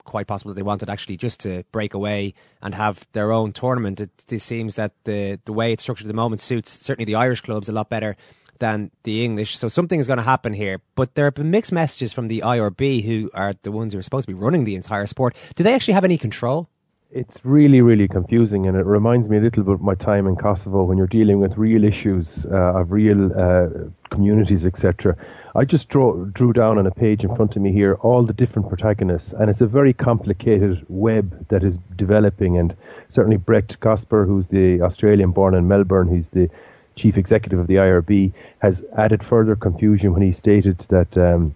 Quite 0.04 0.26
possible 0.26 0.50
that 0.50 0.56
they 0.56 0.62
wanted 0.62 0.90
actually 0.90 1.16
just 1.16 1.40
to 1.40 1.64
break 1.72 1.94
away 1.94 2.34
and 2.62 2.74
have 2.74 3.06
their 3.12 3.32
own 3.32 3.52
tournament. 3.52 4.00
It, 4.00 4.10
it 4.28 4.40
seems 4.40 4.74
that 4.74 4.92
the 5.04 5.38
the 5.44 5.52
way 5.52 5.72
it's 5.72 5.82
structured 5.82 6.06
at 6.06 6.08
the 6.08 6.14
moment 6.14 6.40
suits 6.40 6.70
certainly 6.70 7.04
the 7.04 7.14
Irish 7.14 7.40
clubs 7.42 7.68
a 7.68 7.72
lot 7.72 7.90
better 7.90 8.16
than 8.60 8.90
the 9.02 9.24
English. 9.24 9.58
So 9.58 9.68
something 9.68 9.98
is 9.98 10.06
going 10.06 10.18
to 10.18 10.22
happen 10.22 10.52
here. 10.52 10.80
But 10.94 11.14
there 11.14 11.24
have 11.24 11.34
been 11.34 11.50
mixed 11.50 11.72
messages 11.72 12.12
from 12.12 12.28
the 12.28 12.40
IRB, 12.40 13.04
who 13.04 13.30
are 13.34 13.52
the 13.62 13.72
ones 13.72 13.92
who 13.92 13.98
are 13.98 14.02
supposed 14.02 14.28
to 14.28 14.34
be 14.34 14.38
running 14.38 14.64
the 14.64 14.76
entire 14.76 15.06
sport. 15.06 15.34
Do 15.56 15.64
they 15.64 15.74
actually 15.74 15.94
have 15.94 16.04
any 16.04 16.16
control? 16.16 16.68
It's 17.12 17.38
really, 17.42 17.80
really 17.80 18.06
confusing, 18.06 18.68
and 18.68 18.76
it 18.76 18.86
reminds 18.86 19.28
me 19.28 19.38
a 19.38 19.40
little 19.40 19.64
bit 19.64 19.74
of 19.74 19.80
my 19.80 19.96
time 19.96 20.28
in 20.28 20.36
Kosovo 20.36 20.84
when 20.84 20.96
you're 20.96 21.08
dealing 21.08 21.40
with 21.40 21.56
real 21.56 21.82
issues 21.82 22.46
uh, 22.46 22.80
of 22.80 22.92
real 22.92 23.32
uh, 23.36 23.66
communities, 24.10 24.64
etc. 24.64 25.16
I 25.54 25.64
just 25.64 25.88
draw, 25.88 26.24
drew 26.26 26.52
down 26.52 26.78
on 26.78 26.86
a 26.86 26.90
page 26.90 27.24
in 27.24 27.34
front 27.34 27.56
of 27.56 27.62
me 27.62 27.72
here 27.72 27.94
all 28.02 28.24
the 28.24 28.32
different 28.32 28.68
protagonists, 28.68 29.32
and 29.32 29.50
it's 29.50 29.60
a 29.60 29.66
very 29.66 29.92
complicated 29.92 30.84
web 30.88 31.48
that 31.48 31.64
is 31.64 31.78
developing. 31.96 32.56
And 32.56 32.74
certainly, 33.08 33.36
Brett 33.36 33.76
Gosper, 33.80 34.26
who's 34.26 34.48
the 34.48 34.80
Australian 34.82 35.32
born 35.32 35.54
in 35.54 35.66
Melbourne, 35.66 36.08
who's 36.08 36.28
the 36.28 36.48
chief 36.94 37.16
executive 37.16 37.58
of 37.58 37.66
the 37.66 37.76
IRB, 37.76 38.32
has 38.60 38.84
added 38.96 39.24
further 39.24 39.56
confusion 39.56 40.12
when 40.12 40.22
he 40.22 40.32
stated 40.32 40.78
that. 40.88 41.16
Um, 41.16 41.54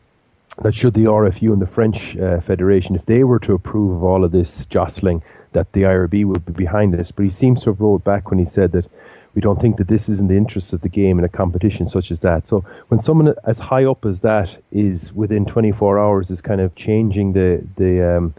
that 0.62 0.72
should 0.72 0.94
the 0.94 1.06
RFU 1.06 1.52
and 1.52 1.60
the 1.60 1.66
French 1.66 2.16
uh, 2.16 2.40
Federation, 2.40 2.94
if 2.94 3.04
they 3.06 3.24
were 3.24 3.40
to 3.40 3.54
approve 3.54 3.96
of 3.96 4.04
all 4.04 4.22
of 4.22 4.30
this 4.30 4.66
jostling, 4.66 5.20
that 5.50 5.72
the 5.72 5.82
IRB 5.82 6.24
would 6.24 6.46
be 6.46 6.52
behind 6.52 6.94
this. 6.94 7.10
But 7.10 7.24
he 7.24 7.30
seems 7.30 7.64
to 7.64 7.70
have 7.70 7.80
rolled 7.80 8.04
back 8.04 8.30
when 8.30 8.38
he 8.38 8.44
said 8.44 8.70
that 8.70 8.86
we 9.34 9.40
don't 9.40 9.60
think 9.60 9.76
that 9.76 9.88
this 9.88 10.08
is 10.08 10.20
in 10.20 10.28
the 10.28 10.36
interests 10.36 10.72
of 10.72 10.80
the 10.82 10.88
game 10.88 11.18
in 11.18 11.24
a 11.24 11.28
competition 11.28 11.88
such 11.88 12.10
as 12.10 12.20
that. 12.20 12.46
So 12.46 12.64
when 12.88 13.00
someone 13.00 13.34
as 13.44 13.58
high 13.58 13.84
up 13.84 14.04
as 14.04 14.20
that 14.20 14.48
is 14.72 15.12
within 15.12 15.44
24 15.44 15.98
hours 15.98 16.30
is 16.30 16.40
kind 16.40 16.60
of 16.60 16.74
changing 16.74 17.32
the 17.32 17.64
the 17.76 18.16
um, 18.16 18.34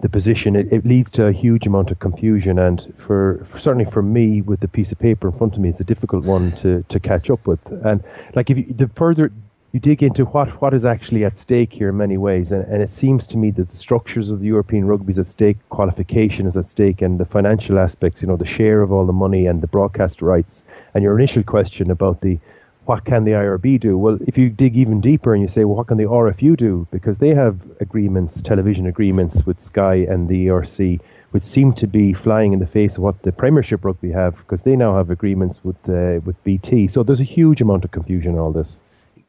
the 0.00 0.08
position, 0.10 0.56
it, 0.56 0.70
it 0.70 0.84
leads 0.84 1.10
to 1.12 1.26
a 1.26 1.32
huge 1.32 1.66
amount 1.66 1.90
of 1.90 1.98
confusion. 2.00 2.58
And 2.58 2.92
for 3.06 3.46
certainly 3.58 3.90
for 3.90 4.02
me, 4.02 4.42
with 4.42 4.60
the 4.60 4.68
piece 4.68 4.92
of 4.92 4.98
paper 4.98 5.28
in 5.28 5.38
front 5.38 5.54
of 5.54 5.60
me, 5.60 5.70
it's 5.70 5.80
a 5.80 5.84
difficult 5.84 6.24
one 6.24 6.52
to, 6.56 6.84
to 6.88 7.00
catch 7.00 7.30
up 7.30 7.46
with. 7.46 7.60
And 7.84 8.04
like 8.34 8.50
if 8.50 8.58
you, 8.58 8.74
the 8.74 8.88
further 8.94 9.32
you 9.76 9.80
dig 9.80 10.02
into 10.02 10.24
what, 10.24 10.48
what 10.62 10.72
is 10.72 10.86
actually 10.86 11.22
at 11.22 11.36
stake 11.36 11.70
here 11.70 11.90
in 11.90 11.98
many 11.98 12.16
ways, 12.16 12.50
and, 12.50 12.64
and 12.64 12.82
it 12.82 12.90
seems 12.90 13.26
to 13.26 13.36
me 13.36 13.50
that 13.50 13.68
the 13.68 13.76
structures 13.76 14.30
of 14.30 14.40
the 14.40 14.46
European 14.46 14.86
rugby 14.86 15.10
is 15.10 15.18
at 15.18 15.28
stake, 15.28 15.58
qualification 15.68 16.46
is 16.46 16.56
at 16.56 16.70
stake, 16.70 17.02
and 17.02 17.20
the 17.20 17.26
financial 17.26 17.78
aspects, 17.78 18.22
you 18.22 18.28
know, 18.28 18.38
the 18.38 18.46
share 18.46 18.80
of 18.80 18.90
all 18.90 19.04
the 19.04 19.12
money 19.12 19.46
and 19.46 19.60
the 19.60 19.66
broadcast 19.66 20.22
rights. 20.22 20.62
And 20.94 21.04
your 21.04 21.18
initial 21.18 21.42
question 21.42 21.90
about 21.90 22.22
the 22.22 22.38
what 22.86 23.04
can 23.04 23.24
the 23.24 23.32
IRB 23.32 23.78
do? 23.78 23.98
Well, 23.98 24.18
if 24.26 24.38
you 24.38 24.48
dig 24.48 24.78
even 24.78 25.02
deeper 25.02 25.34
and 25.34 25.42
you 25.42 25.48
say, 25.48 25.64
well, 25.64 25.76
what 25.76 25.88
can 25.88 25.98
the 25.98 26.04
RFU 26.04 26.56
do? 26.56 26.88
Because 26.90 27.18
they 27.18 27.34
have 27.34 27.60
agreements, 27.78 28.40
television 28.40 28.86
agreements 28.86 29.44
with 29.44 29.60
Sky 29.60 29.96
and 30.08 30.26
the 30.26 30.46
ERC, 30.46 31.00
which 31.32 31.44
seem 31.44 31.74
to 31.74 31.86
be 31.86 32.14
flying 32.14 32.54
in 32.54 32.60
the 32.60 32.66
face 32.66 32.96
of 32.96 33.02
what 33.02 33.20
the 33.24 33.32
Premiership 33.32 33.84
rugby 33.84 34.12
have, 34.12 34.38
because 34.38 34.62
they 34.62 34.74
now 34.74 34.96
have 34.96 35.10
agreements 35.10 35.60
with 35.62 35.76
uh, 35.86 36.20
with 36.24 36.42
BT. 36.44 36.88
So 36.88 37.02
there's 37.02 37.20
a 37.20 37.34
huge 37.38 37.60
amount 37.60 37.84
of 37.84 37.90
confusion 37.90 38.32
in 38.32 38.38
all 38.38 38.52
this. 38.52 38.80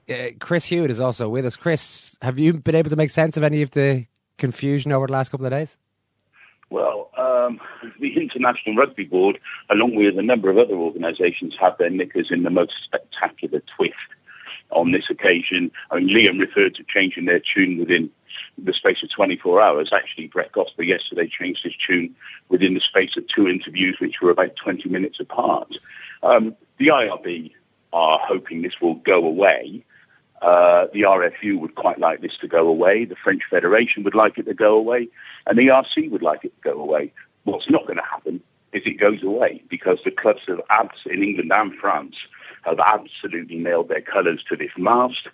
Uh, 0.10 0.28
Chris 0.40 0.66
Hewitt 0.66 0.90
is 0.90 1.00
also 1.00 1.28
with 1.28 1.46
us. 1.46 1.56
Chris, 1.56 2.18
have 2.22 2.40
you 2.40 2.54
been 2.54 2.76
able 2.76 2.90
to 2.90 2.96
make 2.96 3.10
sense 3.10 3.36
of 3.36 3.44
any 3.44 3.62
of 3.62 3.72
the 3.72 4.06
confusion 4.38 4.92
over 4.92 5.08
the 5.08 5.14
last 5.14 5.30
couple 5.30 5.46
of 5.46 5.52
days? 5.52 5.78
Well, 6.70 7.12
um, 7.18 7.60
the 8.00 8.16
International 8.18 8.76
Rugby 8.76 9.06
Board, 9.06 9.40
along 9.70 9.96
with 9.96 10.18
a 10.18 10.22
number 10.22 10.50
of 10.50 10.58
other 10.58 10.76
organisations, 10.76 11.56
have 11.60 11.78
their 11.78 11.90
knickers 11.90 12.28
in 12.32 12.44
the 12.44 12.50
most 12.50 12.74
spectacular 12.84 13.62
twist 13.76 13.96
on 14.72 14.92
this 14.92 15.10
occasion. 15.10 15.72
I 15.92 16.00
mean, 16.00 16.10
Liam 16.10 16.40
referred 16.40 16.76
to 16.76 16.84
changing 16.84 17.26
their 17.26 17.40
tune 17.40 17.78
within 17.78 18.10
the 18.58 18.74
space 18.74 19.04
of 19.04 19.12
24 19.12 19.62
hours. 19.62 19.92
Actually, 19.94 20.28
Brett 20.28 20.52
Gosper 20.52 20.86
yesterday 20.86 21.28
changed 21.28 21.64
his 21.64 21.76
tune 21.76 22.16
within 22.50 22.74
the 22.74 22.82
space 22.82 23.16
of 23.18 23.28
two 23.28 23.48
interviews, 23.48 23.98
which 24.00 24.22
were 24.22 24.32
about 24.32 24.56
20 24.56 24.90
minutes 24.90 25.20
apart. 25.20 25.78
Um, 26.24 26.56
the 26.78 26.88
IRB 26.88 27.52
are 27.94 28.20
hoping 28.22 28.62
this 28.62 28.82
will 28.82 28.96
go 28.96 29.26
away. 29.26 29.86
Uh, 30.42 30.86
the 30.94 31.02
RFU 31.02 31.60
would 31.60 31.76
quite 31.76 32.00
like 32.00 32.22
this 32.22 32.38
to 32.42 32.48
go 32.48 32.68
away. 32.68 33.06
The 33.06 33.16
French 33.16 33.42
Federation 33.50 34.04
would 34.04 34.16
like 34.16 34.38
it 34.38 34.44
to 34.44 34.54
go 34.54 34.78
away. 34.78 35.10
And 35.46 35.58
the 35.58 35.68
ERC 35.68 36.12
would 36.12 36.22
like 36.22 36.44
it 36.44 36.54
to 36.62 36.72
go 36.72 36.80
away. 36.80 37.12
What's 37.44 37.70
not 37.70 37.88
going 37.88 37.98
to 37.98 38.04
happen 38.04 38.42
is 38.74 38.84
it 38.86 39.00
goes 39.00 39.24
away 39.24 39.64
because 39.70 40.00
the 40.04 40.12
clubs 40.12 40.42
have 40.48 40.62
abs- 40.70 41.06
in 41.06 41.24
England 41.24 41.52
and 41.54 41.74
France 41.76 42.16
have 42.64 42.80
absolutely 42.80 43.58
nailed 43.58 43.88
their 43.88 44.02
colours 44.02 44.44
to 44.50 44.56
this 44.56 44.72
mast. 44.78 45.28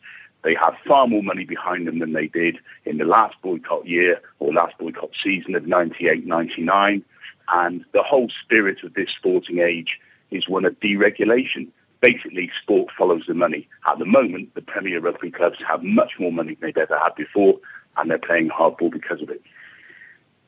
They 0.43 0.55
have 0.55 0.75
far 0.85 1.07
more 1.07 1.23
money 1.23 1.45
behind 1.45 1.87
them 1.87 1.99
than 1.99 2.13
they 2.13 2.27
did 2.27 2.57
in 2.85 2.97
the 2.97 3.05
last 3.05 3.35
boycott 3.41 3.87
year 3.87 4.21
or 4.39 4.53
last 4.53 4.77
boycott 4.77 5.11
season 5.21 5.55
of 5.55 5.65
98, 5.65 6.25
99. 6.25 7.03
And 7.49 7.85
the 7.93 8.03
whole 8.03 8.29
spirit 8.43 8.83
of 8.83 8.93
this 8.93 9.09
sporting 9.17 9.59
age 9.59 9.99
is 10.31 10.47
one 10.47 10.65
of 10.65 10.79
deregulation 10.79 11.69
basically 12.03 12.51
sport 12.61 12.89
follows 12.97 13.23
the 13.29 13.33
money. 13.33 13.67
At 13.89 13.97
the 13.97 14.05
moment, 14.05 14.53
the 14.55 14.61
Premier 14.61 14.99
Rugby 14.99 15.31
clubs 15.31 15.55
have 15.67 15.81
much 15.83 16.11
more 16.19 16.33
money 16.33 16.55
than 16.59 16.73
they've 16.75 16.83
ever 16.83 16.99
had 16.99 17.15
before, 17.15 17.55
and 17.95 18.11
they're 18.11 18.19
playing 18.19 18.49
hardball 18.49 18.91
because 18.91 19.21
of 19.21 19.29
it. 19.29 19.41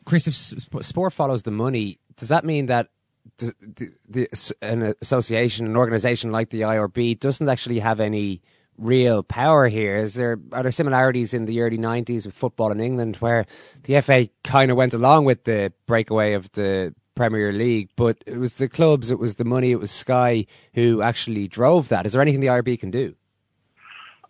Chris, 0.03 0.28
if 0.28 0.36
sport 0.36 1.14
follows 1.14 1.43
the 1.43 1.51
money, 1.51 1.97
does 2.18 2.28
that 2.28 2.43
mean 2.43 2.66
that 2.66 2.89
the, 3.38 3.53
the, 3.60 3.89
the, 4.10 4.53
an 4.62 4.93
association, 5.01 5.66
an 5.66 5.78
organisation 5.78 6.32
like 6.32 6.49
the 6.49 6.62
IRB 6.62 7.20
doesn't 7.20 7.47
actually 7.47 7.80
have 7.80 8.01
any 8.01 8.41
real 8.78 9.24
power 9.24 9.70
here? 9.70 9.95
Is 9.95 10.16
there 10.16 10.38
are 10.51 10.62
there 10.62 10.72
similarities 10.72 11.34
in 11.34 11.45
the 11.45 11.62
early 11.62 11.78
'90s 11.78 12.26
with 12.26 12.36
football 12.36 12.72
in 12.72 12.82
England, 12.82 13.16
where 13.18 13.45
the 13.84 14.01
FA 14.01 14.28
kind 14.43 14.72
of 14.72 14.78
went 14.78 14.93
along 14.93 15.24
with 15.24 15.45
the 15.45 15.72
breakaway 15.88 16.34
of 16.34 16.51
the 16.51 16.93
Premier 17.16 17.53
League, 17.53 17.89
but 17.95 18.18
it 18.26 18.38
was 18.38 18.55
the 18.55 18.68
clubs, 18.68 19.09
it 19.09 19.20
was 19.20 19.36
the 19.36 19.45
money, 19.45 19.72
it 19.72 19.80
was 19.80 19.91
Sky 19.91 20.45
who 20.74 21.01
actually 21.01 21.47
drove 21.47 21.89
that. 21.89 22.05
Is 22.05 22.13
there 22.13 22.22
anything 22.22 22.41
the 22.41 22.47
IRB 22.47 22.80
can 22.80 22.91
do? 22.91 23.16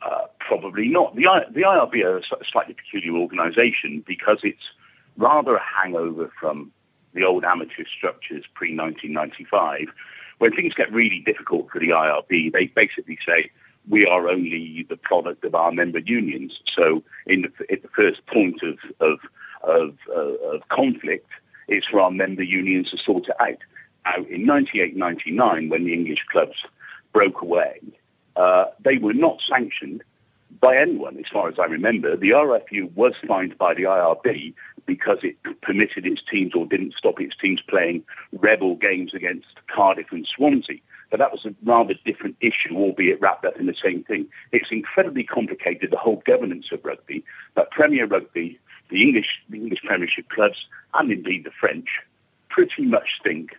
Uh, 0.02 0.26
probably 0.40 0.88
not. 0.88 1.16
The, 1.16 1.24
the 1.52 1.62
IRB 1.62 2.04
are 2.06 2.18
a 2.18 2.46
slightly 2.50 2.76
peculiar 2.76 3.14
organisation 3.20 4.04
because 4.06 4.40
it's 4.44 4.64
rather 5.18 5.56
a 5.56 5.64
hangover 5.64 6.32
from 6.40 6.72
the 7.14 7.24
old 7.24 7.44
amateur 7.44 7.86
structures 7.86 8.46
pre 8.54 8.76
1995. 8.76 9.88
When 10.38 10.54
things 10.54 10.74
get 10.74 10.92
really 10.92 11.22
difficult 11.22 11.72
for 11.72 11.80
the 11.80 11.90
IRB, 11.90 12.52
they 12.52 12.68
basically 12.68 13.18
say, 13.26 13.50
we 13.88 14.06
are 14.06 14.28
only 14.28 14.86
the 14.90 14.98
product 14.98 15.44
of 15.46 15.56
our 15.56 15.72
member 15.72 16.00
unions. 16.00 16.60
So 16.76 17.04
in 17.26 17.44
the, 17.44 17.72
at 17.72 17.82
the 17.82 17.88
first 17.90 18.26
point 18.26 18.62
of, 18.64 18.78
of, 19.00 19.20
of, 19.64 19.98
uh, 20.10 20.56
of 20.56 20.68
conflict, 20.70 21.30
it's 21.68 21.88
for 21.88 22.00
our 22.00 22.12
member 22.12 22.44
unions 22.44 22.92
to 22.92 22.98
sort 22.98 23.28
it 23.28 23.36
out. 23.40 23.58
Now, 24.06 24.24
in 24.26 24.46
98-99, 24.46 25.70
when 25.70 25.84
the 25.86 25.94
English 25.94 26.26
clubs 26.32 26.64
broke 27.12 27.42
away, 27.42 27.80
uh, 28.36 28.66
they 28.84 28.98
were 28.98 29.14
not 29.14 29.42
sanctioned 29.48 30.04
by 30.62 30.78
anyone, 30.78 31.18
as 31.18 31.26
far 31.32 31.50
as 31.50 31.60
I 31.60 31.66
remember. 31.66 32.16
The 32.16 32.32
RFU 32.32 32.94
was 32.94 33.14
fined 33.28 33.58
by 33.58 33.74
the 33.74 33.84
IRB 33.84 34.54
because 34.86 35.20
it 35.24 35.38
permitted 35.62 36.06
its 36.06 36.22
teams 36.30 36.54
or 36.54 36.66
didn't 36.66 36.94
stop 36.94 37.20
its 37.20 37.36
teams 37.36 37.62
playing 37.62 38.04
rebel 38.32 38.76
games 38.76 39.14
against 39.14 39.48
Cardiff 39.68 40.12
and 40.12 40.28
Swansea. 40.28 40.80
But 41.10 41.20
that 41.20 41.32
was 41.32 41.46
a 41.46 41.56
rather 41.64 41.94
different 42.06 42.36
issue, 42.42 42.76
albeit 42.76 43.22
wrapped 43.22 43.46
up 43.46 43.58
in 43.58 43.68
the 43.68 43.76
same 43.76 44.04
thing. 44.04 44.28
It's 44.52 44.72
incredibly 44.72 45.24
complicated, 45.24 45.92
the 45.92 45.98
whole 45.98 46.22
governance 46.26 46.68
of 46.72 46.84
rugby, 46.84 47.24
but 47.54 47.72
Premier 47.72 48.06
Rugby, 48.06 48.60
the 48.90 49.02
English, 49.02 49.42
the 49.50 49.58
English 49.58 49.82
Premiership 49.84 50.30
clubs, 50.30 50.66
and 50.94 51.12
indeed 51.12 51.44
the 51.44 51.52
French, 51.52 51.88
pretty 52.50 52.86
much 52.86 53.20
think 53.24 53.52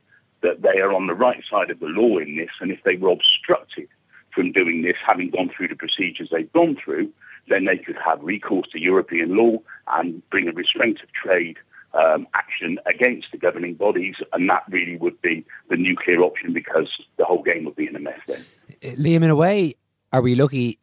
that 0.42 0.62
they 0.62 0.80
are 0.80 0.92
on 0.92 1.06
the 1.06 1.14
right 1.14 1.42
side 1.50 1.70
of 1.70 1.80
the 1.80 1.86
law 1.86 2.18
in 2.18 2.36
this, 2.36 2.50
and 2.60 2.70
if 2.70 2.82
they 2.84 2.96
were 2.96 3.10
obstructed 3.10 3.88
from 4.30 4.52
doing 4.52 4.82
this, 4.82 4.96
having 5.04 5.30
gone 5.30 5.48
through 5.48 5.68
the 5.68 5.76
procedures 5.76 6.28
they've 6.30 6.52
gone 6.52 6.76
through, 6.76 7.10
then 7.48 7.64
they 7.64 7.78
could 7.78 7.96
have 7.96 8.22
recourse 8.22 8.68
to 8.70 8.80
European 8.80 9.36
law 9.36 9.58
and 9.88 10.28
bring 10.30 10.48
a 10.48 10.52
restraint 10.52 11.02
of 11.02 11.12
trade 11.12 11.56
um, 11.94 12.26
action 12.34 12.78
against 12.86 13.28
the 13.32 13.38
governing 13.38 13.74
bodies, 13.74 14.16
and 14.32 14.48
that 14.50 14.64
really 14.68 14.96
would 14.96 15.20
be 15.22 15.44
the 15.70 15.76
nuclear 15.76 16.20
option 16.20 16.52
because 16.52 16.88
the 17.16 17.24
whole 17.24 17.42
game 17.42 17.64
would 17.64 17.76
be 17.76 17.86
in 17.86 17.96
a 17.96 18.00
mess 18.00 18.20
then. 18.26 18.44
Liam, 18.82 19.22
in 19.22 19.30
a 19.30 19.36
way, 19.36 19.74
are 20.12 20.20
we 20.20 20.34
lucky? 20.34 20.78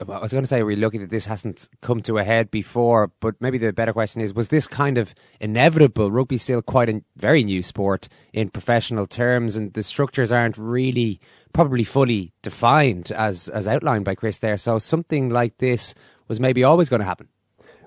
I 0.00 0.20
was 0.20 0.32
going 0.32 0.44
to 0.44 0.48
say, 0.48 0.60
are 0.60 0.64
we 0.64 0.76
lucky 0.76 0.98
that 0.98 1.10
this 1.10 1.26
hasn't 1.26 1.68
come 1.80 2.02
to 2.02 2.18
a 2.18 2.24
head 2.24 2.50
before? 2.50 3.10
But 3.20 3.34
maybe 3.40 3.58
the 3.58 3.72
better 3.72 3.92
question 3.92 4.22
is, 4.22 4.32
was 4.32 4.48
this 4.48 4.68
kind 4.68 4.96
of 4.96 5.12
inevitable? 5.40 6.10
Rugby's 6.10 6.42
still 6.42 6.62
quite 6.62 6.88
a 6.88 7.02
very 7.16 7.42
new 7.42 7.62
sport 7.62 8.08
in 8.32 8.50
professional 8.50 9.06
terms, 9.06 9.56
and 9.56 9.72
the 9.72 9.82
structures 9.82 10.30
aren't 10.30 10.56
really 10.56 11.20
probably 11.52 11.84
fully 11.84 12.32
defined 12.42 13.10
as 13.12 13.48
as 13.48 13.66
outlined 13.66 14.04
by 14.04 14.14
Chris 14.14 14.38
there. 14.38 14.56
So 14.56 14.78
something 14.78 15.30
like 15.30 15.58
this 15.58 15.94
was 16.28 16.38
maybe 16.38 16.62
always 16.62 16.88
going 16.88 17.00
to 17.00 17.06
happen. 17.06 17.28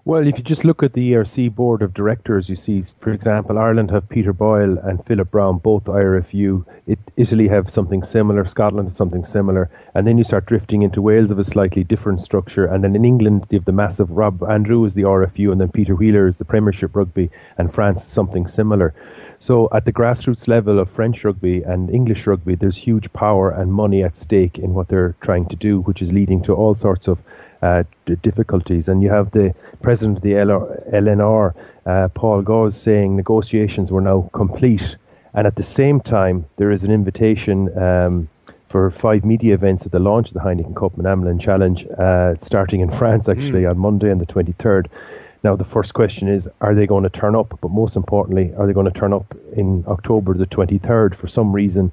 Well, 0.03 0.25
if 0.25 0.35
you 0.39 0.43
just 0.43 0.65
look 0.65 0.81
at 0.81 0.93
the 0.93 1.11
ERC 1.11 1.53
board 1.53 1.83
of 1.83 1.93
directors, 1.93 2.49
you 2.49 2.55
see, 2.55 2.83
for 3.01 3.11
example, 3.11 3.59
Ireland 3.59 3.91
have 3.91 4.09
Peter 4.09 4.33
Boyle 4.33 4.79
and 4.79 5.05
Philip 5.05 5.29
Browne, 5.29 5.59
both 5.59 5.83
IRFU. 5.83 6.65
It, 6.87 6.97
Italy 7.17 7.47
have 7.49 7.69
something 7.69 8.01
similar, 8.01 8.43
Scotland 8.47 8.87
have 8.87 8.97
something 8.97 9.23
similar, 9.23 9.69
and 9.93 10.07
then 10.07 10.17
you 10.17 10.23
start 10.23 10.47
drifting 10.47 10.81
into 10.81 11.03
Wales 11.03 11.29
of 11.29 11.37
a 11.37 11.43
slightly 11.43 11.83
different 11.83 12.23
structure, 12.23 12.65
and 12.65 12.83
then 12.83 12.95
in 12.95 13.05
England 13.05 13.45
they 13.49 13.57
have 13.57 13.65
the 13.65 13.71
massive 13.71 14.09
Rob 14.09 14.41
Andrew 14.41 14.83
is 14.85 14.95
the 14.95 15.03
RFU, 15.03 15.51
and 15.51 15.61
then 15.61 15.69
Peter 15.69 15.95
Wheeler 15.95 16.27
is 16.27 16.39
the 16.39 16.45
Premiership 16.45 16.95
Rugby, 16.95 17.29
and 17.59 17.71
France 17.71 18.03
is 18.03 18.11
something 18.11 18.47
similar. 18.47 18.95
So 19.37 19.69
at 19.71 19.85
the 19.85 19.93
grassroots 19.93 20.47
level 20.47 20.79
of 20.79 20.89
French 20.89 21.23
rugby 21.23 21.61
and 21.61 21.91
English 21.91 22.25
rugby, 22.25 22.55
there's 22.55 22.77
huge 22.77 23.13
power 23.13 23.51
and 23.51 23.71
money 23.71 24.03
at 24.03 24.17
stake 24.17 24.57
in 24.57 24.73
what 24.73 24.87
they're 24.87 25.15
trying 25.21 25.47
to 25.49 25.55
do, 25.55 25.81
which 25.81 26.01
is 26.01 26.11
leading 26.11 26.41
to 26.43 26.55
all 26.55 26.73
sorts 26.73 27.07
of 27.07 27.19
uh, 27.61 27.83
difficulties. 28.23 28.87
And 28.87 29.01
you 29.03 29.09
have 29.09 29.31
the 29.31 29.53
president 29.81 30.17
of 30.17 30.23
the 30.23 30.33
LNR, 30.33 31.53
uh, 31.85 32.07
Paul 32.09 32.41
Goze, 32.41 32.75
saying 32.75 33.15
negotiations 33.15 33.91
were 33.91 34.01
now 34.01 34.29
complete. 34.33 34.95
And 35.33 35.47
at 35.47 35.55
the 35.55 35.63
same 35.63 36.01
time, 36.01 36.45
there 36.57 36.71
is 36.71 36.83
an 36.83 36.91
invitation 36.91 37.75
um, 37.77 38.29
for 38.69 38.91
five 38.91 39.23
media 39.25 39.53
events 39.53 39.85
at 39.85 39.91
the 39.91 39.99
launch 39.99 40.29
of 40.29 40.33
the 40.33 40.39
Heineken 40.39 40.75
Cup 40.75 40.97
and 40.97 41.05
Amlin 41.05 41.39
Challenge, 41.39 41.85
uh, 41.97 42.35
starting 42.41 42.81
in 42.81 42.91
France 42.97 43.29
actually 43.29 43.63
mm. 43.63 43.69
on 43.69 43.77
Monday 43.77 44.11
on 44.11 44.17
the 44.17 44.25
23rd. 44.25 44.87
Now, 45.43 45.55
the 45.55 45.65
first 45.65 45.93
question 45.93 46.27
is, 46.27 46.47
are 46.61 46.75
they 46.75 46.85
going 46.85 47.03
to 47.03 47.09
turn 47.09 47.35
up? 47.35 47.57
But 47.61 47.71
most 47.71 47.95
importantly, 47.95 48.53
are 48.57 48.67
they 48.67 48.73
going 48.73 48.91
to 48.91 48.99
turn 48.99 49.11
up 49.11 49.35
in 49.55 49.83
October 49.87 50.35
the 50.35 50.45
23rd? 50.45 51.15
For 51.15 51.27
some 51.27 51.51
reason, 51.51 51.91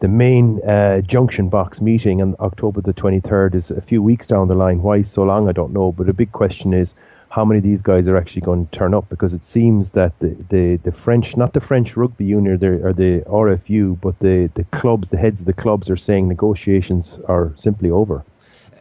the 0.00 0.08
main 0.08 0.60
uh, 0.62 1.00
junction 1.00 1.48
box 1.48 1.80
meeting 1.80 2.22
on 2.22 2.36
October 2.40 2.80
the 2.80 2.92
23rd 2.92 3.54
is 3.54 3.70
a 3.70 3.80
few 3.80 4.02
weeks 4.02 4.26
down 4.26 4.48
the 4.48 4.54
line. 4.54 4.82
Why 4.82 5.02
so 5.02 5.24
long, 5.24 5.48
I 5.48 5.52
don't 5.52 5.72
know. 5.72 5.92
But 5.92 6.08
a 6.08 6.12
big 6.12 6.32
question 6.32 6.72
is 6.72 6.94
how 7.30 7.44
many 7.44 7.58
of 7.58 7.64
these 7.64 7.82
guys 7.82 8.08
are 8.08 8.16
actually 8.16 8.42
going 8.42 8.66
to 8.66 8.78
turn 8.78 8.94
up 8.94 9.08
because 9.08 9.34
it 9.34 9.44
seems 9.44 9.90
that 9.90 10.18
the, 10.20 10.36
the, 10.50 10.76
the 10.84 10.92
French, 10.92 11.36
not 11.36 11.52
the 11.52 11.60
French 11.60 11.96
rugby 11.96 12.24
union 12.24 12.54
or 12.64 12.92
the 12.92 13.22
RFU, 13.26 14.00
but 14.00 14.18
the, 14.20 14.50
the 14.54 14.64
clubs, 14.78 15.10
the 15.10 15.18
heads 15.18 15.40
of 15.40 15.46
the 15.46 15.52
clubs 15.52 15.90
are 15.90 15.96
saying 15.96 16.28
negotiations 16.28 17.14
are 17.26 17.52
simply 17.56 17.90
over. 17.90 18.24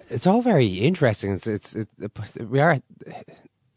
It's 0.10 0.28
all 0.28 0.42
very 0.42 0.68
interesting. 0.68 1.32
It's, 1.32 1.48
it's 1.48 1.76
it, 1.76 1.90
we 2.48 2.60
are 2.60 2.80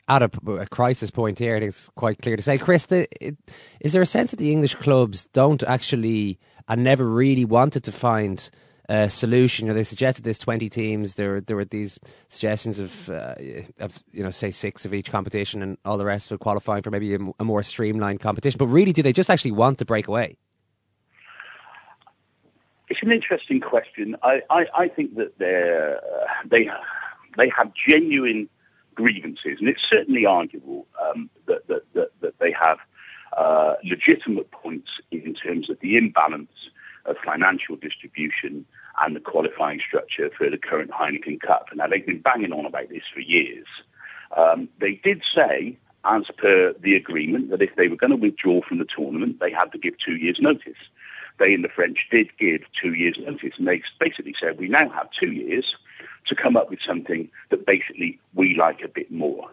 at 0.09 0.23
a, 0.23 0.31
a, 0.53 0.67
crisis 0.67 1.11
point 1.11 1.39
here. 1.39 1.59
Think 1.59 1.71
it's 1.71 1.89
quite 1.97 2.21
clear 2.21 2.37
to 2.37 2.43
say, 2.43 2.59
Chris. 2.59 2.87
The, 2.87 3.09
it, 3.21 3.37
is 3.81 3.93
there 3.93 4.03
a 4.03 4.07
sense 4.07 4.31
that 4.31 4.39
the 4.39 4.53
English 4.53 4.77
clubs 4.77 5.25
don't 5.33 5.63
actually 5.65 6.39
and 6.71 6.85
never 6.85 7.05
really 7.05 7.45
wanted 7.45 7.85
to 7.85 7.93
find 7.93 8.49
a 8.89 9.11
solution. 9.11 9.67
You 9.67 9.73
know, 9.73 9.75
they 9.75 9.85
suggested 9.85 10.25
this 10.25 10.39
twenty 10.39 10.69
teams. 10.69 11.17
There, 11.17 11.41
there 11.41 11.57
were 11.57 11.67
these 11.67 12.01
suggestions 12.29 12.79
of, 12.79 13.11
uh, 13.11 13.35
of 13.79 14.03
you 14.13 14.23
know, 14.23 14.31
say 14.31 14.51
six 14.51 14.87
of 14.87 14.95
each 14.95 15.11
competition, 15.11 15.63
and 15.63 15.77
all 15.85 15.99
the 15.99 16.05
rest 16.05 16.33
it 16.33 16.41
qualifying 16.41 16.83
for 16.83 16.91
maybe 16.91 17.15
a, 17.15 17.19
a 17.39 17.45
more 17.45 17.63
streamlined 17.63 18.21
competition. 18.21 18.57
But 18.59 18.69
really, 18.69 18.93
do 18.93 19.03
they 19.03 19.13
just 19.13 19.31
actually 19.31 19.53
want 19.53 19.79
to 19.79 19.85
break 19.85 20.09
away? 20.09 20.39
It's 22.89 23.03
an 23.03 23.13
interesting 23.13 23.61
question. 23.61 24.17
I, 24.23 24.41
I, 24.51 24.67
I 24.77 24.89
think 24.89 25.15
that 25.17 25.39
they 25.39 25.55
uh, 25.55 26.01
they 26.51 26.69
they 27.37 27.53
have 27.57 27.73
genuine 27.89 28.49
grievances, 28.97 29.59
and 29.61 29.69
it's 29.69 29.83
certainly 29.89 30.27
arguable 30.27 30.87
um, 31.01 31.31
that, 31.47 31.67
that, 31.69 31.83
that, 31.95 32.11
that 32.21 32.39
they 32.41 32.53
have 32.53 32.79
uh, 33.37 33.75
legitimate 33.85 34.51
points 34.51 34.91
in 35.11 35.35
terms 35.35 35.71
of 35.71 35.79
the 35.81 35.97
imbalance 35.97 36.71
of 37.07 37.17
financial 37.25 37.77
distribution 37.77 38.65
and 39.03 39.17
the 39.17 39.21
qualifying 39.21 39.81
structure 39.81 40.31
for 40.37 40.51
the 40.51 40.59
current 40.59 40.91
Heineken 40.91 41.41
Cup. 41.41 41.69
Now, 41.75 41.87
they've 41.87 42.05
been 42.05 42.21
banging 42.21 42.53
on 42.53 42.67
about 42.67 42.89
this 42.89 43.05
for 43.13 43.21
years. 43.21 43.67
Um, 44.37 44.69
they 44.79 44.95
did 44.95 45.23
say, 45.35 45.77
as 46.05 46.25
per 46.37 46.75
the 46.75 46.97
agreement, 46.97 47.51
that 47.51 47.63
if 47.63 47.75
they 47.77 47.89
were 47.89 47.97
going 47.97 48.11
to 48.11 48.17
withdraw 48.17 48.63
from 48.63 48.79
the 48.79 48.87
tournament, 48.87 49.41
they 49.41 49.51
had 49.51 49.73
to 49.73 49.79
give 49.79 49.95
two 49.99 50.17
years' 50.17 50.41
notice. 50.41 50.79
They 51.39 51.55
in 51.55 51.63
the 51.63 51.69
French 51.69 52.07
did 52.11 52.37
give 52.39 52.63
two 52.81 52.95
years' 52.95 53.19
notice, 53.19 53.55
and 53.57 53.67
they 53.67 53.83
basically 53.99 54.35
said, 54.39 54.59
we 54.59 54.69
now 54.69 54.89
have 54.91 55.09
two 55.19 55.33
years 55.33 55.75
to 56.27 56.35
come 56.35 56.57
up 56.57 56.69
with 56.69 56.81
something 56.87 57.31
that 57.49 57.67
basically 57.67 58.19
we 58.35 58.55
like 58.55 58.83
a 58.83 58.89
bit 58.89 59.11
more 59.11 59.51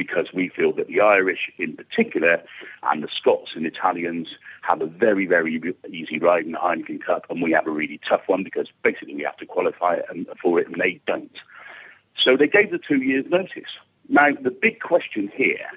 because 0.00 0.32
we 0.32 0.48
feel 0.48 0.72
that 0.72 0.86
the 0.86 0.98
Irish 0.98 1.52
in 1.58 1.76
particular 1.76 2.42
and 2.84 3.02
the 3.02 3.08
Scots 3.14 3.50
and 3.54 3.66
Italians 3.66 4.28
have 4.62 4.80
a 4.80 4.86
very, 4.86 5.26
very 5.26 5.60
easy 5.90 6.18
ride 6.18 6.46
in 6.46 6.52
the 6.52 6.58
Heineken 6.58 7.04
Cup 7.04 7.26
and 7.28 7.42
we 7.42 7.52
have 7.52 7.66
a 7.66 7.70
really 7.70 8.00
tough 8.08 8.22
one 8.26 8.42
because 8.42 8.66
basically 8.82 9.14
we 9.14 9.24
have 9.24 9.36
to 9.36 9.44
qualify 9.44 9.98
for 10.40 10.58
it 10.58 10.68
and 10.68 10.76
they 10.80 11.02
don't. 11.06 11.36
So 12.16 12.34
they 12.34 12.46
gave 12.46 12.70
the 12.70 12.78
two 12.78 13.02
years 13.02 13.26
notice. 13.28 13.72
Now, 14.08 14.28
the 14.40 14.50
big 14.50 14.80
question 14.80 15.30
here 15.34 15.68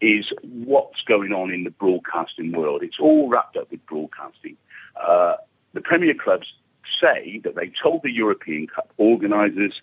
is 0.00 0.32
what's 0.42 1.02
going 1.02 1.34
on 1.34 1.50
in 1.50 1.64
the 1.64 1.70
broadcasting 1.70 2.52
world. 2.52 2.82
It's 2.82 2.98
all 2.98 3.28
wrapped 3.28 3.58
up 3.58 3.70
with 3.70 3.84
broadcasting. 3.84 4.56
Uh, 4.98 5.36
the 5.74 5.82
Premier 5.82 6.14
clubs 6.14 6.54
say 6.98 7.42
that 7.44 7.54
they 7.54 7.70
told 7.82 8.00
the 8.02 8.10
European 8.10 8.66
Cup 8.66 8.90
organisers 8.96 9.82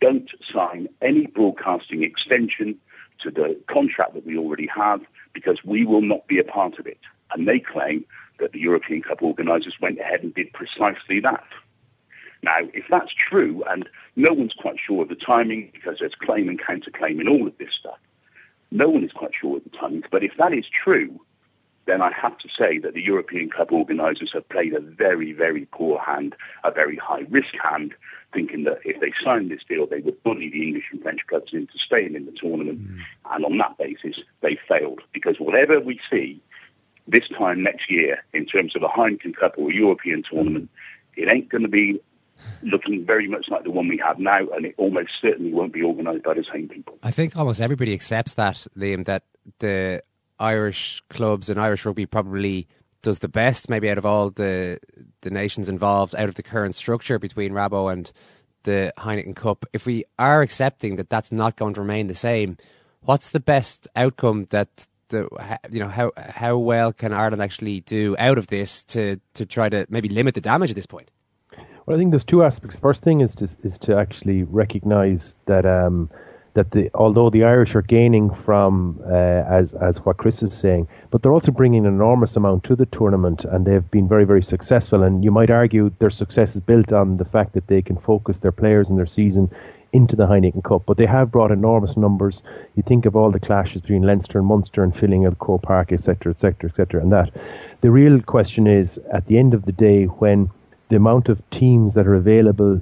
don't 0.00 0.30
sign 0.52 0.88
any 1.00 1.26
broadcasting 1.26 2.02
extension 2.02 2.76
to 3.22 3.30
the 3.30 3.58
contract 3.68 4.14
that 4.14 4.26
we 4.26 4.36
already 4.36 4.68
have 4.74 5.00
because 5.32 5.58
we 5.64 5.84
will 5.84 6.02
not 6.02 6.26
be 6.26 6.38
a 6.38 6.44
part 6.44 6.78
of 6.78 6.86
it. 6.86 6.98
And 7.32 7.46
they 7.46 7.58
claim 7.60 8.04
that 8.38 8.52
the 8.52 8.60
European 8.60 9.02
Cup 9.02 9.22
organisers 9.22 9.74
went 9.80 9.98
ahead 9.98 10.22
and 10.22 10.34
did 10.34 10.52
precisely 10.52 11.20
that. 11.20 11.44
Now, 12.42 12.58
if 12.72 12.84
that's 12.88 13.12
true, 13.12 13.64
and 13.68 13.88
no 14.14 14.32
one's 14.32 14.54
quite 14.54 14.76
sure 14.78 15.02
of 15.02 15.08
the 15.08 15.16
timing 15.16 15.70
because 15.72 15.96
there's 15.98 16.14
claim 16.14 16.48
and 16.48 16.60
counterclaim 16.60 17.20
in 17.20 17.28
all 17.28 17.46
of 17.46 17.58
this 17.58 17.74
stuff, 17.78 17.98
no 18.70 18.88
one 18.88 19.04
is 19.04 19.12
quite 19.12 19.32
sure 19.38 19.56
of 19.56 19.64
the 19.64 19.70
timing, 19.70 20.04
but 20.10 20.22
if 20.22 20.32
that 20.38 20.52
is 20.52 20.66
true, 20.68 21.20
then 21.86 22.02
I 22.02 22.12
have 22.12 22.36
to 22.38 22.48
say 22.56 22.78
that 22.78 22.92
the 22.92 23.02
European 23.02 23.50
Cup 23.50 23.72
organisers 23.72 24.30
have 24.34 24.48
played 24.50 24.74
a 24.74 24.80
very, 24.80 25.32
very 25.32 25.66
poor 25.72 25.98
hand, 25.98 26.36
a 26.62 26.70
very 26.70 26.96
high 26.96 27.24
risk 27.30 27.54
hand, 27.62 27.94
thinking 28.32 28.64
that 28.64 28.78
if 28.84 29.00
they 29.00 29.12
signed 29.24 29.50
this 29.50 29.62
deal, 29.68 29.86
they 29.86 30.00
would 30.00 30.22
bully 30.22 30.50
the 30.50 30.62
English 30.62 30.84
and 30.92 31.02
French 31.02 31.26
clubs 31.26 31.52
into 31.52 31.78
staying 31.78 32.14
in 32.14 32.26
the 32.26 32.32
tournament. 32.32 32.80
Mm. 32.80 33.00
And 33.30 33.44
on 33.44 33.58
that 33.58 33.78
basis, 33.78 34.16
they 34.40 34.58
failed. 34.68 35.00
Because 35.12 35.38
whatever 35.38 35.80
we 35.80 36.00
see 36.10 36.40
this 37.06 37.28
time 37.28 37.62
next 37.62 37.90
year 37.90 38.22
in 38.32 38.44
terms 38.44 38.76
of 38.76 38.82
a 38.82 38.88
Heineken 38.88 39.34
Cup 39.34 39.54
or 39.56 39.70
a 39.70 39.74
European 39.74 40.22
tournament, 40.30 40.68
it 41.16 41.28
ain't 41.28 41.48
going 41.48 41.62
to 41.62 41.68
be 41.68 42.00
looking 42.62 43.04
very 43.04 43.28
much 43.28 43.48
like 43.48 43.64
the 43.64 43.70
one 43.70 43.88
we 43.88 43.98
have 43.98 44.18
now, 44.18 44.46
and 44.50 44.64
it 44.64 44.74
almost 44.76 45.10
certainly 45.20 45.52
won't 45.52 45.72
be 45.72 45.82
organised 45.82 46.22
by 46.22 46.34
the 46.34 46.44
same 46.52 46.68
people. 46.68 46.98
I 47.02 47.10
think 47.10 47.36
almost 47.36 47.60
everybody 47.60 47.92
accepts 47.92 48.34
that, 48.34 48.66
Liam, 48.76 49.04
that 49.06 49.24
the 49.58 50.02
Irish 50.38 51.02
clubs 51.08 51.50
and 51.50 51.60
Irish 51.60 51.84
rugby 51.84 52.06
probably 52.06 52.68
does 53.02 53.20
the 53.20 53.28
best, 53.28 53.68
maybe 53.68 53.90
out 53.90 53.98
of 53.98 54.06
all 54.06 54.30
the 54.30 54.78
the 55.22 55.30
nations 55.30 55.68
involved, 55.68 56.14
out 56.16 56.28
of 56.28 56.34
the 56.34 56.42
current 56.42 56.74
structure 56.74 57.18
between 57.18 57.52
Rabo 57.52 57.92
and 57.92 58.12
the 58.64 58.92
Heineken 58.98 59.36
Cup. 59.36 59.64
If 59.72 59.86
we 59.86 60.04
are 60.18 60.42
accepting 60.42 60.96
that 60.96 61.10
that's 61.10 61.32
not 61.32 61.56
going 61.56 61.74
to 61.74 61.80
remain 61.80 62.08
the 62.08 62.14
same, 62.14 62.56
what's 63.02 63.30
the 63.30 63.40
best 63.40 63.88
outcome 63.96 64.44
that 64.50 64.86
the 65.08 65.58
you 65.70 65.80
know 65.80 65.88
how 65.88 66.12
how 66.16 66.58
well 66.58 66.92
can 66.92 67.12
Ireland 67.12 67.42
actually 67.42 67.80
do 67.80 68.16
out 68.18 68.38
of 68.38 68.48
this 68.48 68.84
to 68.84 69.20
to 69.34 69.46
try 69.46 69.68
to 69.68 69.86
maybe 69.88 70.08
limit 70.08 70.34
the 70.34 70.40
damage 70.40 70.70
at 70.70 70.76
this 70.76 70.86
point? 70.86 71.10
Well, 71.86 71.96
I 71.96 71.98
think 71.98 72.10
there's 72.10 72.24
two 72.24 72.44
aspects. 72.44 72.78
First 72.78 73.02
thing 73.02 73.20
is 73.20 73.34
to 73.36 73.48
is 73.62 73.78
to 73.78 73.96
actually 73.96 74.42
recognise 74.42 75.34
that 75.46 75.64
um, 75.64 76.10
that 76.54 76.70
the 76.72 76.90
although 76.94 77.30
the 77.30 77.44
Irish 77.44 77.74
are 77.74 77.82
gaining 77.82 78.34
from 78.44 79.00
uh, 79.06 79.10
as 79.10 79.74
as 79.74 80.04
what 80.04 80.16
Chris 80.16 80.42
is 80.42 80.54
saying, 80.54 80.88
but 81.10 81.22
they're 81.22 81.32
also 81.32 81.52
bringing 81.52 81.86
an 81.86 81.94
enormous 81.94 82.36
amount 82.36 82.64
to 82.64 82.76
the 82.76 82.86
tournament, 82.86 83.44
and 83.44 83.66
they've 83.66 83.90
been 83.90 84.08
very 84.08 84.24
very 84.24 84.42
successful. 84.42 85.02
And 85.02 85.24
you 85.24 85.30
might 85.30 85.50
argue 85.50 85.92
their 85.98 86.10
success 86.10 86.54
is 86.54 86.60
built 86.60 86.92
on 86.92 87.16
the 87.16 87.24
fact 87.24 87.52
that 87.54 87.66
they 87.66 87.82
can 87.82 87.96
focus 87.96 88.38
their 88.38 88.52
players 88.52 88.88
and 88.88 88.98
their 88.98 89.06
season 89.06 89.50
into 89.92 90.16
the 90.16 90.26
Heineken 90.26 90.62
Cup, 90.64 90.82
but 90.86 90.98
they 90.98 91.06
have 91.06 91.30
brought 91.30 91.50
enormous 91.50 91.96
numbers. 91.96 92.42
You 92.76 92.82
think 92.82 93.06
of 93.06 93.16
all 93.16 93.30
the 93.30 93.40
clashes 93.40 93.80
between 93.80 94.02
Leinster 94.02 94.38
and 94.38 94.46
Munster 94.46 94.82
and 94.82 94.94
filling 94.94 95.24
of 95.24 95.38
Croke 95.38 95.62
Park, 95.62 95.92
etc., 95.92 96.32
etc., 96.32 96.68
etc., 96.68 97.00
and 97.00 97.10
that. 97.12 97.30
The 97.80 97.90
real 97.90 98.20
question 98.20 98.66
is, 98.66 98.98
at 99.12 99.26
the 99.26 99.38
end 99.38 99.54
of 99.54 99.64
the 99.64 99.72
day, 99.72 100.04
when 100.04 100.50
the 100.88 100.96
amount 100.96 101.28
of 101.28 101.48
teams 101.50 101.94
that 101.94 102.06
are 102.06 102.14
available 102.14 102.80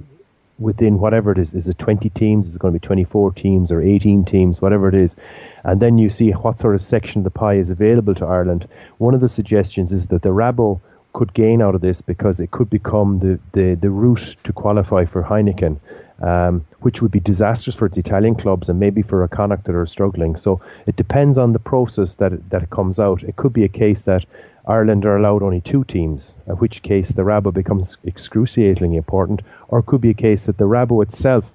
within 0.59 0.99
whatever 0.99 1.31
it 1.31 1.37
is, 1.37 1.53
is 1.53 1.67
it 1.67 1.77
20 1.77 2.09
teams, 2.11 2.47
is 2.47 2.55
it 2.55 2.59
going 2.59 2.73
to 2.73 2.79
be 2.79 2.85
24 2.85 3.31
teams 3.33 3.71
or 3.71 3.81
18 3.81 4.25
teams, 4.25 4.61
whatever 4.61 4.89
it 4.89 4.95
is, 4.95 5.15
and 5.63 5.79
then 5.79 5.97
you 5.97 6.09
see 6.09 6.31
what 6.31 6.59
sort 6.59 6.75
of 6.75 6.81
section 6.81 7.19
of 7.19 7.23
the 7.23 7.29
pie 7.29 7.55
is 7.55 7.69
available 7.69 8.15
to 8.15 8.25
Ireland. 8.25 8.67
One 8.97 9.13
of 9.13 9.21
the 9.21 9.29
suggestions 9.29 9.93
is 9.93 10.07
that 10.07 10.23
the 10.23 10.29
Rabo 10.29 10.79
could 11.13 11.33
gain 11.33 11.61
out 11.61 11.75
of 11.75 11.81
this 11.81 12.01
because 12.01 12.39
it 12.39 12.51
could 12.51 12.69
become 12.69 13.19
the, 13.19 13.39
the, 13.53 13.75
the 13.75 13.89
route 13.89 14.35
to 14.43 14.53
qualify 14.53 15.05
for 15.05 15.23
Heineken. 15.23 15.79
Um, 16.19 16.65
which 16.79 16.99
would 16.99 17.11
be 17.11 17.19
disastrous 17.19 17.75
for 17.75 17.89
the 17.89 17.99
Italian 17.99 18.33
clubs 18.33 18.69
and 18.69 18.79
maybe 18.79 19.03
for 19.03 19.23
a 19.23 19.27
Connacht 19.27 19.65
that 19.65 19.75
are 19.75 19.85
struggling. 19.85 20.35
So 20.35 20.59
it 20.87 20.95
depends 20.95 21.37
on 21.37 21.53
the 21.53 21.59
process 21.59 22.15
that 22.15 22.49
that 22.49 22.71
comes 22.71 22.99
out. 22.99 23.21
It 23.21 23.35
could 23.35 23.53
be 23.53 23.63
a 23.63 23.67
case 23.67 24.01
that 24.01 24.25
Ireland 24.67 25.05
are 25.05 25.15
allowed 25.15 25.43
only 25.43 25.61
two 25.61 25.85
teams, 25.85 26.33
in 26.45 26.55
which 26.55 26.81
case 26.81 27.09
the 27.09 27.21
Rabo 27.21 27.53
becomes 27.53 27.95
excruciatingly 28.05 28.97
important, 28.97 29.41
or 29.69 29.79
it 29.79 29.85
could 29.85 30.01
be 30.01 30.09
a 30.09 30.13
case 30.13 30.45
that 30.45 30.57
the 30.57 30.65
Rabo 30.65 31.01
itself 31.01 31.45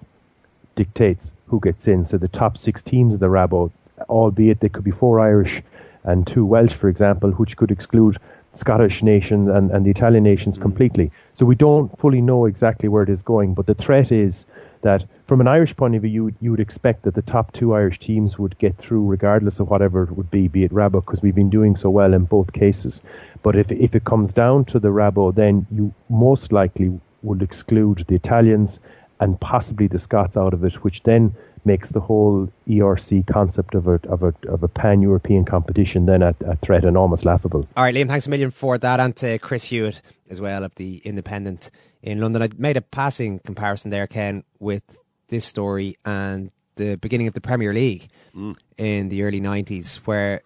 dictates 0.75 1.33
who 1.49 1.61
gets 1.61 1.87
in. 1.87 2.07
So 2.07 2.17
the 2.17 2.29
top 2.29 2.57
six 2.57 2.81
teams 2.81 3.15
of 3.15 3.21
the 3.21 3.27
Rabo, 3.27 3.71
albeit 4.09 4.61
they 4.61 4.71
could 4.71 4.85
be 4.85 4.91
four 4.91 5.21
Irish 5.21 5.63
and 6.05 6.27
two 6.27 6.47
Welsh, 6.47 6.73
for 6.73 6.89
example, 6.89 7.33
which 7.33 7.59
could 7.59 7.71
exclude 7.71 8.17
Scottish 8.55 9.03
nations 9.03 9.49
and, 9.49 9.71
and 9.71 9.85
the 9.85 9.91
Italian 9.91 10.25
nations 10.25 10.57
completely. 10.57 11.11
So 11.35 11.45
we 11.45 11.55
don't 11.55 11.97
fully 11.99 12.23
know 12.23 12.47
exactly 12.47 12.89
where 12.89 13.03
it 13.03 13.11
is 13.11 13.21
going, 13.21 13.53
but 13.53 13.67
the 13.67 13.75
threat 13.75 14.11
is 14.11 14.47
that 14.83 15.05
from 15.27 15.41
an 15.41 15.49
Irish 15.49 15.77
point 15.77 15.95
of 15.95 16.03
view, 16.03 16.11
you, 16.11 16.35
you 16.41 16.51
would 16.51 16.61
expect 16.61 17.03
that 17.03 17.15
the 17.15 17.23
top 17.23 17.53
two 17.53 17.75
Irish 17.75 17.99
teams 17.99 18.39
would 18.39 18.59
get 18.59 18.77
through 18.77 19.07
regardless 19.07 19.61
of 19.61 19.71
whatever 19.71 20.05
it 20.05 20.13
would 20.13 20.31
be, 20.31 20.49
be 20.49 20.65
it 20.65 20.73
Rabo, 20.73 21.05
because 21.05 21.23
we've 21.23 21.35
been 21.35 21.51
doing 21.51 21.75
so 21.75 21.91
well 21.91 22.13
in 22.13 22.25
both 22.25 22.53
cases. 22.53 23.03
But 23.43 23.57
if, 23.57 23.71
if 23.71 23.95
it 23.95 24.05
comes 24.05 24.33
down 24.33 24.65
to 24.67 24.79
the 24.79 24.89
Rabo, 24.89 25.35
then 25.35 25.67
you 25.71 25.95
most 26.09 26.53
likely 26.53 27.01
would 27.23 27.43
exclude 27.43 28.05
the 28.09 28.15
Italians 28.15 28.79
and 29.21 29.41
possibly 29.41 29.87
the 29.87 29.99
Scots 29.99 30.37
out 30.37 30.53
of 30.53 30.65
it, 30.65 30.75
which 30.85 31.03
then 31.05 31.35
makes 31.65 31.91
the 31.91 32.01
whole 32.01 32.49
ERC 32.69 33.25
concept 33.27 33.75
of 33.75 33.87
a 33.87 34.01
of 34.09 34.23
a 34.23 34.35
of 34.49 34.65
a 34.65 34.69
pan 34.69 35.01
European 35.01 35.45
competition 35.45 36.07
then 36.07 36.21
a, 36.21 36.35
a, 36.45 36.57
threat 36.57 36.85
and 36.85 36.97
almost 36.97 37.25
laughable. 37.25 37.69
All 37.77 37.85
right, 37.85 37.95
Liam, 37.95 38.09
thanks 38.09 38.27
a 38.27 38.31
million 38.31 38.51
for 38.51 38.79
that, 38.79 38.99
and 38.99 39.15
to 39.17 39.39
Chris 39.39 39.65
Hewitt 39.65 40.03
as 40.29 40.41
well 40.41 40.65
of 40.65 40.75
the 40.75 41.01
Independent 41.05 41.71
in 42.03 42.21
London. 42.21 42.43
I 42.43 42.49
made 42.59 42.77
a 42.77 42.83
passing 42.83 43.39
comparison 43.39 43.91
there, 43.91 44.07
Ken, 44.07 44.45
with 44.59 45.01
this 45.29 45.45
story 45.45 45.97
and 46.05 46.51
the 46.77 46.97
beginning 46.97 47.29
of 47.29 47.35
the 47.35 47.41
Premier 47.41 47.73
League 47.73 48.09
mm. 48.35 48.57
in 48.77 49.09
the 49.09 49.23
early 49.23 49.41
nineties, 49.41 49.97
where 50.05 50.43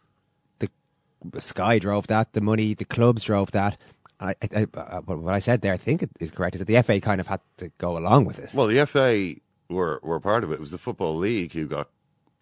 the 1.33 1.41
Sky 1.41 1.79
drove 1.79 2.07
that, 2.09 2.33
the 2.33 2.41
money, 2.41 2.75
the 2.75 2.85
clubs 2.85 3.25
drove 3.25 3.51
that. 3.53 3.77
I, 4.19 4.35
I, 4.55 4.67
I, 4.75 4.99
what 5.01 5.35
I 5.35 5.41
said 5.41 5.61
there, 5.61 5.73
I 5.73 5.77
think 5.77 6.09
is 6.21 6.31
correct, 6.31 6.55
is 6.55 6.61
that 6.61 6.67
the 6.67 6.81
FA 6.83 7.01
kind 7.01 7.21
of 7.21 7.27
had 7.27 7.41
to 7.59 7.71
go 7.79 7.99
along 7.99 8.25
with 8.25 8.39
it. 8.39 8.55
Well, 8.55 8.67
the 8.67 8.87
FA 8.87 9.35
were 9.69 10.01
were 10.03 10.21
part 10.21 10.45
of 10.45 10.51
it. 10.51 10.55
It 10.55 10.61
was 10.61 10.71
the 10.71 10.79
football 10.79 11.17
league 11.17 11.53
who 11.53 11.67
got 11.67 11.91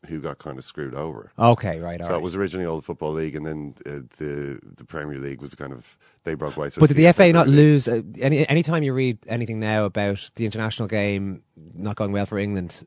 who 0.08 0.20
got 0.20 0.38
kind 0.38 0.58
of 0.58 0.64
screwed 0.64 0.94
over. 0.94 1.32
Okay, 1.38 1.80
right. 1.80 2.00
so 2.02 2.10
right. 2.10 2.16
it 2.16 2.22
was 2.22 2.34
originally 2.34 2.66
all 2.66 2.76
the 2.76 2.82
football 2.82 3.12
league, 3.12 3.36
and 3.36 3.46
then 3.46 3.74
uh, 3.86 4.00
the 4.18 4.60
the 4.62 4.84
Premier 4.84 5.18
League 5.18 5.40
was 5.40 5.54
kind 5.54 5.72
of 5.72 5.96
they 6.24 6.34
broke 6.34 6.56
away. 6.56 6.70
So 6.70 6.80
but 6.80 6.88
did 6.88 6.96
the, 6.96 7.06
the 7.06 7.12
FA 7.12 7.32
not 7.32 7.48
lose? 7.48 7.88
Uh, 7.88 8.02
any 8.20 8.46
anytime 8.48 8.82
you 8.82 8.92
read 8.92 9.18
anything 9.26 9.60
now 9.60 9.84
about 9.84 10.30
the 10.36 10.44
international 10.44 10.88
game 10.88 11.42
not 11.74 11.96
going 11.96 12.12
well 12.12 12.26
for 12.26 12.38
England, 12.38 12.86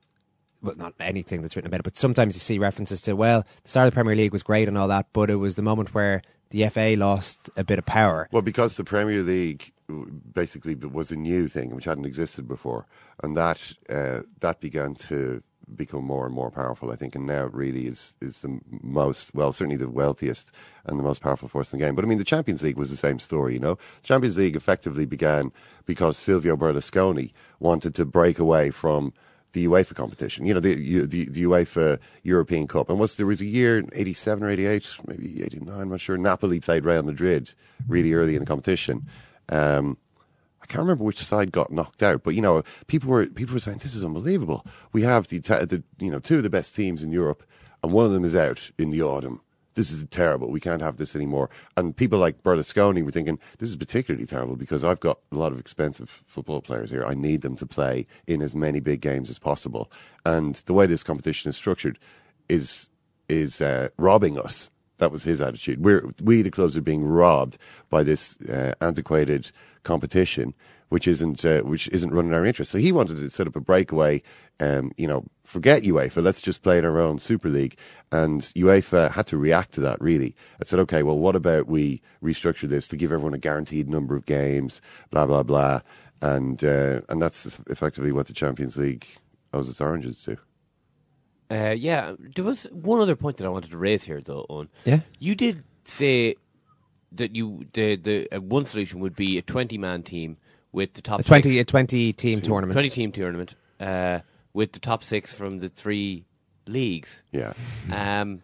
well, 0.62 0.76
not 0.76 0.94
anything 1.00 1.42
that's 1.42 1.56
written 1.56 1.68
about 1.68 1.82
it, 1.82 1.84
but 1.84 1.96
sometimes 1.96 2.36
you 2.36 2.40
see 2.40 2.60
references 2.60 3.02
to 3.02 3.16
well, 3.16 3.46
the 3.64 3.70
start 3.70 3.88
of 3.88 3.94
the 3.94 3.96
Premier 3.96 4.16
League 4.16 4.32
was 4.32 4.44
great 4.44 4.68
and 4.68 4.78
all 4.78 4.88
that, 4.88 5.08
but 5.14 5.30
it 5.30 5.36
was 5.36 5.56
the 5.56 5.62
moment 5.62 5.94
where 5.94 6.22
the 6.50 6.68
FA 6.70 6.96
lost 6.98 7.50
a 7.58 7.64
bit 7.64 7.80
of 7.80 7.86
power. 7.86 8.28
Well, 8.32 8.42
because 8.42 8.78
the 8.78 8.84
Premier 8.84 9.22
League 9.22 9.74
basically 10.34 10.76
was 10.76 11.12
a 11.12 11.16
new 11.16 11.48
thing 11.48 11.74
which 11.76 11.86
hadn't 11.86 12.06
existed 12.06 12.48
before, 12.48 12.86
and 13.24 13.36
that 13.38 13.74
uh, 13.90 14.22
that 14.40 14.60
began 14.60 14.96
to 14.96 15.42
become 15.76 16.04
more 16.04 16.26
and 16.26 16.34
more 16.34 16.52
powerful. 16.52 16.92
I 16.92 16.96
think, 16.96 17.16
and 17.16 17.26
now 17.26 17.46
really 17.46 17.88
is 17.88 18.16
is 18.22 18.40
the 18.40 18.60
most 18.70 19.34
well, 19.34 19.54
certainly 19.54 19.78
the 19.78 19.90
wealthiest 19.90 20.52
and 20.86 21.00
the 21.00 21.04
most 21.04 21.22
powerful 21.22 21.50
force 21.50 21.74
in 21.74 21.80
the 21.80 21.86
game. 21.86 21.96
But 21.96 22.06
I 22.06 22.08
mean, 22.08 22.18
the 22.18 22.24
Champions 22.24 22.64
League 22.64 22.78
was 22.78 22.90
the 22.90 22.98
same 22.98 23.20
story. 23.20 23.54
You 23.54 23.60
know, 23.60 23.76
The 23.76 24.08
Champions 24.08 24.38
League 24.38 24.56
effectively 24.56 25.06
began 25.06 25.52
because 25.86 26.18
Silvio 26.18 26.56
Berlusconi 26.56 27.32
wanted 27.60 27.96
to 27.96 28.06
break 28.06 28.40
away 28.40 28.72
from 28.72 29.14
the 29.54 29.66
UEFA 29.66 29.96
competition. 29.96 30.46
You 30.46 30.54
know, 30.54 30.60
the 30.60 31.06
the, 31.06 31.26
the 31.26 31.44
UEFA 31.44 32.00
European 32.24 32.68
Cup. 32.68 32.90
And 32.90 33.00
was 33.00 33.16
there 33.16 33.26
was 33.26 33.42
a 33.42 33.46
year 33.46 33.84
'87 33.94 34.44
or 34.44 34.50
'88, 34.50 34.98
maybe 35.08 35.44
'89, 35.44 35.80
I'm 35.80 35.90
not 35.90 36.02
sure. 36.02 36.18
Napoli 36.18 36.60
played 36.60 36.86
Real 36.86 37.04
Madrid 37.04 37.54
really 37.88 38.14
early 38.14 38.36
in 38.36 38.42
the 38.42 38.46
competition. 38.46 39.08
Um, 39.50 39.98
can't 40.68 40.82
remember 40.82 41.04
which 41.04 41.24
side 41.24 41.52
got 41.52 41.72
knocked 41.72 42.04
out, 42.04 42.24
but 42.24 42.36
you 42.36 42.42
know, 42.42 42.64
people 42.88 43.10
were 43.10 43.26
people 43.28 43.54
were 43.54 43.60
saying 43.60 43.80
this 43.80 43.96
is 43.96 44.04
unbelievable. 44.04 44.66
We 44.94 45.04
have 45.04 45.28
the, 45.28 45.40
the 45.40 45.84
you 46.00 46.12
know 46.12 46.20
two 46.20 46.38
of 46.38 46.44
the 46.44 46.50
best 46.50 46.76
teams 46.76 47.02
in 47.02 47.12
Europe, 47.12 47.44
and 47.84 47.92
one 47.92 48.06
of 48.06 48.12
them 48.12 48.26
is 48.26 48.36
out 48.36 48.72
in 48.78 48.92
the 48.92 49.02
autumn. 49.02 49.42
This 49.76 49.92
is 49.92 50.04
terrible. 50.10 50.50
We 50.50 50.60
can't 50.60 50.82
have 50.82 50.98
this 50.98 51.16
anymore. 51.16 51.52
And 51.76 51.96
people 51.96 52.18
like 52.18 52.42
Berlusconi 52.42 53.04
were 53.04 53.12
thinking 53.12 53.38
this 53.60 53.70
is 53.70 53.76
particularly 53.76 54.26
terrible 54.26 54.56
because 54.56 54.84
I've 54.84 55.00
got 55.00 55.20
a 55.32 55.36
lot 55.36 55.52
of 55.52 55.60
expensive 55.60 56.10
football 56.26 56.62
players 56.62 56.90
here. 56.90 57.06
I 57.06 57.14
need 57.14 57.42
them 57.42 57.56
to 57.58 57.68
play 57.68 58.08
in 58.26 58.42
as 58.42 58.56
many 58.56 58.80
big 58.80 59.02
games 59.02 59.30
as 59.30 59.38
possible. 59.38 59.92
And 60.26 60.56
the 60.66 60.74
way 60.74 60.88
this 60.88 61.04
competition 61.04 61.50
is 61.50 61.58
structured 61.58 62.00
is 62.50 62.90
is 63.30 63.62
uh, 63.62 63.90
robbing 63.98 64.40
us 64.40 64.72
that 64.98 65.12
was 65.12 65.24
his 65.24 65.42
attitude. 65.42 65.84
We're, 65.84 66.10
we, 66.22 66.42
the 66.42 66.52
clubs, 66.52 66.76
are 66.76 66.82
being 66.82 67.06
robbed 67.06 67.58
by 67.90 68.04
this 68.04 68.40
uh, 68.42 68.74
antiquated 68.82 69.52
competition, 69.84 70.54
which 70.90 71.08
isn't 71.08 71.44
uh, 71.46 71.62
which 71.62 71.88
isn't 71.90 72.14
running 72.14 72.34
our 72.34 72.46
interest. 72.46 72.72
So 72.72 72.78
he 72.78 72.92
wanted 72.92 73.18
to 73.18 73.30
set 73.30 73.48
up 73.48 73.56
a 73.56 73.62
breakaway. 73.62 74.22
Um, 74.60 74.92
you 74.98 75.08
know, 75.08 75.26
forget 75.44 75.84
UEFA. 75.84 76.24
Let's 76.24 76.42
just 76.42 76.64
play 76.64 76.80
in 76.80 76.86
our 76.86 77.00
own 77.00 77.20
Super 77.20 77.50
League. 77.50 77.78
And 78.12 78.42
UEFA 78.42 79.12
had 79.12 79.28
to 79.28 79.38
react 79.38 79.74
to 79.74 79.82
that. 79.82 80.02
Really, 80.02 80.36
I 80.60 80.66
said, 80.66 80.80
okay, 80.80 81.04
well, 81.04 81.20
what 81.20 81.36
about 81.36 81.68
we 81.68 82.02
restructure 82.24 82.68
this 82.68 82.88
to 82.88 82.98
give 82.98 83.12
everyone 83.12 83.36
a 83.36 83.40
guaranteed 83.40 83.88
number 83.88 84.16
of 84.16 84.26
games? 84.26 84.82
Blah 85.12 85.28
blah 85.28 85.44
blah. 85.44 85.82
And 86.22 86.64
uh, 86.64 87.02
and 87.10 87.22
that's 87.22 87.60
effectively 87.70 88.12
what 88.12 88.28
the 88.28 88.34
Champions 88.34 88.78
League 88.78 89.06
owes 89.54 89.70
its 89.70 89.82
oranges 89.82 90.24
to. 90.24 90.38
Uh, 91.50 91.74
yeah, 91.78 92.14
there 92.36 92.44
was 92.44 92.64
one 92.72 93.00
other 93.00 93.16
point 93.16 93.38
that 93.38 93.46
I 93.46 93.50
wanted 93.50 93.72
to 93.72 93.78
raise 93.78 94.04
here, 94.04 94.20
though. 94.22 94.46
On 94.50 94.68
yeah, 94.86 95.00
you 95.20 95.34
did 95.36 95.64
say 95.86 96.36
that 97.14 97.36
you 97.36 97.66
the 97.74 97.96
the 97.96 98.28
uh, 98.36 98.42
one 98.42 98.66
solution 98.66 99.00
would 99.00 99.16
be 99.16 99.38
a 99.38 99.42
twenty 99.42 99.78
man 99.78 100.04
team 100.04 100.38
with 100.74 100.94
the 100.94 101.02
top 101.02 101.22
a 101.22 101.24
twenty 101.24 101.52
six, 101.52 101.62
a 101.62 101.66
twenty 101.66 102.12
team 102.14 102.42
tournament, 102.42 102.74
twenty 102.74 102.90
team 102.90 103.12
tournament 103.14 103.56
uh, 103.80 104.20
with 104.54 104.74
the 104.74 104.80
top 104.80 105.04
six 105.04 105.34
from 105.34 105.60
the 105.60 105.70
three 105.70 106.26
leagues. 106.68 107.24
Yeah. 107.32 107.54
Um, 107.94 108.42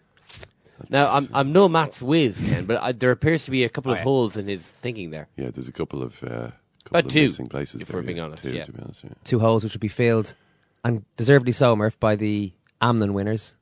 Now, 0.90 1.14
I'm 1.14 1.28
I'm 1.34 1.52
no 1.54 1.68
maths 1.70 2.02
whiz, 2.02 2.40
Ken, 2.40 2.66
but 2.66 2.82
I, 2.82 2.92
there 2.94 3.12
appears 3.12 3.46
to 3.46 3.52
be 3.52 3.64
a 3.64 3.70
couple 3.70 3.92
Oh, 3.92 3.94
of 3.96 4.00
yeah. 4.00 4.04
holes 4.04 4.38
in 4.38 4.48
his 4.48 4.72
thinking 4.82 5.12
there. 5.12 5.28
Yeah, 5.38 5.50
there's 5.52 5.68
a 5.68 5.72
couple 5.74 6.02
of 6.04 6.24
uh, 6.24 6.28
couple 6.28 6.52
About 6.88 7.06
of 7.06 7.12
two, 7.12 7.22
missing 7.24 7.48
places. 7.48 7.82
if 7.82 7.88
there, 7.90 7.98
we're 7.98 8.06
being 8.06 8.18
yeah. 8.18 8.24
honest, 8.24 8.44
Two, 8.44 8.54
yeah. 8.54 8.64
to 8.64 8.72
be 8.72 8.82
honest. 8.82 9.04
Yeah. 9.04 9.10
Two 9.24 9.40
holes 9.40 9.64
which 9.64 9.74
would 9.74 9.82
be 9.82 9.88
filled, 9.88 10.36
and 10.84 11.04
deservedly 11.18 11.52
so, 11.54 11.76
Murph, 11.76 12.00
by 12.00 12.16
the 12.16 12.52
Amlin 12.84 13.12
winners 13.12 13.56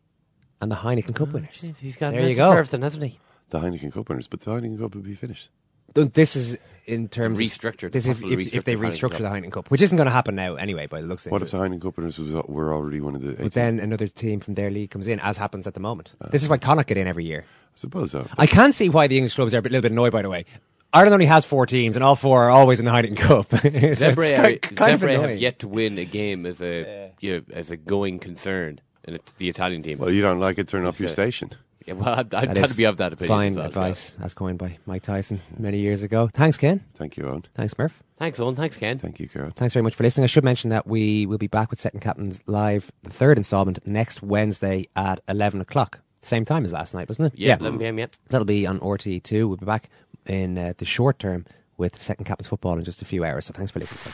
and 0.59 0.72
the 0.72 0.78
Heineken 0.78 1.15
Cup 1.15 1.30
oh, 1.30 1.34
winners. 1.34 1.61
Jeez, 1.61 1.78
he's 1.80 1.97
got 1.97 2.11
there 2.13 2.28
you 2.28 2.36
go. 2.36 2.51
for 2.51 2.57
everything, 2.59 2.82
hasn't 2.82 3.03
he? 3.03 3.19
The 3.49 3.59
Heineken 3.59 3.91
Cup 3.93 4.09
winners, 4.09 4.28
but 4.28 4.41
the 4.41 4.51
Heineken 4.51 4.80
Cup 4.80 4.95
will 4.95 5.01
be 5.01 5.15
finished. 5.15 5.49
Th- 5.93 6.11
This 6.11 6.36
is 6.36 6.57
in 6.86 7.07
terms 7.09 7.39
restructured, 7.39 7.86
Of, 7.88 7.91
this 7.91 8.05
if, 8.07 8.22
possibly 8.22 8.45
if, 8.45 8.55
if 8.55 8.63
they 8.63 8.76
restructure 8.76 9.17
Heineken 9.17 9.17
the 9.17 9.47
Heineken 9.47 9.51
Cup, 9.51 9.69
which 9.72 9.82
isn't 9.82 9.95
going 9.97 10.07
to 10.07 10.11
happen 10.11 10.36
now 10.36 10.55
anyway, 10.55 10.88
by 10.88 11.01
the 11.01 11.07
looks 11.07 11.26
of 11.26 11.32
What 11.32 11.41
it. 11.41 11.45
if 11.45 11.51
the 11.51 11.57
Heineken 11.57 11.82
Cup 11.82 11.97
winners 11.97 12.17
was, 12.17 12.34
were 12.34 12.74
already 12.74 13.01
one 13.01 13.15
of 13.15 13.22
the? 13.22 13.34
18? 13.34 13.43
But 13.45 13.51
then 13.53 13.80
another 13.80 14.07
team 14.07 14.39
from 14.39 14.55
their 14.55 14.72
league 14.72 14.89
comes 14.91 15.05
in, 15.07 15.19
as 15.19 15.38
happens 15.38 15.67
at 15.67 15.74
the 15.74 15.80
moment. 15.80 16.15
Ah. 16.22 16.28
this 16.32 16.41
is 16.43 16.49
why 16.49 16.57
Connacht 16.57 16.88
get 16.88 16.97
in 16.97 17.07
every 17.07 17.26
year. 17.26 17.43
I 17.47 17.76
suppose 17.76 18.11
so. 18.11 18.28
I 18.38 18.47
can 18.47 18.72
see 18.72 18.89
why 18.89 19.07
the 19.07 19.17
English 19.17 19.36
clubs 19.36 19.53
are 19.53 19.59
a 19.59 19.61
bit- 19.61 19.72
little 19.72 19.84
bit 19.84 19.91
annoyed, 19.91 20.11
by 20.13 20.22
the 20.22 20.30
way. 20.30 20.45
Ireland 20.93 21.13
only 21.13 21.26
has 21.28 21.45
four 21.45 21.65
teams, 21.65 21.95
and 21.95 22.03
all 22.03 22.17
four 22.17 22.43
are 22.43 22.49
always 22.49 22.80
in 22.80 22.86
the 22.86 22.91
Heineken 22.91 23.17
Cup. 23.17 23.49
So 23.51 23.59
it's 23.63 24.01
Zebre, 24.01 24.32
are, 24.38 24.43
kind- 24.57 24.61
kind 24.61 24.93
of 24.93 25.01
Zebre 25.01 25.11
have 25.11 25.22
annoying. 25.24 25.39
yet 25.39 25.59
to 25.59 25.67
win 25.69 25.97
a 25.97 26.05
game 26.05 26.45
as 26.45 26.61
a 26.61 27.11
you 27.22 27.38
know, 27.38 27.43
as 27.53 27.72
a 27.72 27.78
going 27.78 28.19
concern, 28.19 28.69
and 28.69 28.80
it, 28.80 28.82
the 29.04 29.49
Italian 29.49 29.84
team. 29.84 29.97
Well, 29.97 30.12
you 30.12 30.22
don't 30.22 30.39
like 30.39 30.58
it, 30.58 30.68
turn 30.68 30.86
off 30.86 30.99
your 30.99 31.10
So- 31.10 31.14
station. 31.14 31.52
Yeah, 31.88 31.95
well, 31.95 32.10
I'd, 32.10 32.20
I'd 32.20 32.49
That 32.49 32.56
kind 32.58 32.66
of 32.72 32.78
be 32.78 32.84
of 32.84 32.97
that 32.97 33.14
opinion. 33.14 33.36
Fine 33.36 33.56
well, 33.56 33.66
advice, 33.66 34.16
as 34.22 34.36
coined 34.36 34.60
by 34.60 34.78
Mike 34.86 35.02
Tyson 35.02 35.41
many 35.58 35.80
years 35.80 36.04
ago. 36.04 36.28
Thanks, 36.32 36.56
Ken. 36.56 36.84
Thank 36.93 37.18
you, 37.18 37.24
Owen. 37.28 37.43
Thanks, 37.56 37.76
Murph. 37.76 38.04
Thanks, 38.20 38.39
Owen. 38.39 38.56
Thanks, 38.56 38.78
Ken. 38.78 38.99
Thank 38.99 39.20
you, 39.20 39.28
Carol. 39.28 39.52
Thanks 39.56 39.74
very 39.74 39.82
much 39.82 39.95
for 39.95 40.04
listening. 40.04 40.26
I 40.26 40.28
should 40.28 40.43
mention 40.43 40.70
that 40.70 40.86
we 40.86 41.26
will 41.26 41.39
be 41.39 41.47
back 41.47 41.72
with 41.72 41.80
Second 41.80 42.02
Captains 42.02 42.43
live, 42.45 42.91
the 43.02 43.10
third 43.10 43.38
instalment, 43.38 43.80
next 43.88 44.22
Wednesday 44.22 44.86
at 44.95 45.22
11 45.28 45.60
o'clock. 45.60 46.02
Same 46.22 46.45
time 46.45 46.64
as 46.66 46.72
last 46.72 46.93
night, 46.93 47.10
wasn't 47.10 47.34
it? 47.34 47.39
Yeah, 47.39 47.58
11 47.60 47.80
p.m., 47.80 47.97
yeah. 47.97 48.06
That'll 48.30 48.45
be 48.45 48.68
on 48.68 48.80
RTÉ2. 48.80 49.47
We'll 49.47 49.58
be 49.58 49.66
back 49.66 49.89
in 50.28 50.60
uh, 50.60 50.74
the 50.78 50.86
short 50.86 51.18
term 51.18 51.47
with 51.78 51.99
Second 51.99 52.26
Captains 52.26 52.45
football 52.47 52.78
in 52.78 52.84
just 52.84 53.02
a 53.02 53.06
few 53.06 53.26
hours. 53.26 53.45
So 53.45 53.54
thanks 53.54 53.72
for 53.72 53.80
listening. 53.80 54.14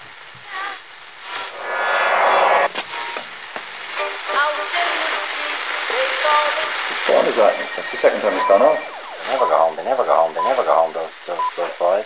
Take 7.07 7.15
care. 7.15 7.23
Whose 7.23 7.35
phone 7.35 7.47
is 7.47 7.57
that? 7.57 7.71
That's 7.75 7.91
the 7.91 7.97
second 7.97 8.21
time 8.21 8.33
it's 8.33 8.47
gone 8.47 8.61
off. 8.61 8.79
They 9.25 9.33
never 9.33 9.45
go 9.45 9.57
home. 9.57 9.75
They 9.75 9.83
never 9.83 10.03
go 10.03 10.15
home. 10.15 10.33
They 10.35 10.43
never 10.43 10.63
go 10.63 10.75
home. 10.75 10.93
Those 10.93 11.11
those 11.25 11.39
those 11.55 11.71
boys. 11.79 12.05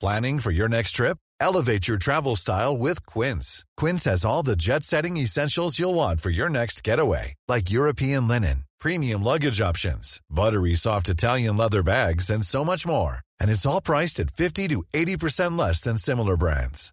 Planning 0.00 0.40
for 0.40 0.50
your 0.50 0.68
next 0.68 0.92
trip? 0.92 1.16
Elevate 1.40 1.86
your 1.86 1.98
travel 1.98 2.34
style 2.36 2.76
with 2.76 3.06
Quince. 3.06 3.64
Quince 3.76 4.04
has 4.04 4.24
all 4.24 4.42
the 4.42 4.56
jet 4.56 4.82
setting 4.82 5.16
essentials 5.16 5.78
you'll 5.78 5.94
want 5.94 6.20
for 6.20 6.30
your 6.30 6.48
next 6.48 6.82
getaway, 6.82 7.34
like 7.48 7.70
European 7.70 8.26
linen, 8.28 8.64
premium 8.80 9.22
luggage 9.22 9.60
options, 9.60 10.20
buttery 10.28 10.74
soft 10.74 11.08
Italian 11.08 11.56
leather 11.56 11.84
bags, 11.84 12.30
and 12.30 12.44
so 12.44 12.64
much 12.64 12.84
more. 12.86 13.18
And 13.40 13.50
it's 13.50 13.66
all 13.66 13.80
priced 13.80 14.20
at 14.20 14.30
50 14.30 14.68
to 14.68 14.82
80% 14.92 15.58
less 15.58 15.80
than 15.82 15.96
similar 15.96 16.36
brands. 16.36 16.92